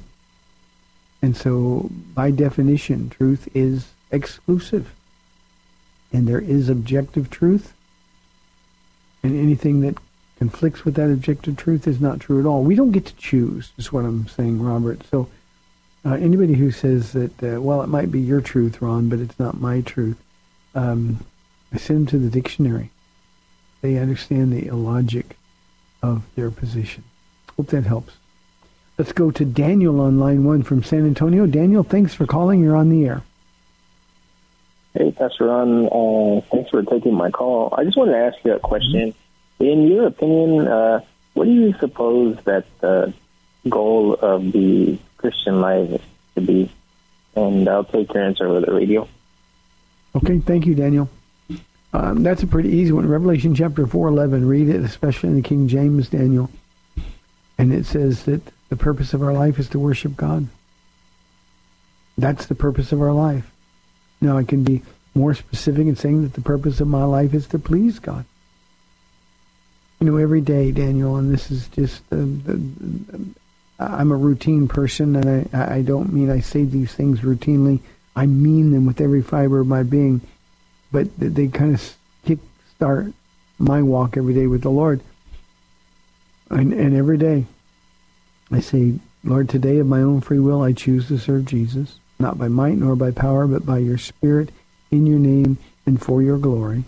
And 1.21 1.37
so, 1.37 1.91
by 2.15 2.31
definition, 2.31 3.11
truth 3.11 3.49
is 3.55 3.89
exclusive. 4.13 4.95
And 6.13 6.29
there 6.29 6.41
is 6.41 6.69
objective 6.69 7.29
truth. 7.29 7.73
And 9.25 9.37
anything 9.37 9.81
that 9.81 9.99
conflicts 10.39 10.85
with 10.85 10.95
that 10.95 11.11
objective 11.11 11.57
truth 11.57 11.89
is 11.89 12.01
not 12.01 12.21
true 12.21 12.39
at 12.39 12.47
all. 12.47 12.63
We 12.63 12.77
don't 12.77 12.93
get 12.93 13.07
to 13.07 13.17
choose, 13.17 13.73
is 13.77 13.93
what 13.93 14.05
I'm 14.05 14.29
saying, 14.29 14.63
Robert. 14.63 15.01
So, 15.11 15.29
uh, 16.07 16.15
anybody 16.15 16.55
who 16.55 16.71
says 16.71 17.13
that, 17.13 17.43
uh, 17.43 17.61
well, 17.61 17.83
it 17.83 17.89
might 17.89 18.13
be 18.13 18.21
your 18.21 18.41
truth, 18.41 18.81
Ron, 18.81 19.09
but 19.09 19.19
it's 19.19 19.39
not 19.41 19.61
my 19.61 19.81
truth, 19.81 20.17
um, 20.75 21.25
I 21.73 21.79
send 21.79 22.01
them 22.01 22.07
to 22.07 22.19
the 22.19 22.31
dictionary. 22.31 22.91
They 23.81 23.99
understand 23.99 24.53
the 24.53 24.67
illogic 24.67 25.37
of 26.03 26.23
their 26.37 26.51
position. 26.51 27.03
Hope 27.57 27.69
that 27.69 27.85
helps. 27.85 28.15
Let's 28.99 29.13
go 29.13 29.31
to 29.33 29.45
Daniel 29.45 30.01
on 30.01 30.19
line 30.19 30.45
one 30.45 30.63
from 30.63 30.83
San 30.83 31.07
Antonio. 31.07 31.45
Daniel, 31.47 31.83
thanks 31.83 32.15
for 32.15 32.27
calling. 32.27 32.63
You're 32.63 32.77
on 32.77 32.89
the 32.89 33.05
air. 33.05 33.23
Hey, 34.95 35.11
Pastor 35.11 35.47
Ron. 35.47 35.87
Uh, 35.87 36.41
thanks 36.53 36.71
for 36.71 36.83
taking 36.83 37.15
my 37.15 37.31
call. 37.31 37.75
I 37.77 37.85
just 37.85 37.97
wanted 37.97 38.13
to 38.13 38.19
ask 38.19 38.37
you 38.45 38.55
a 38.55 38.61
question. 38.61 39.13
In 39.59 39.87
your 39.89 40.07
opinion, 40.07 40.69
uh, 40.69 41.01
what 41.35 41.45
do 41.45 41.51
you 41.51 41.75
suppose 41.81 42.39
that 42.45 42.65
the 42.81 43.13
goal 43.69 44.15
of 44.15 44.53
the 44.53 44.99
Christian 45.17 45.61
life 45.61 46.03
to 46.35 46.41
be? 46.41 46.73
And 47.35 47.69
I'll 47.69 47.85
take 47.85 48.13
your 48.15 48.23
answer 48.23 48.47
over 48.47 48.61
the 48.61 48.73
radio. 48.73 49.09
Okay, 50.15 50.39
thank 50.39 50.67
you, 50.67 50.75
Daniel. 50.75 51.11
Um, 51.93 52.23
that's 52.23 52.43
a 52.43 52.47
pretty 52.47 52.71
easy 52.71 52.93
one. 52.93 53.09
Revelation 53.09 53.55
chapter 53.55 53.87
4.11, 53.87 54.49
read 54.49 54.69
it, 54.69 54.83
especially 54.83 55.31
in 55.31 55.37
the 55.37 55.43
King 55.43 55.69
James, 55.69 56.09
Daniel. 56.09 56.51
And 57.59 57.73
it 57.73 57.87
says 57.87 58.25
that 58.25 58.43
the 58.69 58.77
purpose 58.77 59.15
of 59.15 59.23
our 59.23 59.33
life 59.33 59.59
is 59.59 59.69
to 59.71 59.79
worship 59.79 60.17
God. 60.17 60.49
That's 62.19 62.47
the 62.47 62.55
purpose 62.55 62.93
of 62.93 63.01
our 63.01 63.13
life. 63.13 63.51
Now, 64.21 64.39
I 64.39 64.45
can 64.45 64.65
be 64.65 64.83
more 65.15 65.35
specific 65.35 65.87
in 65.87 65.97
saying 65.97 66.23
that 66.23 66.35
the 66.35 66.41
purpose 66.41 66.81
of 66.81 66.89
my 66.89 67.05
life 67.05 67.35
is 67.35 67.47
to 67.49 67.59
please 67.59 67.99
God. 67.99 68.25
You 70.01 70.11
know, 70.11 70.17
every 70.17 70.41
day, 70.41 70.73
Daniel, 70.73 71.17
and 71.17 71.33
this 71.33 71.51
is 71.51 71.69
just, 71.69 72.03
uh, 72.13 72.27
I'm 73.79 74.11
a 74.11 74.17
routine 74.17 74.69
person, 74.69 75.17
and 75.17 75.49
I, 75.53 75.77
I 75.77 75.83
don't 75.83 76.13
mean 76.13 76.31
I 76.31 76.41
say 76.41 76.65
these 76.65 76.95
things 76.95 77.21
routinely. 77.21 77.81
I 78.15 78.27
mean 78.27 78.73
them 78.73 78.87
with 78.87 79.01
every 79.01 79.23
fiber 79.23 79.61
of 79.61 79.67
my 79.67 79.83
being, 79.83 80.23
but 80.91 81.09
they 81.19 81.49
kind 81.49 81.75
of 81.75 81.97
kick 82.25 82.39
start 82.75 83.13
my 83.59 83.83
walk 83.83 84.17
every 84.17 84.35
day 84.35 84.47
with 84.47 84.63
the 84.63 84.71
Lord. 84.71 85.01
And, 86.49 86.73
and 86.73 86.97
every 86.97 87.19
day, 87.19 87.47
I 88.51 88.61
say, 88.61 88.95
Lord, 89.25 89.49
today 89.49 89.79
of 89.79 89.87
my 89.87 90.01
own 90.01 90.21
free 90.21 90.39
will, 90.39 90.63
I 90.63 90.73
choose 90.73 91.09
to 91.09 91.19
serve 91.19 91.45
Jesus, 91.45 91.99
not 92.19 92.39
by 92.39 92.49
might 92.49 92.77
nor 92.79 92.97
by 92.97 93.11
power, 93.11 93.47
but 93.47 93.67
by 93.67 93.79
your 93.79 93.99
Spirit, 93.99 94.51
in 94.91 95.07
your 95.07 95.19
name, 95.19 95.59
and 95.85 96.01
for 96.01 96.23
your 96.23 96.39
glory. 96.39 96.85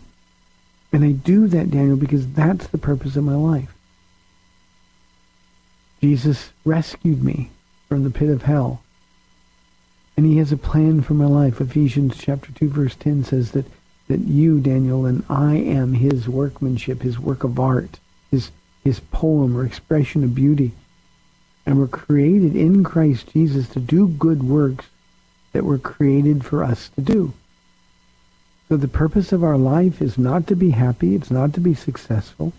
And 0.92 1.04
I 1.04 1.12
do 1.12 1.48
that, 1.48 1.70
Daniel, 1.70 1.96
because 1.96 2.32
that's 2.32 2.68
the 2.68 2.78
purpose 2.78 3.16
of 3.16 3.24
my 3.24 3.34
life. 3.34 3.74
Jesus 6.00 6.50
rescued 6.64 7.22
me 7.22 7.50
from 7.88 8.04
the 8.04 8.10
pit 8.10 8.28
of 8.28 8.42
hell. 8.42 8.82
And 10.16 10.26
he 10.26 10.38
has 10.38 10.52
a 10.52 10.56
plan 10.56 11.02
for 11.02 11.14
my 11.14 11.26
life. 11.26 11.60
Ephesians 11.60 12.16
chapter 12.18 12.52
2 12.52 12.68
verse 12.68 12.94
10 12.96 13.24
says 13.24 13.52
that, 13.52 13.66
that 14.08 14.20
you, 14.20 14.60
Daniel, 14.60 15.06
and 15.06 15.24
I 15.28 15.56
am 15.56 15.94
his 15.94 16.28
workmanship, 16.28 17.02
his 17.02 17.18
work 17.18 17.44
of 17.44 17.58
art, 17.58 18.00
his, 18.30 18.50
his 18.82 19.00
poem 19.00 19.56
or 19.56 19.64
expression 19.64 20.24
of 20.24 20.34
beauty 20.34 20.72
and 21.68 21.78
were 21.78 21.86
created 21.86 22.56
in 22.56 22.82
Christ 22.82 23.30
Jesus 23.34 23.68
to 23.68 23.78
do 23.78 24.08
good 24.08 24.42
works 24.42 24.86
that 25.52 25.66
were 25.66 25.76
created 25.76 26.42
for 26.42 26.64
us 26.64 26.88
to 26.94 27.02
do. 27.02 27.34
So 28.70 28.78
the 28.78 28.88
purpose 28.88 29.32
of 29.32 29.44
our 29.44 29.58
life 29.58 30.00
is 30.00 30.16
not 30.16 30.46
to 30.46 30.56
be 30.56 30.70
happy, 30.70 31.14
it's 31.14 31.30
not 31.30 31.52
to 31.52 31.60
be 31.60 31.74
successful, 31.74 32.54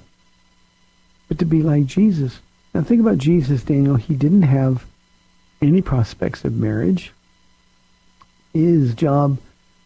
but 1.27 1.39
to 1.39 1.45
be 1.45 1.63
like 1.63 1.87
Jesus. 1.87 2.39
Now 2.74 2.82
think 2.82 3.01
about 3.01 3.17
Jesus, 3.17 3.63
Daniel. 3.63 3.95
He 3.95 4.15
didn't 4.15 4.43
have 4.43 4.86
any 5.61 5.82
prospects 5.82 6.45
of 6.45 6.53
marriage. 6.53 7.11
His 8.53 8.93
job 8.93 9.38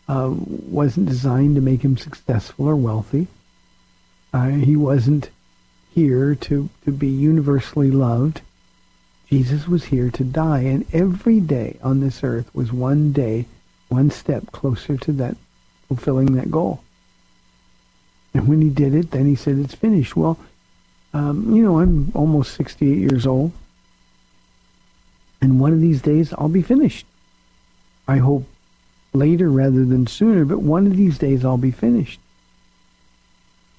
uh, 0.07 0.33
wasn't 0.33 1.07
designed 1.07 1.55
to 1.55 1.61
make 1.61 1.81
him 1.81 1.97
successful 1.97 2.67
or 2.67 2.75
wealthy. 2.75 3.27
Uh, 4.33 4.49
he 4.49 4.75
wasn't 4.75 5.29
here 5.93 6.35
to, 6.35 6.69
to 6.85 6.91
be 6.91 7.07
universally 7.07 7.91
loved. 7.91 8.41
Jesus 9.29 9.67
was 9.67 9.85
here 9.85 10.09
to 10.11 10.23
die, 10.23 10.61
and 10.61 10.85
every 10.93 11.39
day 11.39 11.77
on 11.81 11.99
this 11.99 12.23
earth 12.23 12.53
was 12.53 12.71
one 12.71 13.11
day, 13.13 13.45
one 13.89 14.11
step 14.11 14.51
closer 14.51 14.97
to 14.97 15.11
that 15.13 15.37
fulfilling 15.87 16.35
that 16.35 16.51
goal. 16.51 16.83
And 18.33 18.47
when 18.47 18.61
he 18.61 18.69
did 18.69 18.95
it, 18.95 19.11
then 19.11 19.25
he 19.25 19.35
said, 19.35 19.57
it's 19.59 19.75
finished. 19.75 20.15
Well, 20.15 20.39
um, 21.13 21.55
you 21.55 21.63
know, 21.63 21.79
I'm 21.79 22.11
almost 22.15 22.55
68 22.55 22.97
years 22.97 23.27
old. 23.27 23.51
And 25.41 25.59
one 25.59 25.73
of 25.73 25.81
these 25.81 26.01
days, 26.01 26.33
I'll 26.33 26.49
be 26.49 26.61
finished. 26.61 27.05
I 28.07 28.17
hope 28.17 28.45
later 29.13 29.49
rather 29.49 29.85
than 29.85 30.07
sooner, 30.07 30.45
but 30.45 30.59
one 30.59 30.87
of 30.87 30.97
these 30.97 31.17
days 31.17 31.45
I'll 31.45 31.57
be 31.57 31.71
finished. 31.71 32.19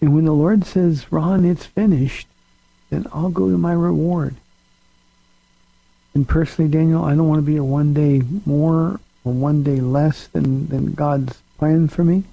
And 0.00 0.14
when 0.14 0.24
the 0.26 0.32
Lord 0.32 0.64
says, 0.64 1.10
Ron, 1.10 1.44
it's 1.44 1.66
finished, 1.66 2.28
then 2.90 3.06
I'll 3.12 3.30
go 3.30 3.50
to 3.50 3.58
my 3.58 3.72
reward. 3.72 4.36
And 6.14 6.28
personally, 6.28 6.70
Daniel, 6.70 7.04
I 7.04 7.14
don't 7.14 7.28
want 7.28 7.38
to 7.38 7.50
be 7.50 7.56
a 7.56 7.64
one 7.64 7.92
day 7.92 8.22
more 8.46 9.00
or 9.24 9.32
one 9.32 9.62
day 9.62 9.80
less 9.80 10.28
than, 10.28 10.68
than 10.68 10.92
God's 10.92 11.42
plan 11.58 11.88
for 11.88 12.04
me. 12.04 12.24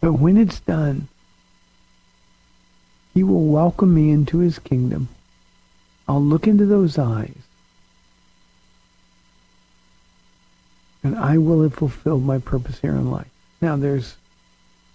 But 0.00 0.14
when 0.14 0.36
it's 0.36 0.60
done, 0.60 1.08
he 3.14 3.22
will 3.22 3.46
welcome 3.46 3.94
me 3.94 4.10
into 4.10 4.38
his 4.38 4.58
kingdom. 4.58 5.08
I'll 6.08 6.22
look 6.22 6.46
into 6.46 6.66
those 6.66 6.98
eyes. 6.98 7.36
And 11.04 11.16
I 11.16 11.38
will 11.38 11.62
have 11.62 11.74
fulfilled 11.74 12.24
my 12.24 12.38
purpose 12.38 12.78
here 12.78 12.92
in 12.92 13.10
life. 13.10 13.28
Now, 13.60 13.76
there's 13.76 14.16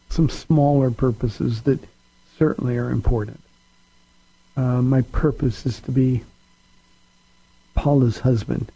some 0.10 0.30
smaller 0.30 0.90
purposes 0.90 1.64
that 1.64 1.80
certainly 2.38 2.78
are 2.78 2.90
important. 2.90 3.40
Uh, 4.56 4.82
my 4.82 5.02
purpose 5.02 5.66
is 5.66 5.80
to 5.82 5.92
be 5.92 6.24
Paula's 7.76 8.20
husband, 8.20 8.72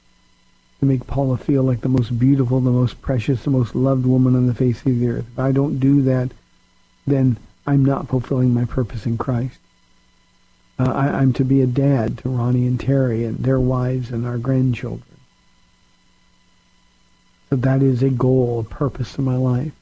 to 0.79 0.85
make 0.85 1.07
Paula 1.07 1.37
feel 1.37 1.63
like 1.63 1.81
the 1.81 1.89
most 1.89 2.19
beautiful, 2.19 2.59
the 2.59 2.69
most 2.69 3.01
precious, 3.01 3.43
the 3.43 3.49
most 3.49 3.75
loved 3.75 4.05
woman 4.05 4.35
on 4.35 4.47
the 4.47 4.53
face 4.53 4.79
of 4.85 4.99
the 4.99 5.07
earth. 5.07 5.25
If 5.33 5.39
I 5.39 5.51
don't 5.51 5.79
do 5.79 6.01
that, 6.03 6.31
then 7.07 7.37
I'm 7.66 7.86
not 7.86 8.09
fulfilling 8.09 8.53
my 8.53 8.66
purpose 8.66 9.05
in 9.05 9.18
Christ. 9.18 9.59
Uh, 10.80 10.91
I, 10.91 11.07
I'm 11.20 11.34
to 11.34 11.43
be 11.43 11.62
a 11.62 11.68
dad 11.68 12.18
to 12.20 12.30
Ronnie 12.30 12.66
and 12.66 12.80
Terry 12.80 13.24
and 13.24 13.38
their 13.39 13.59
wives 13.59 14.09
and 14.09 14.26
our 14.26 14.38
grandchildren. 14.38 15.03
So 17.49 17.57
that 17.57 17.84
is 17.84 18.01
a 18.01 18.09
goal, 18.09 18.59
a 18.59 18.64
purpose 18.64 19.18
in 19.18 19.26
my 19.26 19.36
life. 19.36 19.74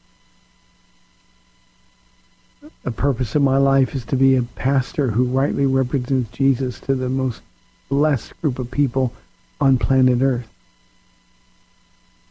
The 2.83 2.91
purpose 2.91 3.35
of 3.35 3.41
my 3.41 3.57
life 3.57 3.93
is 3.93 4.03
to 4.05 4.15
be 4.15 4.35
a 4.35 4.41
pastor 4.41 5.11
who 5.11 5.25
rightly 5.25 5.65
represents 5.65 6.31
Jesus 6.31 6.79
to 6.81 6.95
the 6.95 7.09
most 7.09 7.41
blessed 7.87 8.39
group 8.41 8.59
of 8.59 8.71
people 8.71 9.13
on 9.61 9.77
planet 9.77 10.21
Earth. 10.21 10.47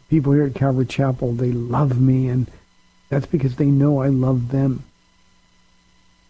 People 0.08 0.32
here 0.32 0.44
at 0.44 0.54
Calvary 0.54 0.86
Chapel, 0.86 1.32
they 1.32 1.52
love 1.52 2.00
me, 2.00 2.28
and 2.28 2.50
that's 3.08 3.26
because 3.26 3.56
they 3.56 3.66
know 3.66 4.00
I 4.00 4.08
love 4.08 4.50
them. 4.50 4.84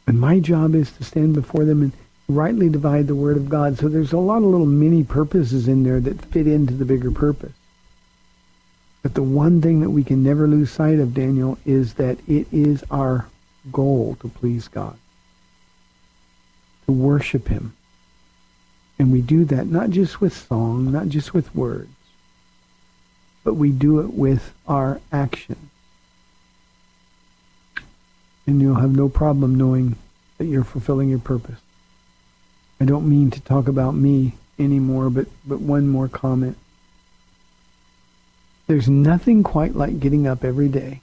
And 0.08 0.18
my 0.18 0.40
job 0.40 0.74
is 0.74 0.90
to 0.92 1.04
stand 1.04 1.34
before 1.34 1.66
them 1.66 1.82
and 1.82 1.92
rightly 2.28 2.70
divide 2.70 3.06
the 3.06 3.14
Word 3.14 3.36
of 3.36 3.50
God. 3.50 3.76
So 3.76 3.90
there's 3.90 4.14
a 4.14 4.18
lot 4.18 4.38
of 4.38 4.44
little 4.44 4.64
mini 4.64 5.04
purposes 5.04 5.68
in 5.68 5.82
there 5.82 6.00
that 6.00 6.24
fit 6.24 6.46
into 6.46 6.72
the 6.72 6.86
bigger 6.86 7.10
purpose. 7.10 7.52
But 9.02 9.12
the 9.12 9.22
one 9.22 9.60
thing 9.60 9.80
that 9.80 9.90
we 9.90 10.02
can 10.02 10.22
never 10.22 10.48
lose 10.48 10.70
sight 10.70 10.98
of, 10.98 11.12
Daniel, 11.12 11.58
is 11.66 11.94
that 11.94 12.18
it 12.26 12.46
is 12.50 12.82
our 12.90 13.28
goal 13.70 14.16
to 14.22 14.28
please 14.28 14.66
God, 14.66 14.96
to 16.86 16.92
worship 16.92 17.48
Him. 17.48 17.76
And 18.98 19.12
we 19.12 19.20
do 19.20 19.44
that 19.44 19.66
not 19.66 19.90
just 19.90 20.22
with 20.22 20.34
song, 20.34 20.90
not 20.90 21.08
just 21.08 21.34
with 21.34 21.54
words, 21.54 21.92
but 23.44 23.54
we 23.54 23.72
do 23.72 24.00
it 24.00 24.14
with 24.14 24.54
our 24.66 25.02
action 25.12 25.67
and 28.48 28.62
you'll 28.62 28.76
have 28.76 28.96
no 28.96 29.10
problem 29.10 29.56
knowing 29.56 29.94
that 30.38 30.46
you're 30.46 30.64
fulfilling 30.64 31.10
your 31.10 31.18
purpose. 31.18 31.60
I 32.80 32.86
don't 32.86 33.06
mean 33.06 33.30
to 33.32 33.40
talk 33.40 33.68
about 33.68 33.94
me 33.94 34.32
anymore, 34.58 35.10
but, 35.10 35.26
but 35.46 35.60
one 35.60 35.86
more 35.86 36.08
comment. 36.08 36.56
There's 38.66 38.88
nothing 38.88 39.42
quite 39.42 39.74
like 39.74 40.00
getting 40.00 40.26
up 40.26 40.44
every 40.44 40.68
day 40.68 41.02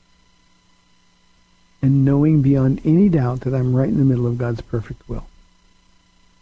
and 1.83 2.03
knowing 2.03 2.41
beyond 2.41 2.81
any 2.83 3.09
doubt 3.09 3.41
that 3.41 3.53
I'm 3.53 3.75
right 3.75 3.89
in 3.89 3.99
the 3.99 4.05
middle 4.05 4.25
of 4.25 4.39
God's 4.39 4.61
perfect 4.61 5.07
will. 5.07 5.27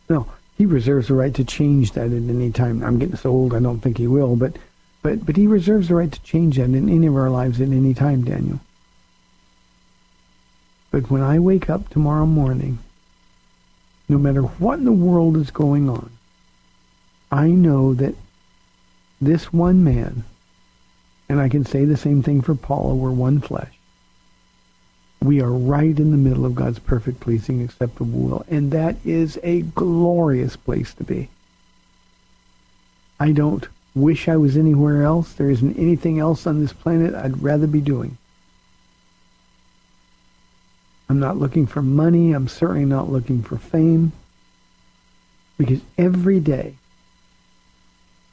No, 0.10 0.32
he 0.58 0.66
reserves 0.66 1.10
the 1.10 1.16
right 1.16 1.34
to 1.34 1.44
change 1.44 1.92
that 1.94 2.06
at 2.06 2.12
any 2.14 2.50
time. 2.50 2.82
I'm 2.82 2.98
getting 2.98 3.18
so 3.18 3.30
old, 3.30 3.54
I 3.54 3.60
don't 3.60 3.82
think 3.82 3.98
he 3.98 4.08
will, 4.08 4.38
but, 4.38 4.56
but, 5.02 5.26
but 5.26 5.36
he 5.36 5.48
reserves 5.48 5.90
the 5.90 5.96
right 5.96 6.12
to 6.12 6.24
change 6.24 6.56
that 6.56 6.64
in 6.64 6.88
any 6.88 7.08
of 7.08 7.16
our 7.18 7.30
lives 7.30 7.60
at 7.60 7.68
any 7.68 7.94
time, 7.94 8.24
Daniel. 8.24 8.62
But 10.94 11.10
when 11.10 11.24
I 11.24 11.40
wake 11.40 11.72
up 11.72 11.90
tomorrow 11.90 12.28
morning, 12.28 12.78
no 14.08 14.20
matter 14.20 14.44
what 14.44 14.78
in 14.78 14.86
the 14.86 14.92
world 14.92 15.36
is 15.38 15.50
going 15.50 15.90
on, 15.90 16.12
I 17.32 17.48
know 17.48 17.96
that 17.96 18.14
this 19.20 19.52
one 19.52 19.84
man, 19.84 20.24
and 21.28 21.42
I 21.42 21.50
can 21.50 21.66
say 21.66 21.84
the 21.84 21.98
same 21.98 22.22
thing 22.22 22.42
for 22.42 22.54
Paula, 22.54 22.94
we're 22.94 23.10
one 23.10 23.42
flesh. 23.42 23.74
We 25.20 25.42
are 25.42 25.52
right 25.52 25.98
in 25.98 26.12
the 26.12 26.18
middle 26.18 26.46
of 26.46 26.54
God's 26.54 26.78
perfect, 26.78 27.20
pleasing, 27.20 27.64
acceptable 27.64 28.20
will. 28.20 28.46
And 28.48 28.70
that 28.70 28.98
is 29.04 29.40
a 29.42 29.64
glorious 29.64 30.56
place 30.56 30.94
to 30.94 31.04
be. 31.04 31.30
I 33.20 33.32
don't 33.32 33.68
wish 33.96 34.28
I 34.28 34.38
was 34.38 34.56
anywhere 34.56 35.02
else. 35.02 35.34
There 35.34 35.50
isn't 35.50 35.76
anything 35.76 36.20
else 36.20 36.46
on 36.46 36.62
this 36.62 36.74
planet 36.74 37.16
I'd 37.16 37.42
rather 37.42 37.66
be 37.66 37.82
doing. 37.82 38.20
I'm 41.14 41.20
not 41.20 41.38
looking 41.38 41.68
for 41.68 41.84
money. 41.84 42.32
I'm 42.32 42.48
certainly 42.48 42.86
not 42.86 43.12
looking 43.12 43.44
for 43.44 43.56
fame. 43.56 44.14
Because 45.60 45.80
every 45.96 46.40
day 46.40 46.74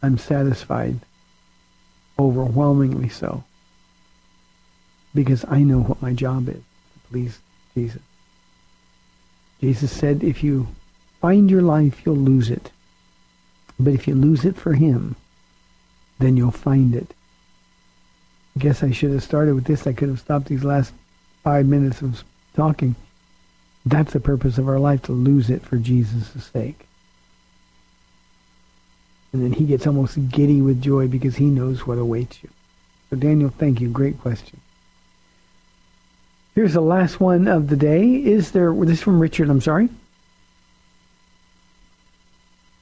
I'm 0.03 0.17
satisfied, 0.17 1.01
overwhelmingly 2.19 3.11
so, 3.11 3.45
because 5.15 5.45
I 5.47 5.63
know 5.63 5.81
what 5.81 6.01
my 6.01 6.15
job 6.15 6.49
is 6.49 6.55
to 6.55 7.01
please 7.11 7.39
Jesus. 7.75 8.01
Jesus 9.61 9.93
said, 9.93 10.25
if 10.25 10.43
you 10.43 10.69
find 11.21 11.51
your 11.51 11.61
life, 11.61 12.01
you'll 12.07 12.17
lose 12.17 12.49
it. 12.49 12.71
But 13.79 13.93
if 13.93 14.09
you 14.09 14.15
lose 14.15 14.47
it 14.47 14.57
for 14.57 14.73
him, 14.73 15.17
then 16.19 16.39
you'll 16.39 16.51
find 16.51 16.95
it. 16.95 17.13
I 18.57 18.61
guess 18.61 18.83
I 18.83 18.91
should 18.91 19.11
have 19.11 19.23
started 19.23 19.55
with 19.55 19.65
this. 19.65 19.87
I 19.87 19.93
could 19.93 20.09
have 20.09 20.21
stopped 20.21 20.47
these 20.47 20.65
last 20.65 20.95
five 21.45 21.67
minutes 21.67 22.01
of 22.01 22.25
talking. 22.55 22.95
That's 23.87 24.13
the 24.13 24.21
purpose 24.21 24.59
of 24.59 24.69
our 24.69 24.79
life, 24.79 25.03
to 25.03 25.13
lose 25.13 25.51
it 25.51 25.63
for 25.63 25.77
Jesus' 25.77 26.45
sake. 26.53 26.87
And 29.33 29.43
then 29.43 29.53
he 29.53 29.65
gets 29.65 29.87
almost 29.87 30.31
giddy 30.31 30.61
with 30.61 30.83
joy 30.83 31.09
because 31.09 31.37
he 31.37 31.47
knows 31.47 31.87
what 31.87 31.99
awaits 31.99 32.43
you. 32.43 32.51
So 33.09 33.17
Daniel, 33.17 33.51
thank 33.51 33.81
you. 33.81 33.89
Great 33.89 34.21
question. 34.21 34.61
Here's 36.55 36.75
the 36.75 36.81
last 36.81 37.21
one 37.21 37.47
of 37.47 37.69
the 37.69 37.77
day. 37.77 38.07
Is 38.17 38.51
there, 38.51 38.73
this 38.73 38.99
is 38.99 39.03
from 39.03 39.21
Richard, 39.21 39.49
I'm 39.49 39.61
sorry. 39.61 39.89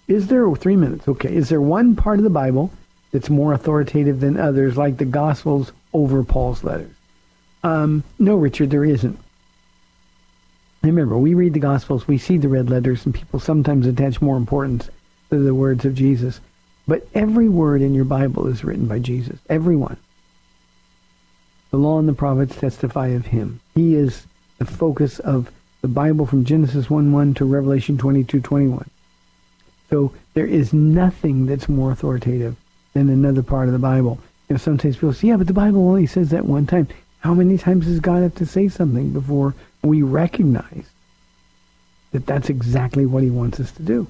Is 0.08 0.28
there, 0.28 0.50
three 0.56 0.76
minutes, 0.76 1.06
okay. 1.06 1.34
Is 1.34 1.50
there 1.50 1.60
one 1.60 1.94
part 1.94 2.18
of 2.18 2.24
the 2.24 2.30
Bible 2.30 2.72
that's 3.12 3.28
more 3.28 3.52
authoritative 3.52 4.20
than 4.20 4.38
others, 4.38 4.76
like 4.76 4.96
the 4.96 5.04
Gospels 5.04 5.70
over 5.92 6.24
Paul's 6.24 6.64
letters? 6.64 6.94
Um, 7.62 8.02
no, 8.18 8.36
Richard, 8.36 8.70
there 8.70 8.86
isn't. 8.86 9.18
Remember, 10.88 11.18
we 11.18 11.34
read 11.34 11.54
the 11.54 11.60
Gospels, 11.60 12.08
we 12.08 12.18
see 12.18 12.38
the 12.38 12.48
red 12.48 12.70
letters, 12.70 13.04
and 13.04 13.14
people 13.14 13.40
sometimes 13.40 13.86
attach 13.86 14.20
more 14.20 14.36
importance 14.36 14.88
to 15.30 15.38
the 15.38 15.54
words 15.54 15.84
of 15.84 15.94
Jesus. 15.94 16.40
But 16.86 17.06
every 17.14 17.48
word 17.48 17.82
in 17.82 17.94
your 17.94 18.04
Bible 18.04 18.46
is 18.46 18.64
written 18.64 18.86
by 18.86 18.98
Jesus. 18.98 19.38
Every 19.48 19.76
one. 19.76 19.98
The 21.70 21.76
law 21.76 21.98
and 21.98 22.08
the 22.08 22.14
prophets 22.14 22.56
testify 22.56 23.08
of 23.08 23.26
him. 23.26 23.60
He 23.74 23.94
is 23.94 24.26
the 24.56 24.64
focus 24.64 25.18
of 25.18 25.50
the 25.82 25.88
Bible 25.88 26.24
from 26.24 26.44
Genesis 26.44 26.86
1-1 26.86 27.36
to 27.36 27.44
Revelation 27.44 27.98
22-21. 27.98 28.88
So 29.90 30.12
there 30.34 30.46
is 30.46 30.72
nothing 30.72 31.46
that's 31.46 31.68
more 31.68 31.92
authoritative 31.92 32.56
than 32.94 33.10
another 33.10 33.42
part 33.42 33.68
of 33.68 33.72
the 33.72 33.78
Bible. 33.78 34.18
You 34.48 34.54
know, 34.54 34.58
sometimes 34.58 34.96
people 34.96 35.12
say, 35.12 35.28
yeah, 35.28 35.36
but 35.36 35.46
the 35.46 35.52
Bible 35.52 35.86
only 35.86 36.06
says 36.06 36.30
that 36.30 36.46
one 36.46 36.66
time. 36.66 36.88
How 37.20 37.34
many 37.34 37.58
times 37.58 37.86
does 37.86 38.00
God 38.00 38.22
have 38.22 38.34
to 38.36 38.46
say 38.46 38.68
something 38.68 39.10
before 39.10 39.54
we 39.82 40.02
recognize 40.02 40.86
that 42.12 42.26
that's 42.26 42.48
exactly 42.48 43.06
what 43.06 43.22
he 43.22 43.30
wants 43.30 43.60
us 43.60 43.70
to 43.72 43.82
do. 43.82 44.06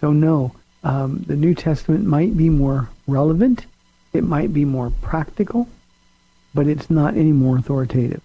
So 0.00 0.12
no, 0.12 0.54
um, 0.84 1.24
the 1.26 1.36
New 1.36 1.54
Testament 1.54 2.04
might 2.04 2.36
be 2.36 2.48
more 2.48 2.88
relevant 3.06 3.66
It 4.12 4.24
might 4.24 4.54
be 4.54 4.64
more 4.64 4.90
practical, 5.02 5.68
but 6.54 6.66
it's 6.66 6.88
not 6.88 7.16
any 7.16 7.32
more 7.32 7.58
authoritative. 7.58 8.22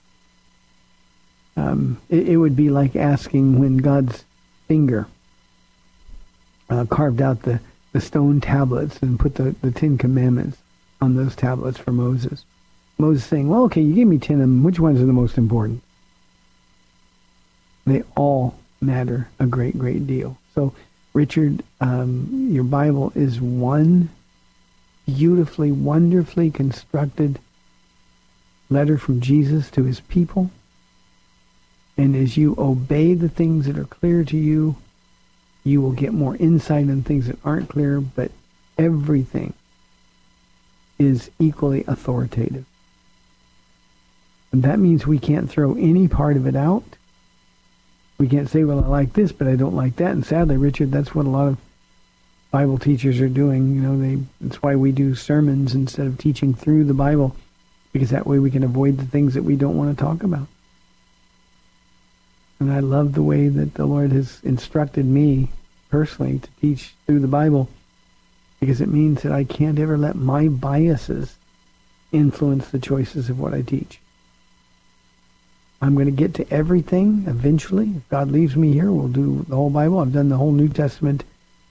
Um, 1.58 2.00
it, 2.10 2.30
it, 2.30 2.38
would 2.38 2.56
be 2.56 2.70
like 2.70 2.96
asking 2.96 3.60
when 3.60 3.78
God's 3.78 4.24
finger 4.68 5.08
uh, 6.70 6.86
carved 6.86 7.22
out 7.22 7.44
the, 7.44 7.60
the 7.92 8.02
stone 8.02 8.42
tablets 8.42 9.00
and 9.02 9.20
put 9.20 9.36
the, 9.36 9.56
the 9.62 9.72
Ten 9.72 9.98
Commandments 9.98 10.58
on 11.02 11.16
those 11.16 11.36
tablets 11.36 11.78
for 11.78 11.92
Moses. 11.92 12.46
Moses 12.98 13.26
saying, 13.26 13.50
well, 13.50 13.64
okay, 13.64 13.82
you 13.82 13.94
gave 13.94 14.08
me 14.08 14.18
ten 14.18 14.36
of 14.38 14.42
them. 14.42 14.64
Which 14.64 14.80
ones 14.80 15.02
are 15.02 15.06
the 15.06 15.14
most 15.14 15.38
important? 15.38 15.84
They 17.86 18.04
all 18.16 18.56
matter 18.82 19.30
a 19.40 19.46
great, 19.46 19.78
great 19.78 20.08
deal. 20.08 20.38
So, 20.56 20.74
Richard, 21.14 21.64
um, 21.80 22.50
your 22.52 22.64
Bible 22.64 23.12
is 23.16 23.40
one 23.40 24.10
beautifully, 25.06 25.72
wonderfully 25.72 26.50
constructed 26.50 27.40
letter 28.70 28.98
from 28.98 29.22
Jesus 29.22 29.70
to 29.72 29.84
his 29.84 30.00
people. 30.02 30.50
And 31.98 32.16
as 32.16 32.38
you 32.38 32.56
obey 32.58 33.14
the 33.14 33.30
things 33.30 33.68
that 33.68 33.78
are 33.78 33.86
clear 33.86 34.24
to 34.24 34.38
you, 34.38 34.76
you 35.64 35.82
will 35.82 35.92
get 35.92 36.14
more 36.14 36.36
insight 36.38 36.88
in 36.88 37.04
things 37.04 37.28
that 37.28 37.38
aren't 37.46 37.70
clear, 37.70 38.02
but 38.02 38.32
everything 38.78 39.54
is 40.98 41.30
equally 41.40 41.84
authoritative. 41.88 42.66
And 44.52 44.64
that 44.64 44.80
means 44.80 45.06
we 45.06 45.20
can't 45.20 45.50
throw 45.50 45.74
any 45.76 46.08
part 46.08 46.38
of 46.38 46.46
it 46.46 46.56
out. 46.56 46.84
We 48.24 48.30
can't 48.30 48.50
say, 48.50 48.64
well, 48.64 48.82
I 48.82 48.88
like 48.88 49.12
this, 49.12 49.34
but 49.34 49.50
I 49.50 49.58
don't 49.58 49.76
like 49.76 49.98
that. 49.98 50.14
And 50.14 50.26
sadly, 50.26 50.56
Richard, 50.56 50.94
that's 50.94 51.14
what 51.14 51.26
a 51.26 51.30
lot 51.30 51.50
of 51.50 51.58
Bible 52.52 52.78
teachers 52.78 53.20
are 53.20 53.28
doing. 53.28 53.76
You 53.76 53.82
know, 53.82 54.00
they 54.00 54.24
that's 54.40 54.64
why 54.64 54.78
we 54.78 54.94
do 54.94 55.14
sermons 55.14 55.76
instead 55.76 56.08
of 56.08 56.18
teaching 56.18 56.54
through 56.54 56.86
the 56.86 56.94
Bible, 56.94 57.36
because 57.92 58.12
that 58.12 58.26
way 58.26 58.40
we 58.40 58.50
can 58.50 58.64
avoid 58.64 58.98
the 58.98 59.04
things 59.04 59.34
that 59.34 59.44
we 59.44 59.58
don't 59.58 59.76
want 59.76 59.98
to 59.98 60.02
talk 60.02 60.24
about. 60.24 60.48
And 62.62 62.72
I 62.72 62.80
love 62.80 63.12
the 63.12 63.22
way 63.22 63.50
that 63.50 63.74
the 63.74 63.86
Lord 63.86 64.14
has 64.14 64.40
instructed 64.42 65.06
me 65.06 65.50
personally 65.90 66.40
to 66.40 66.50
teach 66.62 66.94
through 67.06 67.20
the 67.20 67.28
Bible, 67.28 67.68
because 68.62 68.80
it 68.80 68.88
means 68.88 69.24
that 69.24 69.34
I 69.34 69.44
can't 69.44 69.80
ever 69.80 69.98
let 69.98 70.16
my 70.16 70.48
biases 70.48 71.36
influence 72.14 72.70
the 72.70 72.80
choices 72.80 73.30
of 73.30 73.38
what 73.38 73.54
I 73.54 73.64
teach. 73.64 74.00
I'm 75.84 75.96
going 75.96 76.06
to 76.06 76.12
get 76.12 76.34
to 76.36 76.50
everything 76.50 77.26
eventually. 77.28 77.92
If 77.98 78.08
God 78.08 78.32
leaves 78.32 78.56
me 78.56 78.72
here, 78.72 78.90
we'll 78.90 79.10
do 79.10 79.46
the 79.50 79.56
whole 79.58 79.70
Bible. 79.70 80.00
I've 80.00 80.14
done 80.14 80.30
the 80.30 80.38
whole 80.38 80.54
New 80.54 80.70
Testament 80.70 81.26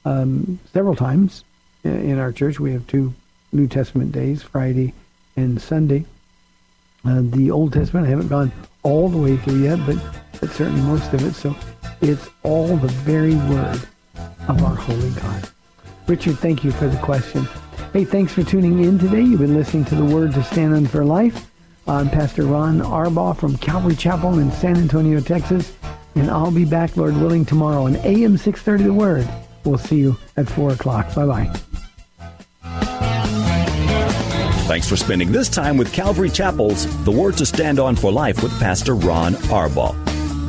um, 0.05 0.61
several 0.71 0.95
times 0.95 1.45
in 1.83 2.19
our 2.19 2.31
church. 2.31 2.61
We 2.61 2.73
have 2.73 2.87
two 2.87 3.15
New 3.53 3.67
Testament 3.67 4.13
days, 4.13 4.43
Friday 4.43 4.93
and 5.35 5.63
Sunday. 5.63 6.05
Uh, 7.07 7.23
the 7.23 7.51
Old 7.51 7.73
Testament, 7.73 8.07
I 8.07 8.11
haven't 8.11 8.29
gone 8.29 8.53
all 8.83 9.09
the 9.09 9.17
way 9.17 9.39
through 9.39 9.63
yet, 9.63 9.79
but, 9.87 9.97
but 10.39 10.51
certainly 10.51 10.83
most 10.83 11.11
of 11.15 11.25
it. 11.25 11.33
So 11.33 11.57
it's 12.03 12.29
all 12.43 12.77
the 12.77 12.89
very 12.89 13.35
word 13.35 13.81
of 14.47 14.63
our 14.63 14.75
holy 14.75 15.11
God. 15.23 15.49
Richard, 16.07 16.39
thank 16.39 16.65
you 16.65 16.71
for 16.71 16.87
the 16.87 16.99
question. 16.99 17.49
Hey, 17.95 18.05
thanks 18.05 18.35
for 18.35 18.43
tuning 18.43 18.85
in 18.85 18.99
today. 18.99 19.23
You've 19.23 19.41
been 19.41 19.55
listening 19.55 19.87
to 19.87 19.95
the 19.95 20.05
Word 20.05 20.35
to 20.35 20.43
Stand 20.45 20.75
on 20.75 20.87
for 20.87 21.03
Life. 21.03 21.52
I'm 21.87 22.09
Pastor 22.09 22.45
Ron 22.45 22.81
Arbaugh 22.81 23.37
from 23.37 23.57
Calvary 23.57 23.97
Chapel 23.97 24.39
in 24.39 24.53
San 24.53 24.77
Antonio, 24.77 25.21
Texas. 25.21 25.77
And 26.15 26.31
I'll 26.31 26.53
be 26.53 26.65
back, 26.65 26.97
Lord 26.97 27.17
willing, 27.17 27.45
tomorrow 27.45 27.87
on 27.87 27.97
AM 27.97 28.37
630 28.37 28.85
The 28.85 28.93
Word. 28.93 29.29
We'll 29.65 29.79
see 29.79 29.97
you 29.97 30.17
at 30.37 30.49
4 30.49 30.73
o'clock. 30.73 31.13
Bye-bye. 31.15 31.51
Thanks 34.67 34.89
for 34.89 34.97
spending 34.97 35.33
this 35.33 35.49
time 35.49 35.77
with 35.77 35.93
Calvary 35.93 36.31
Chapel's 36.31 36.87
The 37.05 37.11
Word 37.11 37.37
to 37.39 37.47
Stand 37.47 37.81
On 37.81 37.97
for 37.97 38.13
Life 38.13 38.43
with 38.43 38.57
Pastor 38.61 38.95
Ron 38.95 39.35
Arbaugh. 39.35 39.97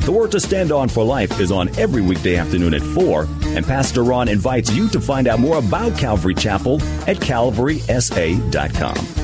The 0.04 0.12
Word 0.12 0.30
to 0.32 0.40
Stand 0.40 0.70
On 0.70 0.88
for 0.88 1.04
Life 1.04 1.40
is 1.40 1.50
on 1.50 1.76
every 1.78 2.02
weekday 2.02 2.36
afternoon 2.36 2.74
at 2.74 2.82
4, 2.82 3.26
and 3.46 3.66
Pastor 3.66 4.04
Ron 4.04 4.28
invites 4.28 4.70
you 4.70 4.88
to 4.90 5.00
find 5.00 5.26
out 5.26 5.40
more 5.40 5.58
about 5.58 5.98
Calvary 5.98 6.34
Chapel 6.34 6.80
at 7.08 7.16
calvarysa.com. 7.16 9.23